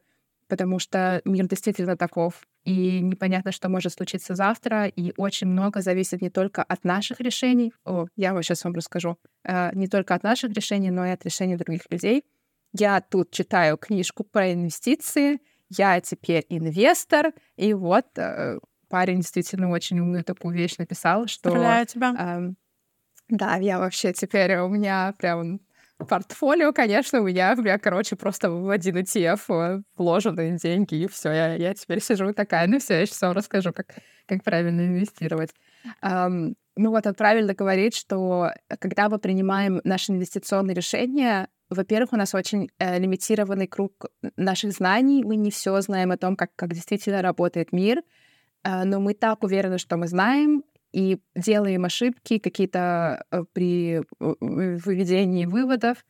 потому 0.49 0.79
что 0.79 1.21
мир 1.25 1.47
действительно 1.47 1.97
таков 1.97 2.47
и 2.65 3.01
непонятно, 3.01 3.53
что 3.53 3.69
может 3.69 3.93
случиться 3.93 4.35
завтра, 4.35 4.87
и 4.87 5.13
очень 5.17 5.49
много 5.49 5.81
зависит 5.81 6.23
не 6.23 6.31
только 6.31 6.63
от 6.63 6.85
наших 6.85 7.21
решений, 7.21 7.73
о, 7.85 8.07
я 8.17 8.33
вот 8.33 8.43
сейчас 8.43 8.65
вам 8.65 8.75
расскажу, 8.75 9.19
э, 9.45 9.75
не 9.75 9.87
только 9.87 10.15
от 10.15 10.23
наших 10.23 10.53
решений, 10.53 10.91
но 10.91 11.07
и 11.07 11.11
от 11.11 11.25
решений 11.25 11.57
других 11.57 11.83
людей. 11.91 12.25
Я 12.73 13.01
тут 13.01 13.31
читаю 13.31 13.77
книжку 13.77 14.25
про 14.25 14.53
инвестиции, 14.53 15.41
я 15.69 16.01
теперь 16.01 16.45
инвестор, 16.49 17.33
и 17.57 17.75
вот 17.75 18.07
э, 18.17 18.59
парень 18.89 19.17
действительно 19.19 19.71
очень 19.71 20.01
умную 20.01 20.25
такую 20.25 20.57
вещь 20.57 20.77
написал, 20.79 21.27
что... 21.27 21.51
Поздравляю 21.51 21.87
тебя. 21.87 22.15
Э, 22.19 22.55
да, 23.29 23.57
я 23.57 23.79
вообще 23.79 24.13
теперь 24.13 24.57
у 24.59 24.69
меня 24.69 25.15
прям 25.19 25.61
портфолио, 25.99 26.73
конечно, 26.73 27.21
у 27.21 27.25
меня, 27.25 27.55
у 27.57 27.63
меня, 27.63 27.79
короче, 27.79 28.17
просто 28.17 28.51
в 28.51 28.69
один 28.69 28.97
ETF 28.99 29.41
э, 29.49 29.83
вложенные 29.97 30.57
деньги, 30.57 30.97
и 30.97 31.09
все, 31.09 31.31
я, 31.31 31.55
я 31.55 31.75
теперь 31.75 32.01
сижу 32.01 32.33
такая, 32.33 32.67
ну 32.67 32.79
все, 32.79 33.01
я 33.01 33.07
сейчас 33.07 33.23
вам 33.23 33.33
расскажу, 33.33 33.73
как, 33.73 33.95
как 34.27 34.43
правильно 34.43 34.81
инвестировать. 34.81 35.51
Um, 36.03 36.55
ну 36.77 36.91
вот 36.91 37.07
он 37.07 37.15
правильно 37.15 37.55
говорит, 37.55 37.95
что 37.95 38.51
когда 38.81 39.09
мы 39.09 39.19
принимаем 39.19 39.81
наши 39.85 40.13
инвестиционные 40.13 40.75
решения, 40.75 41.49
во-первых, 41.71 42.13
у 42.13 42.17
нас 42.17 42.35
очень 42.35 42.71
э, 42.79 42.99
лимитированный 42.99 43.67
круг 43.67 44.07
наших 44.37 44.73
знаний, 44.73 45.25
мы 45.25 45.37
не 45.37 45.51
все 45.51 45.81
знаем 45.81 46.11
о 46.11 46.17
том, 46.17 46.37
как, 46.37 46.51
как 46.57 46.75
действительно 46.75 47.23
работает 47.23 47.73
мир, 47.73 48.03
э, 48.65 48.85
но 48.85 49.01
мы 49.01 49.15
так 49.15 49.43
уверены, 49.45 49.79
что 49.79 49.97
мы 49.97 50.09
знаем, 50.09 50.65
и 50.95 51.19
делаем 51.35 51.85
ошибки 51.85 52.39
какие-то 52.39 53.25
э, 53.33 53.45
при 53.53 54.03
выведении 54.21 55.45
выводов, 55.45 56.05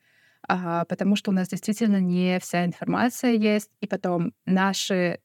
а, 0.46 0.84
потому 0.84 1.16
что 1.16 1.30
у 1.30 1.34
нас 1.34 1.48
действительно 1.48 2.00
не 2.00 2.38
вся 2.38 2.66
информация 2.66 3.32
есть, 3.32 3.70
и 3.80 3.86
потом 3.86 4.34
наши, 4.44 5.20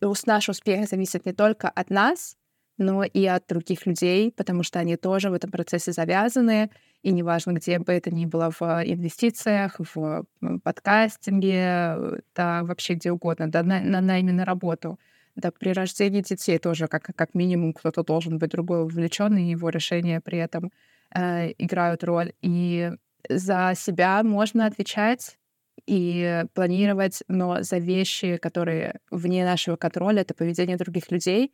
наш 0.00 0.48
успех 0.48 0.88
зависит 0.88 1.26
не 1.26 1.34
только 1.34 1.68
от 1.68 1.90
нас, 1.90 2.36
но 2.78 3.04
и 3.04 3.26
от 3.26 3.46
других 3.46 3.84
людей, 3.84 4.32
потому 4.32 4.62
что 4.62 4.78
они 4.78 4.96
тоже 4.96 5.28
в 5.28 5.34
этом 5.34 5.50
процессе 5.50 5.92
завязаны, 5.92 6.70
и 7.02 7.12
неважно, 7.12 7.52
где 7.52 7.78
бы 7.78 7.92
это 7.92 8.10
ни 8.10 8.24
было, 8.24 8.50
в 8.50 8.62
инвестициях, 8.62 9.78
в 9.94 10.24
подкастинге, 10.62 12.22
да, 12.34 12.64
вообще 12.64 12.94
где 12.94 13.12
угодно, 13.12 13.50
да, 13.50 13.62
на, 13.62 13.80
на 13.82 14.00
на 14.00 14.44
работу— 14.46 14.98
да, 15.36 15.50
при 15.50 15.70
рождении 15.70 16.20
детей 16.20 16.58
тоже 16.58 16.86
как, 16.86 17.10
как 17.14 17.34
минимум 17.34 17.72
кто-то 17.72 18.02
должен 18.02 18.38
быть 18.38 18.50
другой 18.50 18.82
увлечен, 18.82 19.36
и 19.36 19.50
его 19.50 19.68
решения 19.68 20.20
при 20.20 20.38
этом 20.38 20.70
э, 21.14 21.52
играют 21.58 22.04
роль. 22.04 22.32
И 22.40 22.92
за 23.28 23.72
себя 23.76 24.22
можно 24.22 24.66
отвечать 24.66 25.38
и 25.86 26.44
планировать, 26.54 27.22
но 27.28 27.62
за 27.62 27.78
вещи, 27.78 28.36
которые 28.36 29.00
вне 29.10 29.44
нашего 29.44 29.76
контроля, 29.76 30.22
это 30.22 30.34
поведение 30.34 30.76
других 30.76 31.10
людей, 31.10 31.52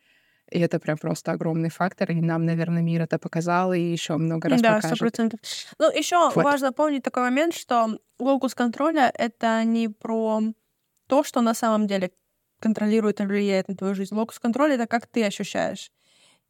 и 0.50 0.58
это 0.58 0.78
прям 0.78 0.98
просто 0.98 1.32
огромный 1.32 1.70
фактор, 1.70 2.10
и 2.10 2.20
нам, 2.20 2.44
наверное, 2.44 2.82
мир 2.82 3.02
это 3.02 3.18
показал, 3.18 3.72
и 3.72 3.80
еще 3.80 4.16
много 4.16 4.48
раз 4.48 4.60
да, 4.60 4.76
покажет. 4.76 4.90
Да, 4.90 4.96
сто 4.96 5.04
процентов. 5.04 5.40
Ну, 5.78 5.90
еще 5.92 6.30
вот. 6.34 6.44
важно 6.44 6.72
помнить 6.72 7.02
такой 7.02 7.22
момент, 7.22 7.54
что 7.54 7.98
локус 8.18 8.54
контроля— 8.54 9.12
это 9.14 9.62
не 9.64 9.88
про 9.88 10.42
то, 11.06 11.24
что 11.24 11.40
на 11.40 11.54
самом 11.54 11.86
деле 11.86 12.10
контролирует 12.60 13.20
и 13.20 13.24
влияет 13.24 13.68
на 13.68 13.76
твою 13.76 13.94
жизнь. 13.94 14.14
Локус 14.14 14.38
контроля— 14.38 14.74
это 14.76 14.86
как 14.86 15.06
ты 15.06 15.24
ощущаешь. 15.24 15.90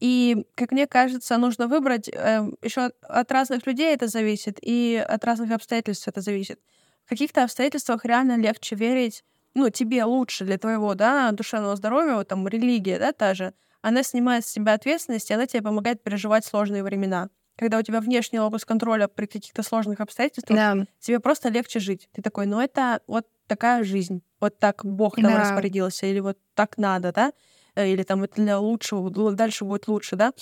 И, 0.00 0.46
как 0.54 0.72
мне 0.72 0.86
кажется, 0.86 1.36
нужно 1.36 1.68
выбрать... 1.68 2.08
Э, 2.08 2.48
еще 2.62 2.86
от, 2.86 2.96
от 3.02 3.32
разных 3.32 3.66
людей 3.66 3.94
это 3.94 4.08
зависит, 4.08 4.58
и 4.60 5.02
от 5.06 5.24
разных 5.24 5.50
обстоятельств 5.52 6.08
это 6.08 6.20
зависит. 6.20 6.58
В 7.04 7.08
каких-то 7.10 7.44
обстоятельствах 7.44 8.04
реально 8.04 8.36
легче 8.36 8.76
верить, 8.76 9.24
ну, 9.54 9.68
тебе 9.68 10.04
лучше 10.04 10.44
для 10.44 10.58
твоего, 10.58 10.94
да, 10.94 11.32
душевного 11.32 11.76
здоровья, 11.76 12.14
вот 12.14 12.28
там 12.28 12.46
религия, 12.48 12.98
да, 12.98 13.12
та 13.12 13.34
же, 13.34 13.52
она 13.82 14.02
снимает 14.02 14.46
с 14.46 14.50
себя 14.50 14.74
ответственность, 14.74 15.30
и 15.30 15.34
она 15.34 15.46
тебе 15.46 15.62
помогает 15.62 16.02
переживать 16.02 16.44
сложные 16.44 16.82
времена. 16.82 17.28
Когда 17.56 17.78
у 17.78 17.82
тебя 17.82 18.00
внешний 18.00 18.40
локус 18.40 18.64
контроля 18.64 19.06
при 19.06 19.26
каких-то 19.26 19.62
сложных 19.62 20.00
обстоятельствах, 20.00 20.56
да. 20.56 20.86
тебе 20.98 21.20
просто 21.20 21.50
легче 21.50 21.78
жить. 21.78 22.08
Ты 22.12 22.22
такой, 22.22 22.46
ну 22.46 22.58
это 22.58 23.02
вот 23.06 23.26
такая 23.46 23.84
жизнь 23.84 24.22
вот 24.40 24.58
так 24.58 24.84
Бог 24.84 25.16
там 25.16 25.24
да. 25.24 25.40
распорядился, 25.40 26.06
или 26.06 26.20
вот 26.20 26.38
так 26.54 26.78
надо, 26.78 27.12
да, 27.12 27.32
э, 27.74 27.88
или 27.92 28.02
там 28.02 28.22
это 28.24 28.42
для 28.42 28.58
лучшего, 28.58 29.10
дальше 29.32 29.64
будет 29.64 29.88
лучше, 29.88 30.16
да, 30.16 30.32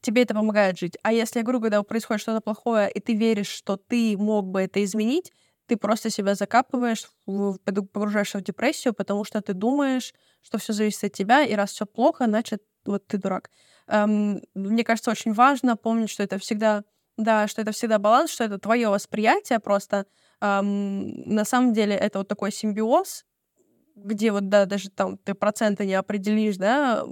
тебе 0.00 0.22
это 0.22 0.34
помогает 0.34 0.78
жить. 0.78 0.96
А 1.02 1.12
если, 1.12 1.40
я 1.40 1.44
говорю, 1.44 1.60
когда 1.60 1.82
происходит 1.82 2.22
что-то 2.22 2.40
плохое, 2.40 2.90
и 2.90 3.00
ты 3.00 3.14
веришь, 3.14 3.48
что 3.48 3.76
ты 3.76 4.16
мог 4.16 4.46
бы 4.46 4.60
это 4.62 4.82
изменить, 4.84 5.32
ты 5.66 5.76
просто 5.76 6.10
себя 6.10 6.34
закапываешь, 6.34 7.08
погружаешься 7.26 8.38
в 8.38 8.42
депрессию, 8.42 8.94
потому 8.94 9.24
что 9.24 9.40
ты 9.42 9.52
думаешь, 9.52 10.14
что 10.40 10.58
все 10.58 10.72
зависит 10.72 11.04
от 11.04 11.12
тебя, 11.12 11.42
и 11.42 11.54
раз 11.54 11.72
все 11.72 11.84
плохо, 11.84 12.24
значит, 12.26 12.62
вот 12.86 13.06
ты 13.06 13.18
дурак. 13.18 13.50
Эм, 13.86 14.40
мне 14.54 14.84
кажется, 14.84 15.10
очень 15.10 15.32
важно 15.32 15.76
помнить, 15.76 16.10
что 16.10 16.22
это 16.22 16.38
всегда, 16.38 16.84
да, 17.18 17.46
что 17.48 17.60
это 17.60 17.72
всегда 17.72 17.98
баланс, 17.98 18.30
что 18.30 18.44
это 18.44 18.58
твое 18.58 18.88
восприятие 18.88 19.58
просто, 19.58 20.06
эм, 20.42 21.22
на 21.34 21.44
самом 21.44 21.72
деле 21.72 21.94
это 21.96 22.18
вот 22.20 22.28
такой 22.28 22.52
симбиоз, 22.52 23.24
где 23.96 24.32
вот, 24.32 24.48
да, 24.48 24.66
даже 24.66 24.90
там 24.90 25.18
ты 25.18 25.34
проценты 25.34 25.86
не 25.86 25.94
определишь, 25.94 26.56
да, 26.58 27.04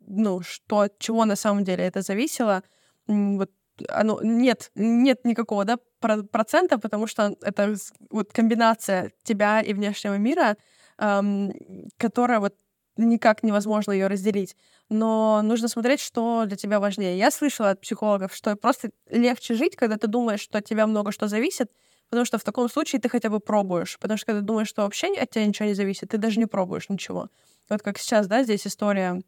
ну, 0.00 0.42
что 0.42 0.80
от 0.80 0.98
чего 0.98 1.24
на 1.26 1.36
самом 1.36 1.64
деле 1.64 1.84
это 1.84 2.02
зависело, 2.02 2.62
вот 3.08 3.50
оно, 3.88 4.20
нет, 4.22 4.70
нет 4.74 5.24
никакого, 5.24 5.64
да, 5.64 5.78
процента, 6.00 6.78
потому 6.78 7.06
что 7.06 7.36
это 7.42 7.74
вот 8.10 8.32
комбинация 8.32 9.12
тебя 9.24 9.60
и 9.62 9.72
внешнего 9.74 10.16
мира, 10.18 10.56
эм, 10.98 11.52
которая 11.98 12.40
вот 12.40 12.54
никак 12.96 13.42
невозможно 13.42 13.92
ее 13.92 14.08
разделить. 14.08 14.56
Но 14.90 15.40
нужно 15.42 15.68
смотреть, 15.68 16.00
что 16.00 16.44
для 16.46 16.56
тебя 16.56 16.80
важнее. 16.80 17.16
Я 17.18 17.30
слышала 17.30 17.70
от 17.70 17.80
психологов, 17.80 18.34
что 18.34 18.56
просто 18.56 18.90
легче 19.10 19.54
жить, 19.54 19.76
когда 19.76 19.96
ты 19.96 20.06
думаешь, 20.08 20.40
что 20.40 20.58
от 20.58 20.64
тебя 20.66 20.86
много 20.86 21.12
что 21.12 21.28
зависит, 21.28 21.70
Потому 22.10 22.26
что 22.26 22.38
в 22.38 22.44
таком 22.44 22.68
случае 22.68 23.00
ты 23.00 23.08
хотя 23.08 23.30
бы 23.30 23.40
пробуешь. 23.40 23.98
Потому 24.00 24.18
что 24.18 24.26
когда 24.26 24.40
ты 24.40 24.46
думаешь, 24.46 24.68
что 24.68 24.82
вообще 24.82 25.08
от 25.14 25.30
тебя 25.30 25.46
ничего 25.46 25.68
не 25.68 25.74
зависит, 25.74 26.10
ты 26.10 26.18
даже 26.18 26.38
не 26.40 26.46
пробуешь 26.46 26.88
ничего. 26.88 27.28
Вот 27.68 27.82
как 27.82 27.98
сейчас, 27.98 28.26
да, 28.26 28.42
здесь 28.42 28.66
история 28.66 29.22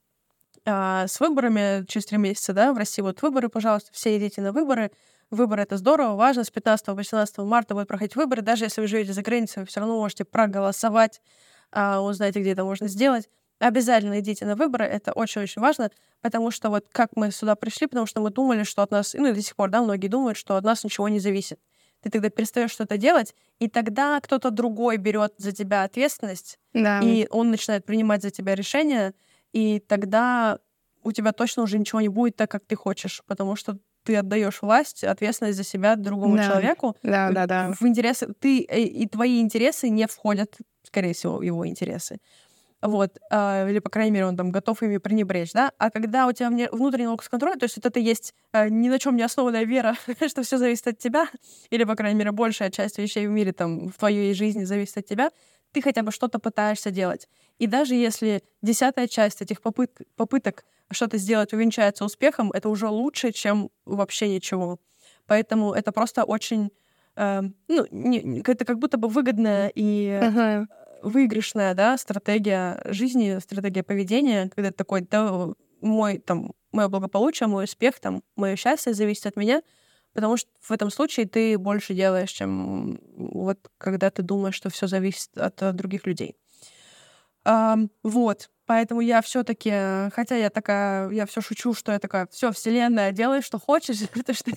А 0.64 1.06
с 1.08 1.20
выборами 1.20 1.84
через 1.86 2.06
три 2.06 2.18
месяца, 2.18 2.52
да, 2.52 2.72
в 2.72 2.78
России 2.78 3.02
вот 3.02 3.22
выборы, 3.22 3.48
пожалуйста, 3.48 3.90
все 3.92 4.16
идите 4.16 4.42
на 4.42 4.52
выборы. 4.52 4.90
Выборы— 5.30 5.62
это 5.64 5.76
здорово, 5.78 6.14
важно. 6.16 6.44
С 6.44 6.50
15 6.50 6.86
по 6.86 6.94
18 6.94 7.38
марта 7.38 7.74
будут 7.74 7.88
проходить 7.88 8.16
выборы. 8.16 8.42
Даже 8.42 8.64
если 8.66 8.80
вы 8.82 8.86
живете 8.86 9.12
за 9.12 9.22
границей, 9.22 9.62
вы 9.62 9.66
все 9.66 9.80
равно 9.80 9.96
можете 9.98 10.24
проголосовать, 10.24 11.22
а, 11.72 12.00
узнаете, 12.02 12.40
где 12.40 12.52
это 12.52 12.64
можно 12.64 12.88
сделать. 12.88 13.28
Обязательно 13.58 14.18
идите 14.20 14.44
на 14.44 14.56
выборы, 14.56 14.84
это 14.84 15.12
очень-очень 15.12 15.62
важно, 15.62 15.90
потому 16.20 16.50
что 16.50 16.68
вот 16.68 16.86
как 16.90 17.10
мы 17.14 17.30
сюда 17.30 17.54
пришли, 17.54 17.86
потому 17.86 18.06
что 18.06 18.20
мы 18.20 18.30
думали, 18.30 18.64
что 18.64 18.82
от 18.82 18.90
нас, 18.90 19.14
ну 19.14 19.28
и 19.28 19.32
до 19.32 19.40
сих 19.40 19.54
пор, 19.54 19.70
да, 19.70 19.82
многие 19.82 20.08
думают, 20.08 20.36
что 20.36 20.56
от 20.56 20.64
нас 20.64 20.82
ничего 20.82 21.08
не 21.08 21.20
зависит. 21.20 21.60
Ты 22.02 22.10
тогда 22.10 22.30
перестаешь 22.30 22.70
что-то 22.70 22.96
делать, 22.98 23.34
и 23.58 23.68
тогда 23.68 24.20
кто-то 24.20 24.50
другой 24.50 24.96
берет 24.96 25.34
за 25.38 25.52
тебя 25.52 25.84
ответственность, 25.84 26.58
да. 26.74 27.00
и 27.00 27.26
он 27.30 27.50
начинает 27.50 27.84
принимать 27.84 28.22
за 28.22 28.30
тебя 28.30 28.54
решения, 28.54 29.14
и 29.52 29.78
тогда 29.80 30.58
у 31.04 31.12
тебя 31.12 31.32
точно 31.32 31.62
уже 31.62 31.78
ничего 31.78 32.00
не 32.00 32.08
будет 32.08 32.36
так, 32.36 32.50
как 32.50 32.64
ты 32.66 32.74
хочешь, 32.76 33.22
потому 33.26 33.56
что 33.56 33.78
ты 34.04 34.16
отдаешь 34.16 34.62
власть, 34.62 35.04
ответственность 35.04 35.56
за 35.56 35.64
себя 35.64 35.96
другому 35.96 36.36
да. 36.36 36.48
человеку. 36.48 36.96
Да, 37.02 37.30
да, 37.30 37.46
да. 37.46 37.72
В 37.78 37.86
интересы 37.86 38.28
ты 38.38 38.64
э, 38.68 38.80
и 38.80 39.06
твои 39.06 39.40
интересы 39.40 39.88
не 39.88 40.06
входят, 40.06 40.56
скорее 40.82 41.14
всего, 41.14 41.38
в 41.38 41.42
его 41.42 41.66
интересы 41.66 42.18
вот, 42.82 43.18
э, 43.30 43.70
или, 43.70 43.78
по 43.78 43.88
крайней 43.88 44.10
мере, 44.10 44.26
он 44.26 44.36
там 44.36 44.50
готов 44.50 44.82
ими 44.82 44.98
пренебречь, 44.98 45.52
да, 45.52 45.72
а 45.78 45.90
когда 45.90 46.26
у 46.26 46.32
тебя 46.32 46.50
внутренний 46.72 47.06
локус 47.06 47.28
контроля, 47.28 47.56
то 47.56 47.64
есть 47.64 47.76
вот 47.76 47.86
это 47.86 48.00
есть 48.00 48.34
э, 48.52 48.68
ни 48.68 48.88
на 48.88 48.98
чем 48.98 49.16
не 49.16 49.22
основанная 49.22 49.64
вера, 49.64 49.96
что 50.28 50.42
все 50.42 50.58
зависит 50.58 50.88
от 50.88 50.98
тебя, 50.98 51.28
или, 51.70 51.84
по 51.84 51.94
крайней 51.94 52.18
мере, 52.18 52.32
большая 52.32 52.70
часть 52.70 52.98
вещей 52.98 53.26
в 53.28 53.30
мире, 53.30 53.52
там, 53.52 53.88
в 53.88 53.94
твоей 53.94 54.34
жизни 54.34 54.64
зависит 54.64 54.98
от 54.98 55.06
тебя, 55.06 55.30
ты 55.70 55.80
хотя 55.80 56.02
бы 56.02 56.10
что-то 56.10 56.40
пытаешься 56.40 56.90
делать. 56.90 57.28
И 57.58 57.66
даже 57.66 57.94
если 57.94 58.42
десятая 58.62 59.06
часть 59.06 59.40
этих 59.40 59.62
попыт 59.62 59.96
попыток 60.16 60.64
что-то 60.90 61.16
сделать 61.16 61.52
увенчается 61.54 62.04
успехом, 62.04 62.50
это 62.52 62.68
уже 62.68 62.88
лучше, 62.88 63.32
чем 63.32 63.70
вообще 63.86 64.28
ничего. 64.28 64.78
Поэтому 65.26 65.72
это 65.72 65.92
просто 65.92 66.24
очень 66.24 66.72
э, 67.14 67.42
ну, 67.68 67.86
не, 67.90 68.40
это 68.40 68.64
как 68.64 68.78
будто 68.78 68.98
бы 68.98 69.08
выгодная 69.08 69.70
и 69.74 70.20
uh-huh 70.20 70.66
выигрышная, 71.02 71.74
да, 71.74 71.96
стратегия 71.98 72.80
жизни, 72.86 73.38
стратегия 73.40 73.82
поведения, 73.82 74.48
когда 74.54 74.70
ты 74.70 74.76
такой, 74.76 75.02
да, 75.02 75.48
мой, 75.80 76.18
там, 76.18 76.52
мое 76.70 76.88
благополучие, 76.88 77.48
мой 77.48 77.64
успех, 77.64 78.00
там, 78.00 78.22
мое 78.36 78.56
счастье 78.56 78.94
зависит 78.94 79.26
от 79.26 79.36
меня, 79.36 79.62
потому 80.14 80.36
что 80.36 80.48
в 80.60 80.70
этом 80.70 80.90
случае 80.90 81.26
ты 81.26 81.58
больше 81.58 81.94
делаешь, 81.94 82.30
чем 82.30 83.00
вот 83.16 83.58
когда 83.78 84.10
ты 84.10 84.22
думаешь, 84.22 84.54
что 84.54 84.70
все 84.70 84.86
зависит 84.86 85.36
от, 85.36 85.62
от 85.62 85.76
других 85.76 86.06
людей. 86.06 86.36
А, 87.44 87.76
вот. 88.02 88.50
Поэтому 88.66 89.00
я 89.00 89.20
все-таки, 89.22 89.70
хотя 90.14 90.36
я 90.36 90.48
такая, 90.48 91.10
я 91.10 91.26
все 91.26 91.40
шучу, 91.40 91.74
что 91.74 91.92
я 91.92 91.98
такая, 91.98 92.28
все, 92.30 92.52
вселенная, 92.52 93.10
делай, 93.10 93.42
что 93.42 93.58
хочешь, 93.58 93.98
потому 94.14 94.34
что 94.34 94.50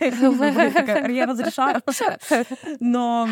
я 1.09 1.25
разрешаю. 1.25 1.81
Но 2.79 3.27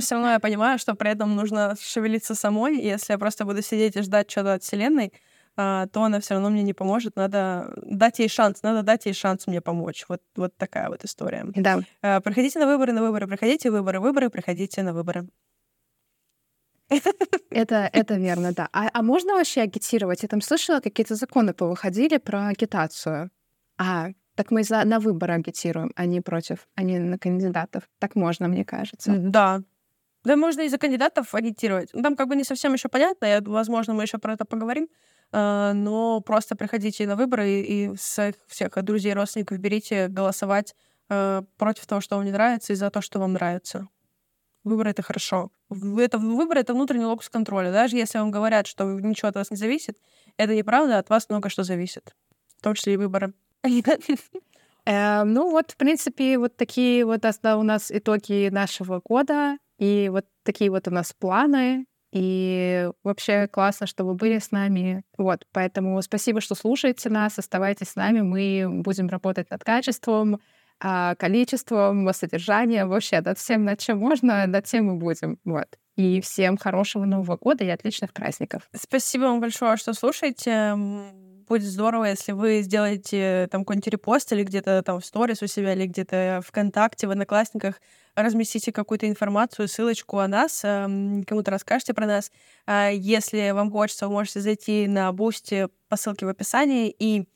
все 0.00 0.14
равно 0.14 0.32
я 0.32 0.38
понимаю, 0.38 0.78
что 0.78 0.94
при 0.94 1.10
этом 1.10 1.36
нужно 1.36 1.76
шевелиться 1.80 2.34
самой. 2.34 2.78
И 2.78 2.86
если 2.86 3.12
я 3.12 3.18
просто 3.18 3.44
буду 3.44 3.62
сидеть 3.62 3.96
и 3.96 4.02
ждать 4.02 4.30
что-то 4.30 4.54
от 4.54 4.62
вселенной, 4.62 5.12
а, 5.56 5.86
то 5.86 6.02
она 6.02 6.20
все 6.20 6.34
равно 6.34 6.50
мне 6.50 6.62
не 6.62 6.72
поможет. 6.72 7.16
Надо 7.16 7.72
дать 7.76 8.18
ей 8.18 8.28
шанс, 8.28 8.62
надо 8.62 8.82
дать 8.82 9.06
ей 9.06 9.14
шанс 9.14 9.46
мне 9.46 9.60
помочь. 9.60 10.04
Вот, 10.08 10.20
вот 10.34 10.56
такая 10.56 10.88
вот 10.88 11.04
история. 11.04 11.44
Да. 11.54 11.80
А, 12.02 12.20
приходите 12.20 12.58
на 12.58 12.66
выборы, 12.66 12.92
на 12.92 13.02
выборы, 13.02 13.28
приходите 13.28 13.70
выборы, 13.70 14.00
выборы, 14.00 14.30
приходите 14.30 14.82
на 14.82 14.92
выборы. 14.92 15.28
Это, 17.50 17.88
это 17.92 18.14
верно, 18.14 18.52
да. 18.52 18.68
А, 18.72 18.88
а 18.92 19.02
можно 19.02 19.34
вообще 19.34 19.62
агитировать? 19.62 20.22
Я 20.22 20.28
там 20.28 20.40
слышала, 20.40 20.80
какие-то 20.80 21.14
законы 21.14 21.54
повыходили 21.54 22.18
про 22.18 22.48
агитацию. 22.48 23.30
А, 23.78 24.08
так 24.34 24.50
мы 24.50 24.64
за, 24.64 24.84
на 24.84 24.98
выборы 24.98 25.34
агитируем, 25.34 25.92
а 25.96 26.06
не 26.06 26.20
против, 26.20 26.68
а 26.74 26.82
не 26.82 26.98
на 26.98 27.18
кандидатов. 27.18 27.84
Так 27.98 28.16
можно, 28.16 28.48
мне 28.48 28.64
кажется. 28.64 29.14
Да. 29.16 29.62
Да, 30.24 30.36
можно 30.36 30.62
и 30.62 30.68
за 30.68 30.78
кандидатов 30.78 31.34
агитировать. 31.34 31.90
Ну, 31.92 32.02
там 32.02 32.16
как 32.16 32.28
бы 32.28 32.36
не 32.36 32.44
совсем 32.44 32.72
еще 32.72 32.88
понятно, 32.88 33.26
я, 33.26 33.40
возможно, 33.42 33.94
мы 33.94 34.04
еще 34.04 34.18
про 34.18 34.32
это 34.32 34.46
поговорим, 34.46 34.88
э, 35.32 35.72
но 35.74 36.20
просто 36.20 36.56
приходите 36.56 37.06
на 37.06 37.14
выборы 37.14 37.50
и, 37.50 37.62
и 37.62 37.94
всех, 37.94 38.34
всех 38.46 38.82
друзей, 38.82 39.12
родственников 39.12 39.58
берите 39.58 40.08
голосовать 40.08 40.74
э, 41.10 41.42
против 41.58 41.86
того, 41.86 42.00
что 42.00 42.16
вам 42.16 42.24
не 42.24 42.32
нравится, 42.32 42.72
и 42.72 42.76
за 42.76 42.90
то, 42.90 43.02
что 43.02 43.18
вам 43.20 43.34
нравится. 43.34 43.86
Выбор— 44.64 44.88
это 44.88 45.02
хорошо. 45.02 45.50
Это, 45.98 46.18
выбор— 46.18 46.58
это 46.58 46.72
внутренний 46.72 47.04
локус 47.04 47.28
контроля. 47.28 47.70
Даже 47.70 47.96
если 47.96 48.18
вам 48.18 48.30
говорят, 48.30 48.66
что 48.66 48.84
ничего 48.84 49.28
от 49.28 49.36
вас 49.36 49.50
не 49.50 49.56
зависит, 49.56 49.98
это 50.38 50.56
неправда, 50.56 50.98
от 50.98 51.10
вас 51.10 51.28
много 51.28 51.50
что 51.50 51.64
зависит. 51.64 52.14
В 52.58 52.62
том 52.62 52.74
числе 52.74 52.94
и 52.94 52.96
выборы. 52.96 53.34
Эм, 54.86 55.32
ну 55.32 55.50
вот, 55.50 55.70
в 55.72 55.76
принципе, 55.76 56.38
вот 56.38 56.56
такие 56.56 57.04
вот 57.04 57.24
у 57.24 57.62
нас 57.62 57.90
итоги 57.90 58.48
нашего 58.50 59.00
года, 59.04 59.58
и 59.78 60.08
вот 60.10 60.26
такие 60.42 60.70
вот 60.70 60.88
у 60.88 60.90
нас 60.90 61.12
планы, 61.12 61.86
и 62.12 62.90
вообще 63.02 63.48
классно, 63.48 63.86
что 63.86 64.04
вы 64.04 64.14
были 64.14 64.38
с 64.38 64.50
нами. 64.50 65.02
Вот, 65.18 65.46
поэтому 65.52 66.00
спасибо, 66.00 66.40
что 66.40 66.54
слушаете 66.54 67.10
нас, 67.10 67.38
оставайтесь 67.38 67.88
с 67.90 67.96
нами, 67.96 68.20
мы 68.20 68.82
будем 68.82 69.08
работать 69.08 69.50
над 69.50 69.64
качеством, 69.64 70.40
количеством, 70.78 72.12
содержанием, 72.12 72.88
вообще 72.88 73.20
над 73.20 73.38
всем, 73.38 73.64
над 73.64 73.78
чем 73.78 73.98
можно, 73.98 74.46
над 74.46 74.64
тем 74.64 74.86
мы 74.86 74.96
будем. 74.96 75.38
Вот. 75.44 75.68
И 75.96 76.20
всем 76.20 76.56
хорошего 76.56 77.04
Нового 77.04 77.36
года 77.36 77.64
и 77.64 77.68
отличных 77.68 78.12
праздников. 78.12 78.68
Спасибо 78.74 79.22
вам 79.24 79.40
большое, 79.40 79.76
что 79.76 79.92
слушаете. 79.92 80.74
Будет 81.46 81.64
здорово, 81.64 82.06
если 82.06 82.32
вы 82.32 82.62
сделаете 82.62 83.48
там 83.52 83.62
какой-нибудь 83.62 83.88
репост 83.88 84.32
или 84.32 84.44
где-то 84.44 84.82
там 84.82 85.00
в 85.00 85.04
сторис 85.04 85.42
у 85.42 85.46
себя, 85.46 85.74
или 85.74 85.86
где-то 85.86 86.40
ВКонтакте, 86.46 87.06
в 87.06 87.10
Одноклассниках, 87.10 87.82
разместите 88.16 88.72
какую-то 88.72 89.06
информацию, 89.06 89.68
ссылочку 89.68 90.18
о 90.20 90.26
нас, 90.26 90.62
кому-то 90.62 91.50
расскажете 91.50 91.92
про 91.92 92.06
нас. 92.06 92.32
А 92.66 92.88
если 92.88 93.50
вам 93.50 93.70
хочется, 93.70 94.08
вы 94.08 94.14
можете 94.14 94.40
зайти 94.40 94.86
на 94.86 95.12
Boosty 95.12 95.68
по 95.90 95.96
ссылке 95.96 96.24
в 96.24 96.30
описании 96.30 96.94
и 96.98 97.26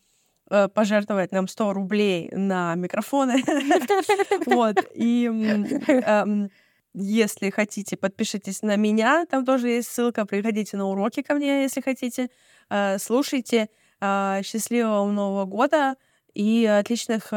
пожертвовать 0.75 1.33
нам 1.33 1.49
100 1.49 1.73
рублей 1.73 2.31
на 2.33 2.75
микрофоны. 2.75 3.43
Вот. 4.47 4.77
И 4.95 5.27
эм, 5.27 6.51
если 6.95 7.51
хотите, 7.51 7.97
подпишитесь 7.97 8.63
на 8.63 8.77
меня, 8.77 9.27
там 9.27 9.45
тоже 9.45 9.69
есть 9.69 9.89
ссылка. 9.89 10.25
Приходите 10.25 10.77
на 10.77 10.87
уроки 10.87 11.23
ко 11.23 11.35
мне, 11.35 11.63
если 11.63 11.81
хотите. 11.81 12.31
Э, 12.71 12.99
слушайте. 12.99 13.69
Э, 14.01 14.41
счастливого 14.43 15.11
Нового 15.11 15.45
года 15.45 15.97
и 16.35 16.65
отличных 16.67 17.31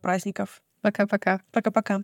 праздников. 0.00 0.62
Пока-пока. 0.80 1.40
Пока-пока. 1.52 2.02